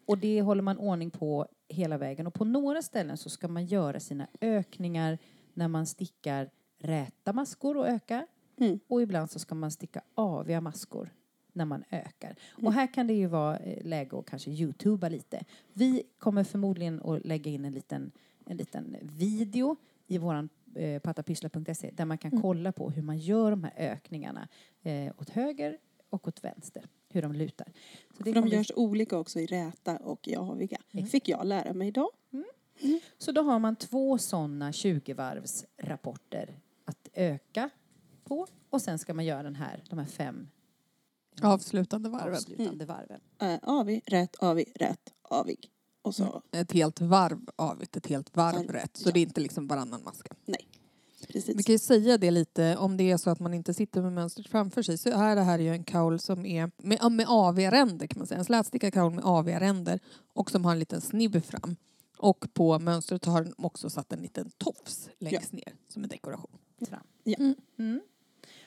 och 0.07 0.19
det 0.19 0.43
håller 0.43 0.63
man 0.63 0.79
ordning 0.79 1.11
på 1.11 1.47
hela 1.69 1.99
vägen. 1.99 2.27
Och 2.27 2.35
på 2.35 2.45
några 2.45 2.83
ställen 2.83 3.17
så 3.17 3.31
ska 3.31 3.49
man 3.49 3.67
göra 3.67 4.01
sina 4.01 4.27
ökningar 4.41 5.19
när 5.55 5.69
man 5.69 5.87
stickar 5.87 6.51
räta 6.79 7.33
maskor 7.33 7.77
och 7.77 7.89
ökar. 7.89 8.27
Mm. 8.57 8.81
Och 8.89 9.03
ibland 9.03 9.31
så 9.31 9.39
ska 9.39 9.55
man 9.55 9.71
sticka 9.71 10.03
aviga 10.15 10.61
maskor 10.61 11.13
när 11.53 11.65
man 11.65 11.85
ökar. 11.91 12.37
Och 12.53 12.59
Mm. 12.63 12.73
här 12.73 12.87
kan 12.95 13.07
det 13.07 13.15
ju 13.15 13.27
vara 13.27 13.57
eh, 13.57 13.85
läge 13.85 14.19
att 14.19 14.27
kanske 14.27 14.51
youtuba 14.51 15.09
lite. 15.09 15.45
Vi 15.73 16.03
kommer 16.19 16.45
förmodligen 16.45 17.03
att 17.03 17.25
lägga 17.27 17.51
in 17.51 17.65
en 17.65 17.73
liten, 17.73 18.11
en 18.47 18.57
liten 18.57 18.97
video 19.03 19.77
i 20.07 20.19
våran 20.19 20.49
eh, 20.75 20.99
pattapyssla.se 21.03 21.91
där 21.91 22.05
man 22.05 22.19
kan 22.19 22.31
Mm. 22.31 22.43
kolla 22.43 22.73
på 22.73 22.91
hur 22.91 23.03
man 23.03 23.19
gör 23.19 23.51
de 23.51 23.65
här 23.65 23.73
ökningarna 23.77 24.49
eh, 24.83 25.13
åt 25.19 25.31
höger 25.31 25.79
och 26.11 26.29
åt 26.29 26.45
vänster. 26.45 26.85
Hur 27.09 27.23
de 27.23 27.33
lutar. 27.33 27.67
Så 28.17 28.23
det 28.23 28.33
För 28.33 28.41
de 28.43 28.49
görs 28.49 28.73
olika 28.77 29.19
också 29.19 29.41
i 29.41 29.47
räta 29.47 29.97
och 29.97 30.29
i 30.29 30.37
aviga. 30.37 30.79
Mm. 30.93 31.07
fick 31.07 31.29
jag 31.29 31.47
lära 31.47 31.73
mig 31.73 31.89
idag. 31.89 32.11
Så 33.19 33.33
då 33.33 33.43
har 33.43 33.59
man 33.59 33.77
två 33.77 34.19
sådana 34.19 34.71
20-varvsrapporter 34.71 36.59
att 36.85 37.09
öka 37.15 37.71
på 38.25 38.47
och 38.71 38.83
sen 38.83 38.99
ska 38.99 39.15
man 39.15 39.25
göra 39.25 39.43
den 39.43 39.55
här, 39.55 39.85
de 39.91 39.99
här 39.99 40.07
fem 40.07 40.49
Avslutande 41.43 42.09
varven. 42.09 42.35
avslutande 42.35 42.85
varven. 42.85 43.21
Uh, 43.43 43.59
avig, 43.63 44.03
rät, 44.07 44.37
avig, 44.37 44.73
rät, 44.75 45.13
avig. 45.23 45.71
Och 46.03 46.15
så, 46.15 46.43
Ett 46.53 46.73
helt 46.73 47.01
varv 47.01 47.49
avigt, 47.57 47.97
ett 47.97 48.07
helt 48.07 48.37
varv 48.37 48.57
Varv, 48.57 48.71
rätt. 48.71 48.97
Så 48.97 49.09
ja. 49.09 49.13
det 49.13 49.21
är 49.21 49.23
inte 49.23 49.41
liksom 49.41 49.67
varannan 49.67 50.03
maska. 50.05 50.35
precis. 51.29 51.57
Vi 51.57 51.63
kan 51.63 51.73
ju 51.73 51.79
säga 51.79 52.19
det 52.19 52.31
lite 52.31 52.77
om 52.77 52.97
det 52.97 53.11
är 53.11 53.17
så 53.17 53.31
att 53.31 53.41
man 53.41 53.55
inte 53.55 53.75
sitter 53.75 54.03
med 54.03 54.13
mönstret 54.13 54.49
framför 54.49 54.83
sig. 54.83 54.99
Så 54.99 55.11
är 55.11 55.37
det 55.37 55.43
här 55.43 55.59
ju 55.59 55.69
en 55.69 55.85
kaul 55.85 56.19
som 56.19 56.47
är 56.47 56.71
med, 56.77 56.99
ja, 57.01 57.09
med 57.09 57.27
aviga 57.29 57.71
ränder 57.71 58.07
kan 58.07 58.19
man 58.19 58.27
säga. 58.27 58.39
En 58.39 58.45
slätstickad 58.45 58.93
kaul 58.93 59.13
med 59.13 59.25
aviga 59.25 59.61
ränder 59.61 60.01
och 60.33 60.51
som 60.51 60.65
har 60.65 60.73
en 60.73 60.79
liten 60.79 61.01
snibb 61.01 61.45
fram. 61.45 61.77
Och 62.19 62.47
på 62.55 62.79
mönstret 62.79 63.25
har 63.25 63.43
den 63.45 63.55
också 63.59 63.91
satt 63.91 64.13
en 64.13 64.21
liten 64.23 64.51
tofs 64.59 65.11
längst 65.19 65.53
ner 65.53 65.75
som 65.89 66.03
en 66.03 66.09
dekoration. 66.09 66.59
Fram. 66.89 67.07
Ja. 67.25 67.37
Mm. 67.39 67.55
Mm. 67.79 68.01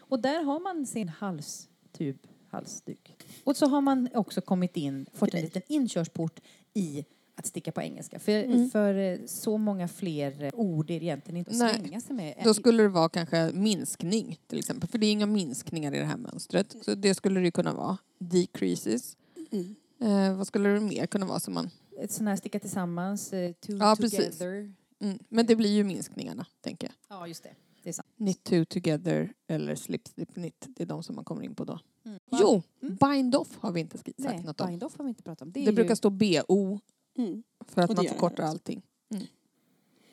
Och 0.09 0.19
där 0.19 0.43
har 0.43 0.59
man 0.59 0.85
sin 0.85 1.09
halstub, 1.09 2.17
halsduk. 2.49 3.15
Och 3.43 3.57
så 3.57 3.65
har 3.67 3.81
man 3.81 4.09
också 4.13 4.41
kommit 4.41 4.77
in, 4.77 5.05
fått 5.13 5.33
en 5.33 5.41
liten 5.41 5.61
inkörsport 5.67 6.39
i 6.73 7.05
att 7.35 7.45
sticka 7.45 7.71
på 7.71 7.81
engelska. 7.81 8.19
För, 8.19 8.43
Mm. 8.43 8.69
för 8.69 8.93
eh, 8.95 9.19
så 9.25 9.57
många 9.57 9.87
fler 9.87 10.43
eh, 10.43 10.49
ord 10.53 10.91
är 10.91 10.99
det 10.99 11.05
egentligen 11.05 11.37
inte 11.37 11.51
att 11.51 11.57
Nej. 11.57 11.79
svänga 11.79 12.01
sig 12.01 12.15
med. 12.15 12.41
Då 12.43 12.53
skulle 12.53 12.83
det 12.83 12.89
vara 12.89 13.09
kanske 13.09 13.51
minskning 13.53 14.39
till 14.47 14.59
exempel. 14.59 14.89
För 14.89 14.97
det 14.97 15.05
är 15.05 15.11
inga 15.11 15.25
minskningar 15.25 15.95
i 15.95 15.99
det 15.99 16.05
här 16.05 16.17
mönstret. 16.17 16.75
Så 16.81 16.95
det 16.95 17.15
skulle 17.15 17.39
det 17.39 17.45
ju 17.45 17.51
kunna 17.51 17.73
vara. 17.73 17.97
Decreases. 18.19 19.17
Mm. 19.51 19.75
Eh, 20.01 20.37
vad 20.37 20.47
skulle 20.47 20.69
det 20.69 20.79
mer 20.79 21.05
kunna 21.07 21.25
vara 21.25 21.39
som 21.39 21.53
man... 21.53 21.69
Ett 21.99 22.11
sånt 22.11 22.29
här 22.29 22.35
sticka 22.35 22.59
tillsammans, 22.59 23.33
eh, 23.33 23.51
to 23.53 23.71
Ja, 23.71 23.95
precis. 23.99 24.37
together. 24.37 24.73
Mm. 24.99 25.19
Men 25.29 25.45
det 25.45 25.55
blir 25.55 25.69
ju 25.69 25.83
minskningarna, 25.83 26.45
tänker 26.61 26.87
jag. 26.87 27.17
Ja, 27.17 27.27
just 27.27 27.43
det. 27.43 27.49
Det 27.87 27.91
är 27.91 27.93
sant. 27.93 28.07
Knit 28.17 28.43
two 28.43 28.65
together 28.65 29.33
eller 29.47 29.75
slip 29.75 30.07
slip 30.07 30.33
knit. 30.33 30.65
Det 30.67 30.83
är 30.83 30.87
de 30.87 31.03
som 31.03 31.15
man 31.15 31.25
kommer 31.25 31.43
in 31.43 31.55
på 31.55 31.63
då. 31.63 31.79
Mm. 32.05 32.19
Jo, 32.31 32.61
Mm. 32.81 32.95
bind 32.95 33.35
off 33.35 33.57
har 33.59 33.71
vi 33.71 33.79
inte 33.79 33.97
sagt 33.97 34.09
Nej, 34.17 34.43
något 34.43 34.61
om. 34.61 34.67
bind 34.67 34.83
off 34.83 34.97
har 34.97 35.03
vi 35.05 35.09
inte 35.09 35.23
pratat 35.23 35.41
om. 35.41 35.51
Det, 35.51 35.59
Det, 35.59 35.65
ju, 35.65 35.71
brukar 35.71 35.95
stå 35.95 36.09
BO 36.09 36.79
Mm. 37.17 37.43
för 37.67 37.81
att 37.81 37.95
man 37.95 38.05
förkortar 38.05 38.43
allting. 38.43 38.81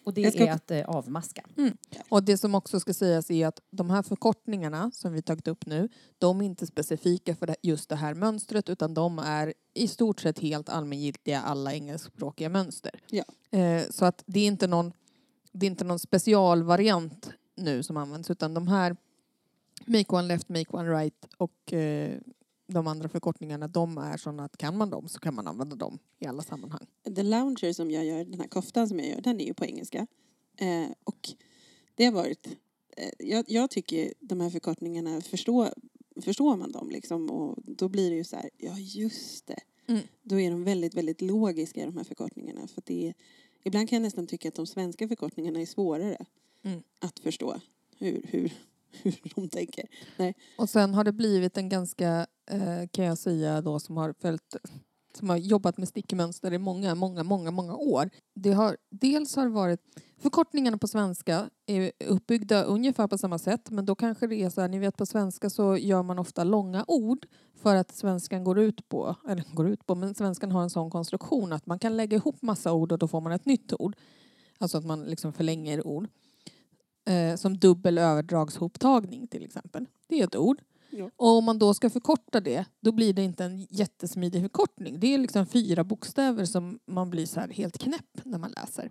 och 0.05 0.15
det 0.15 0.31
ska 0.31 0.47
är 0.47 0.53
att 0.53 0.71
eh, 0.71 0.85
avmaska. 0.89 1.45
Och 2.09 2.23
det 2.25 2.39
som 2.39 2.55
också 2.55 2.81
ska 2.81 2.95
sägas 2.95 3.31
är 3.31 3.47
att 3.47 3.61
de 3.71 3.91
här 3.91 4.03
förkortningarna 4.03 4.91
som 4.91 5.13
vi 5.13 5.23
tagit 5.23 5.49
upp 5.49 5.67
nu, 5.67 5.89
de 6.19 6.41
är 6.41 6.45
inte 6.45 6.67
specifika 6.67 7.35
för 7.37 7.57
just 7.63 7.89
det 7.89 7.97
här 7.97 8.15
mönstret 8.15 8.69
utan 8.69 8.95
de 8.95 9.19
är 9.19 9.55
i 9.75 9.89
stort 9.89 10.21
sett 10.21 10.39
helt 10.39 10.69
allmängiltiga 10.69 11.41
alla 11.41 11.73
engelskspråkiga 11.75 12.49
mönster. 12.49 13.01
Ja. 13.11 13.25
Eh, 13.59 13.83
så 13.91 14.05
att 14.05 14.23
det 14.27 14.41
är 14.41 14.47
inte 14.47 14.67
någon, 14.67 14.93
det 15.53 15.67
är 15.67 15.71
inte 15.71 15.85
någon 15.85 15.99
specialvariant 15.99 17.31
nu 17.55 17.83
som 17.83 17.97
används 17.97 18.31
utan 18.31 18.55
de 18.55 18.69
här 18.69 18.97
make 19.87 20.17
one 20.17 20.29
left, 20.29 20.49
make 20.49 20.71
one 20.71 20.91
right 20.91 21.27
och 21.37 21.73
eh, 21.73 22.19
de 22.67 22.87
andra 22.87 23.09
förkortningarna 23.09 23.69
de 23.69 23.99
är 23.99 24.17
sådana 24.17 24.45
att 24.45 24.57
kan 24.57 24.77
man 24.77 24.91
dem 24.91 25.09
så 25.09 25.21
kan 25.21 25.35
man 25.35 25.47
använda 25.47 25.77
dem 25.77 25.99
i 26.19 26.27
alla 26.27 26.43
sammanhang. 26.43 26.87
The 27.17 27.23
Lounger 27.23 27.73
som 27.73 27.91
jag 27.91 28.05
gör, 28.05 28.25
den 28.25 28.41
här 28.41 28.49
koftan 28.49 28.89
som 28.89 28.99
jag 28.99 29.09
gör, 29.09 29.21
den 29.21 29.41
är 29.41 29.45
ju 29.45 29.55
på 29.55 29.65
engelska. 29.65 30.07
Eh, 30.57 30.87
och 31.05 31.29
det 31.95 32.05
har 32.05 32.13
varit... 32.13 32.47
Eh, 32.97 33.11
jag, 33.19 33.45
jag 33.49 33.71
tycker 33.71 34.15
de 34.21 34.41
här 34.41 34.51
förkortningarna, 34.51 35.21
förstår, 35.21 35.69
förstår 36.23 36.57
man 36.57 36.73
dem 36.73 36.91
liksom 36.91 37.31
och 37.31 37.59
då 37.67 37.89
blir 37.89 38.11
det 38.11 38.17
ju 38.17 38.25
så 38.25 38.37
här, 38.37 38.51
ja 38.59 38.79
just 38.79 39.47
det. 39.47 39.61
Mm. 39.87 40.03
Då 40.23 40.41
är 40.41 40.51
de 40.51 40.65
väldigt, 40.65 40.95
väldigt 40.95 41.21
logiska 41.21 41.87
de 41.87 41.97
här 41.97 42.05
förkortningarna. 42.05 42.67
För 42.67 42.83
det 42.87 43.09
är, 43.09 43.15
ibland 43.63 43.89
kan 43.89 43.97
jag 43.97 44.03
nästan 44.03 44.27
tycka 44.27 44.49
att 44.49 44.55
de 44.55 44.67
svenska 44.67 45.09
förkortningarna 45.09 45.61
är 45.61 45.67
svårare 45.67 46.17
Mm. 46.65 46.83
att 47.01 47.19
förstå 47.19 47.61
hur, 47.99 48.23
hur, 48.29 48.53
hur 49.03 49.33
de 49.35 49.49
tänker. 49.49 49.85
Och 50.59 50.71
sen 50.71 50.95
har 50.95 51.05
det 51.05 51.13
blivit 51.13 51.59
en 51.59 51.69
ganska, 51.69 52.27
eh, 52.51 52.89
kan 52.91 53.05
jag 53.05 53.19
säga 53.19 53.61
då, 53.61 53.81
som 53.81 53.97
har 53.97 54.15
följt 54.21 54.57
som 55.17 55.31
har 55.31 55.37
jobbat 55.37 55.79
med 55.79 55.89
stickmönster 55.89 56.53
i 56.53 56.59
många, 56.59 56.95
många, 56.95 57.23
många, 57.23 57.51
många 57.51 57.77
år. 57.77 58.11
Det 58.35 58.53
har, 58.53 58.77
dels 58.91 59.37
har 59.37 59.49
varit 59.49 59.81
förkortningarna 60.19 60.79
på 60.79 60.89
svenska 60.89 61.51
är 61.67 61.93
uppbyggda 62.07 62.63
ungefär 62.63 63.09
på 63.09 63.19
samma 63.19 63.39
sätt 63.39 63.71
men 63.71 63.87
då 63.87 63.95
kanske 63.95 64.27
det 64.27 64.43
är 64.43 64.51
så 64.51 64.61
här, 64.61 64.69
ni 64.69 64.79
vet 64.79 64.97
på 64.97 65.07
svenska 65.07 65.51
så 65.51 65.77
gör 65.77 66.03
man 66.03 66.19
ofta 66.19 66.45
långa 66.45 66.85
ord 66.89 67.27
för 67.57 67.77
att 67.77 67.95
svenskan 67.95 68.45
går 68.45 68.59
ut 68.59 68.89
på, 68.89 69.17
eller 69.29 69.45
går 69.53 69.69
ut 69.69 69.87
på, 69.87 69.95
men 69.95 70.15
svenskan 70.15 70.53
har 70.53 70.63
en 70.63 70.71
sån 70.71 70.91
konstruktion 70.91 71.53
att 71.53 71.67
man 71.67 71.79
kan 71.79 71.97
lägga 71.97 72.17
ihop 72.17 72.43
massa 72.43 72.73
ord 72.73 72.93
och 72.93 72.99
då 72.99 73.09
får 73.09 73.21
man 73.21 73.33
ett 73.33 73.47
nytt 73.47 73.73
ord. 73.79 73.97
Alltså 74.59 74.79
att 74.79 74.85
man 74.85 75.05
liksom 75.05 75.33
förlänger 75.33 75.87
ord. 75.87 76.09
Eh, 77.05 77.37
som 77.37 77.59
dubbel 77.59 77.99
överdragshoptagning 77.99 79.27
till 79.27 79.45
exempel. 79.45 79.87
Det 80.07 80.21
är 80.21 80.25
ett 80.25 80.37
ord. 80.37 80.63
Ja. 80.91 81.11
Och 81.17 81.29
om 81.29 81.45
man 81.45 81.59
då 81.59 81.75
ska 81.75 81.91
förkorta 81.91 82.41
det, 82.41 82.65
då 82.81 82.93
blir 82.93 83.13
det 83.13 83.23
inte 83.23 83.45
en 83.45 83.67
jättesmidig 83.71 84.43
förkortning. 84.43 85.01
Det 85.01 85.15
är 85.15 85.19
liksom 85.19 85.47
fyra 85.47 85.85
bokstäver 85.85 86.45
som 86.45 86.79
man 86.87 87.11
blir 87.11 87.27
så 87.27 87.41
här 87.41 87.49
helt 87.49 87.79
knäpp 87.79 88.21
när 88.23 88.39
man 88.39 88.51
läser. 88.51 88.91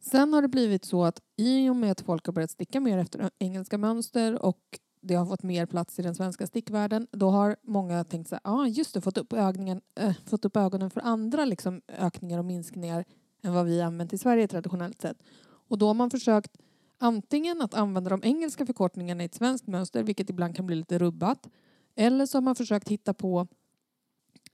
Sen 0.00 0.32
har 0.32 0.42
det 0.42 0.48
blivit 0.48 0.84
så 0.84 1.04
att 1.04 1.20
i 1.36 1.68
och 1.68 1.76
med 1.76 1.92
att 1.92 2.00
folk 2.00 2.26
har 2.26 2.32
börjat 2.32 2.50
sticka 2.50 2.80
mer 2.80 2.98
efter 2.98 3.30
engelska 3.38 3.78
mönster 3.78 4.42
och 4.42 4.60
det 5.00 5.14
har 5.14 5.26
fått 5.26 5.42
mer 5.42 5.66
plats 5.66 5.98
i 5.98 6.02
den 6.02 6.14
svenska 6.14 6.46
stickvärlden, 6.46 7.06
då 7.10 7.30
har 7.30 7.56
många 7.62 8.04
tänkt 8.04 8.28
så 8.28 8.34
här, 8.34 8.40
ja 8.44 8.50
ah, 8.50 8.66
just 8.66 8.94
det, 8.94 9.00
fått 9.00 9.18
upp, 9.18 9.32
ögonen, 9.32 9.80
äh, 9.94 10.14
fått 10.26 10.44
upp 10.44 10.56
ögonen 10.56 10.90
för 10.90 11.00
andra 11.00 11.44
liksom, 11.44 11.80
ökningar 11.88 12.38
och 12.38 12.44
minskningar 12.44 13.04
än 13.42 13.54
vad 13.54 13.66
vi 13.66 13.80
använt 13.80 14.12
i 14.12 14.18
Sverige 14.18 14.48
traditionellt 14.48 15.02
sett. 15.02 15.16
Och 15.44 15.78
då 15.78 15.86
har 15.86 15.94
man 15.94 16.10
försökt 16.10 16.58
antingen 17.02 17.62
att 17.62 17.74
använda 17.74 18.10
de 18.10 18.20
engelska 18.24 18.66
förkortningarna 18.66 19.22
i 19.22 19.26
ett 19.26 19.34
svenskt 19.34 19.66
mönster, 19.66 20.02
vilket 20.02 20.30
ibland 20.30 20.56
kan 20.56 20.66
bli 20.66 20.76
lite 20.76 20.98
rubbat, 20.98 21.48
eller 21.96 22.26
så 22.26 22.36
har 22.36 22.42
man 22.42 22.54
försökt 22.54 22.88
hitta 22.88 23.14
på 23.14 23.46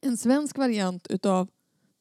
en 0.00 0.16
svensk 0.16 0.58
variant 0.58 1.06
utav 1.06 1.48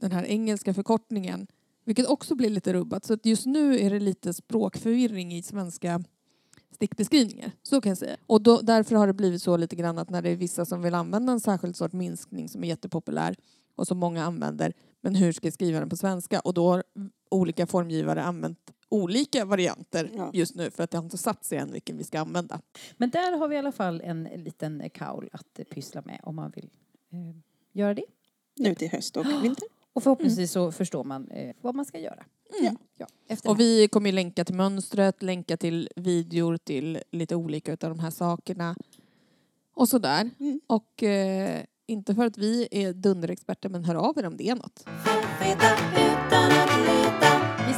den 0.02 0.12
här 0.12 0.26
engelska 0.26 0.74
förkortningen, 0.74 1.48
vilket 1.84 2.08
också 2.08 2.36
blir 2.36 2.50
lite 2.50 2.74
rubbat. 2.74 3.06
Så 3.06 3.14
att 3.14 3.26
just 3.26 3.46
nu 3.46 3.80
är 3.80 3.90
det 3.90 4.00
lite 4.00 4.34
språkförvirring 4.34 5.34
i 5.34 5.44
svenska 5.44 6.04
stickbeskrivningar. 6.72 7.52
Så 7.64 7.82
kan 7.82 7.90
jag 7.90 7.98
säga. 7.98 8.18
Och 8.26 8.42
då, 8.42 8.62
därför 8.62 8.96
har 8.96 9.08
det 9.08 9.14
blivit 9.14 9.42
så 9.42 9.58
lite 9.58 9.76
grann 9.76 9.98
att 9.98 10.10
när 10.10 10.22
det 10.22 10.30
är 10.30 10.36
vissa 10.36 10.66
som 10.66 10.82
vill 10.82 10.94
använda 10.94 11.34
en 11.34 11.40
särskild 11.40 11.76
sort 11.76 11.94
minskning 11.94 12.50
som 12.50 12.64
är 12.64 12.68
jättepopulär 12.68 13.36
och 13.76 13.88
som 13.88 13.98
många 13.98 14.24
använder, 14.24 14.74
men 15.02 15.16
hur 15.16 15.32
ska 15.32 15.48
jag 15.48 15.54
skriva 15.54 15.80
den 15.80 15.90
på 15.90 15.98
svenska? 15.98 16.40
Och 16.40 16.54
då 16.54 16.70
har 16.70 16.84
olika 17.32 17.68
formgivare 17.68 18.24
använt 18.24 18.72
olika 18.90 19.46
varianter 19.46 20.12
Ja. 20.16 20.32
just 20.34 20.56
nu 20.56 20.72
för 20.72 20.84
att 20.84 20.92
det 20.92 20.98
har 20.98 21.04
inte 21.04 21.18
satt 21.18 21.46
sig 21.46 21.58
än 21.58 21.72
vilken 21.72 21.98
vi 21.98 22.04
ska 22.04 22.20
använda. 22.20 22.62
Men 22.98 23.10
där 23.10 23.38
har 23.38 23.48
vi 23.48 23.56
i 23.56 23.60
alla 23.60 23.72
fall 23.72 24.02
en 24.02 24.24
liten 24.24 24.90
kaul 24.94 25.30
att 25.32 25.60
pyssla 25.70 26.02
med 26.02 26.20
om 26.24 26.36
man 26.36 26.52
vill 26.56 26.70
eh, 27.12 27.36
göra 27.72 27.94
det. 27.94 28.06
Nu 28.56 28.76
till 28.76 28.90
höst 28.92 29.18
och 29.18 29.26
vinter. 29.26 29.68
Och 29.94 30.04
förhoppningsvis 30.04 30.52
så 30.52 30.72
förstår 30.72 31.04
man 31.04 31.32
eh, 31.32 31.56
vad 31.62 31.76
man 31.76 31.86
ska 31.86 32.00
göra. 32.00 32.26
Ja. 32.62 32.72
Ja, 32.98 33.08
efter 33.28 33.50
Och 33.50 33.60
vi 33.60 33.88
kommer 33.88 34.10
ju 34.10 34.16
länka 34.16 34.46
till 34.46 34.56
mönstret, 34.56 35.24
länka 35.24 35.58
till 35.58 35.90
videor 35.96 36.58
till 36.58 37.00
lite 37.12 37.36
olika 37.36 37.74
utav 37.74 37.90
de 37.90 38.00
här 38.00 38.10
sakerna. 38.10 38.76
Och 39.74 39.90
sådär. 39.90 40.30
Mm. 40.40 40.62
Och 40.68 41.04
eh, 41.04 41.64
inte 41.86 42.16
för 42.16 42.26
att 42.26 42.38
vi 42.38 42.68
är 42.72 42.94
dunderexperter 42.94 43.70
men 43.70 43.86
hör 43.86 43.96
av 43.96 44.20
er 44.20 44.26
om 44.26 44.38
det 44.38 44.50
är 44.50 44.56
något 44.56 44.86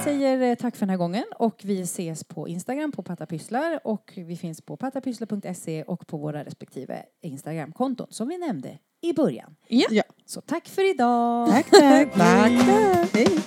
säger 0.09 0.41
eh, 0.41 0.55
tack 0.55 0.75
för 0.75 0.79
den 0.79 0.89
här 0.89 0.97
gången 0.97 1.23
och 1.35 1.61
vi 1.63 1.81
ses 1.81 2.23
på 2.23 2.47
Instagram 2.47 2.91
på 2.91 3.03
Pattapysslar 3.03 3.79
och 3.83 4.13
vi 4.15 4.37
finns 4.37 4.61
på 4.61 4.77
pattapysslar.se 4.77 5.83
och 5.83 6.07
på 6.07 6.17
våra 6.17 6.43
respektive 6.43 7.03
Instagramkonton 7.21 8.07
som 8.09 8.27
vi 8.27 8.37
nämnde 8.37 8.77
i 9.01 9.13
början. 9.13 9.55
Ja. 9.67 9.87
ja. 9.91 10.03
Så 10.25 10.41
tack 10.41 10.67
för 10.67 10.89
idag. 10.89 11.49
Tack, 11.49 11.69
tack. 11.69 12.13
tack. 12.17 12.51
Hej. 12.51 13.07
Hej. 13.13 13.39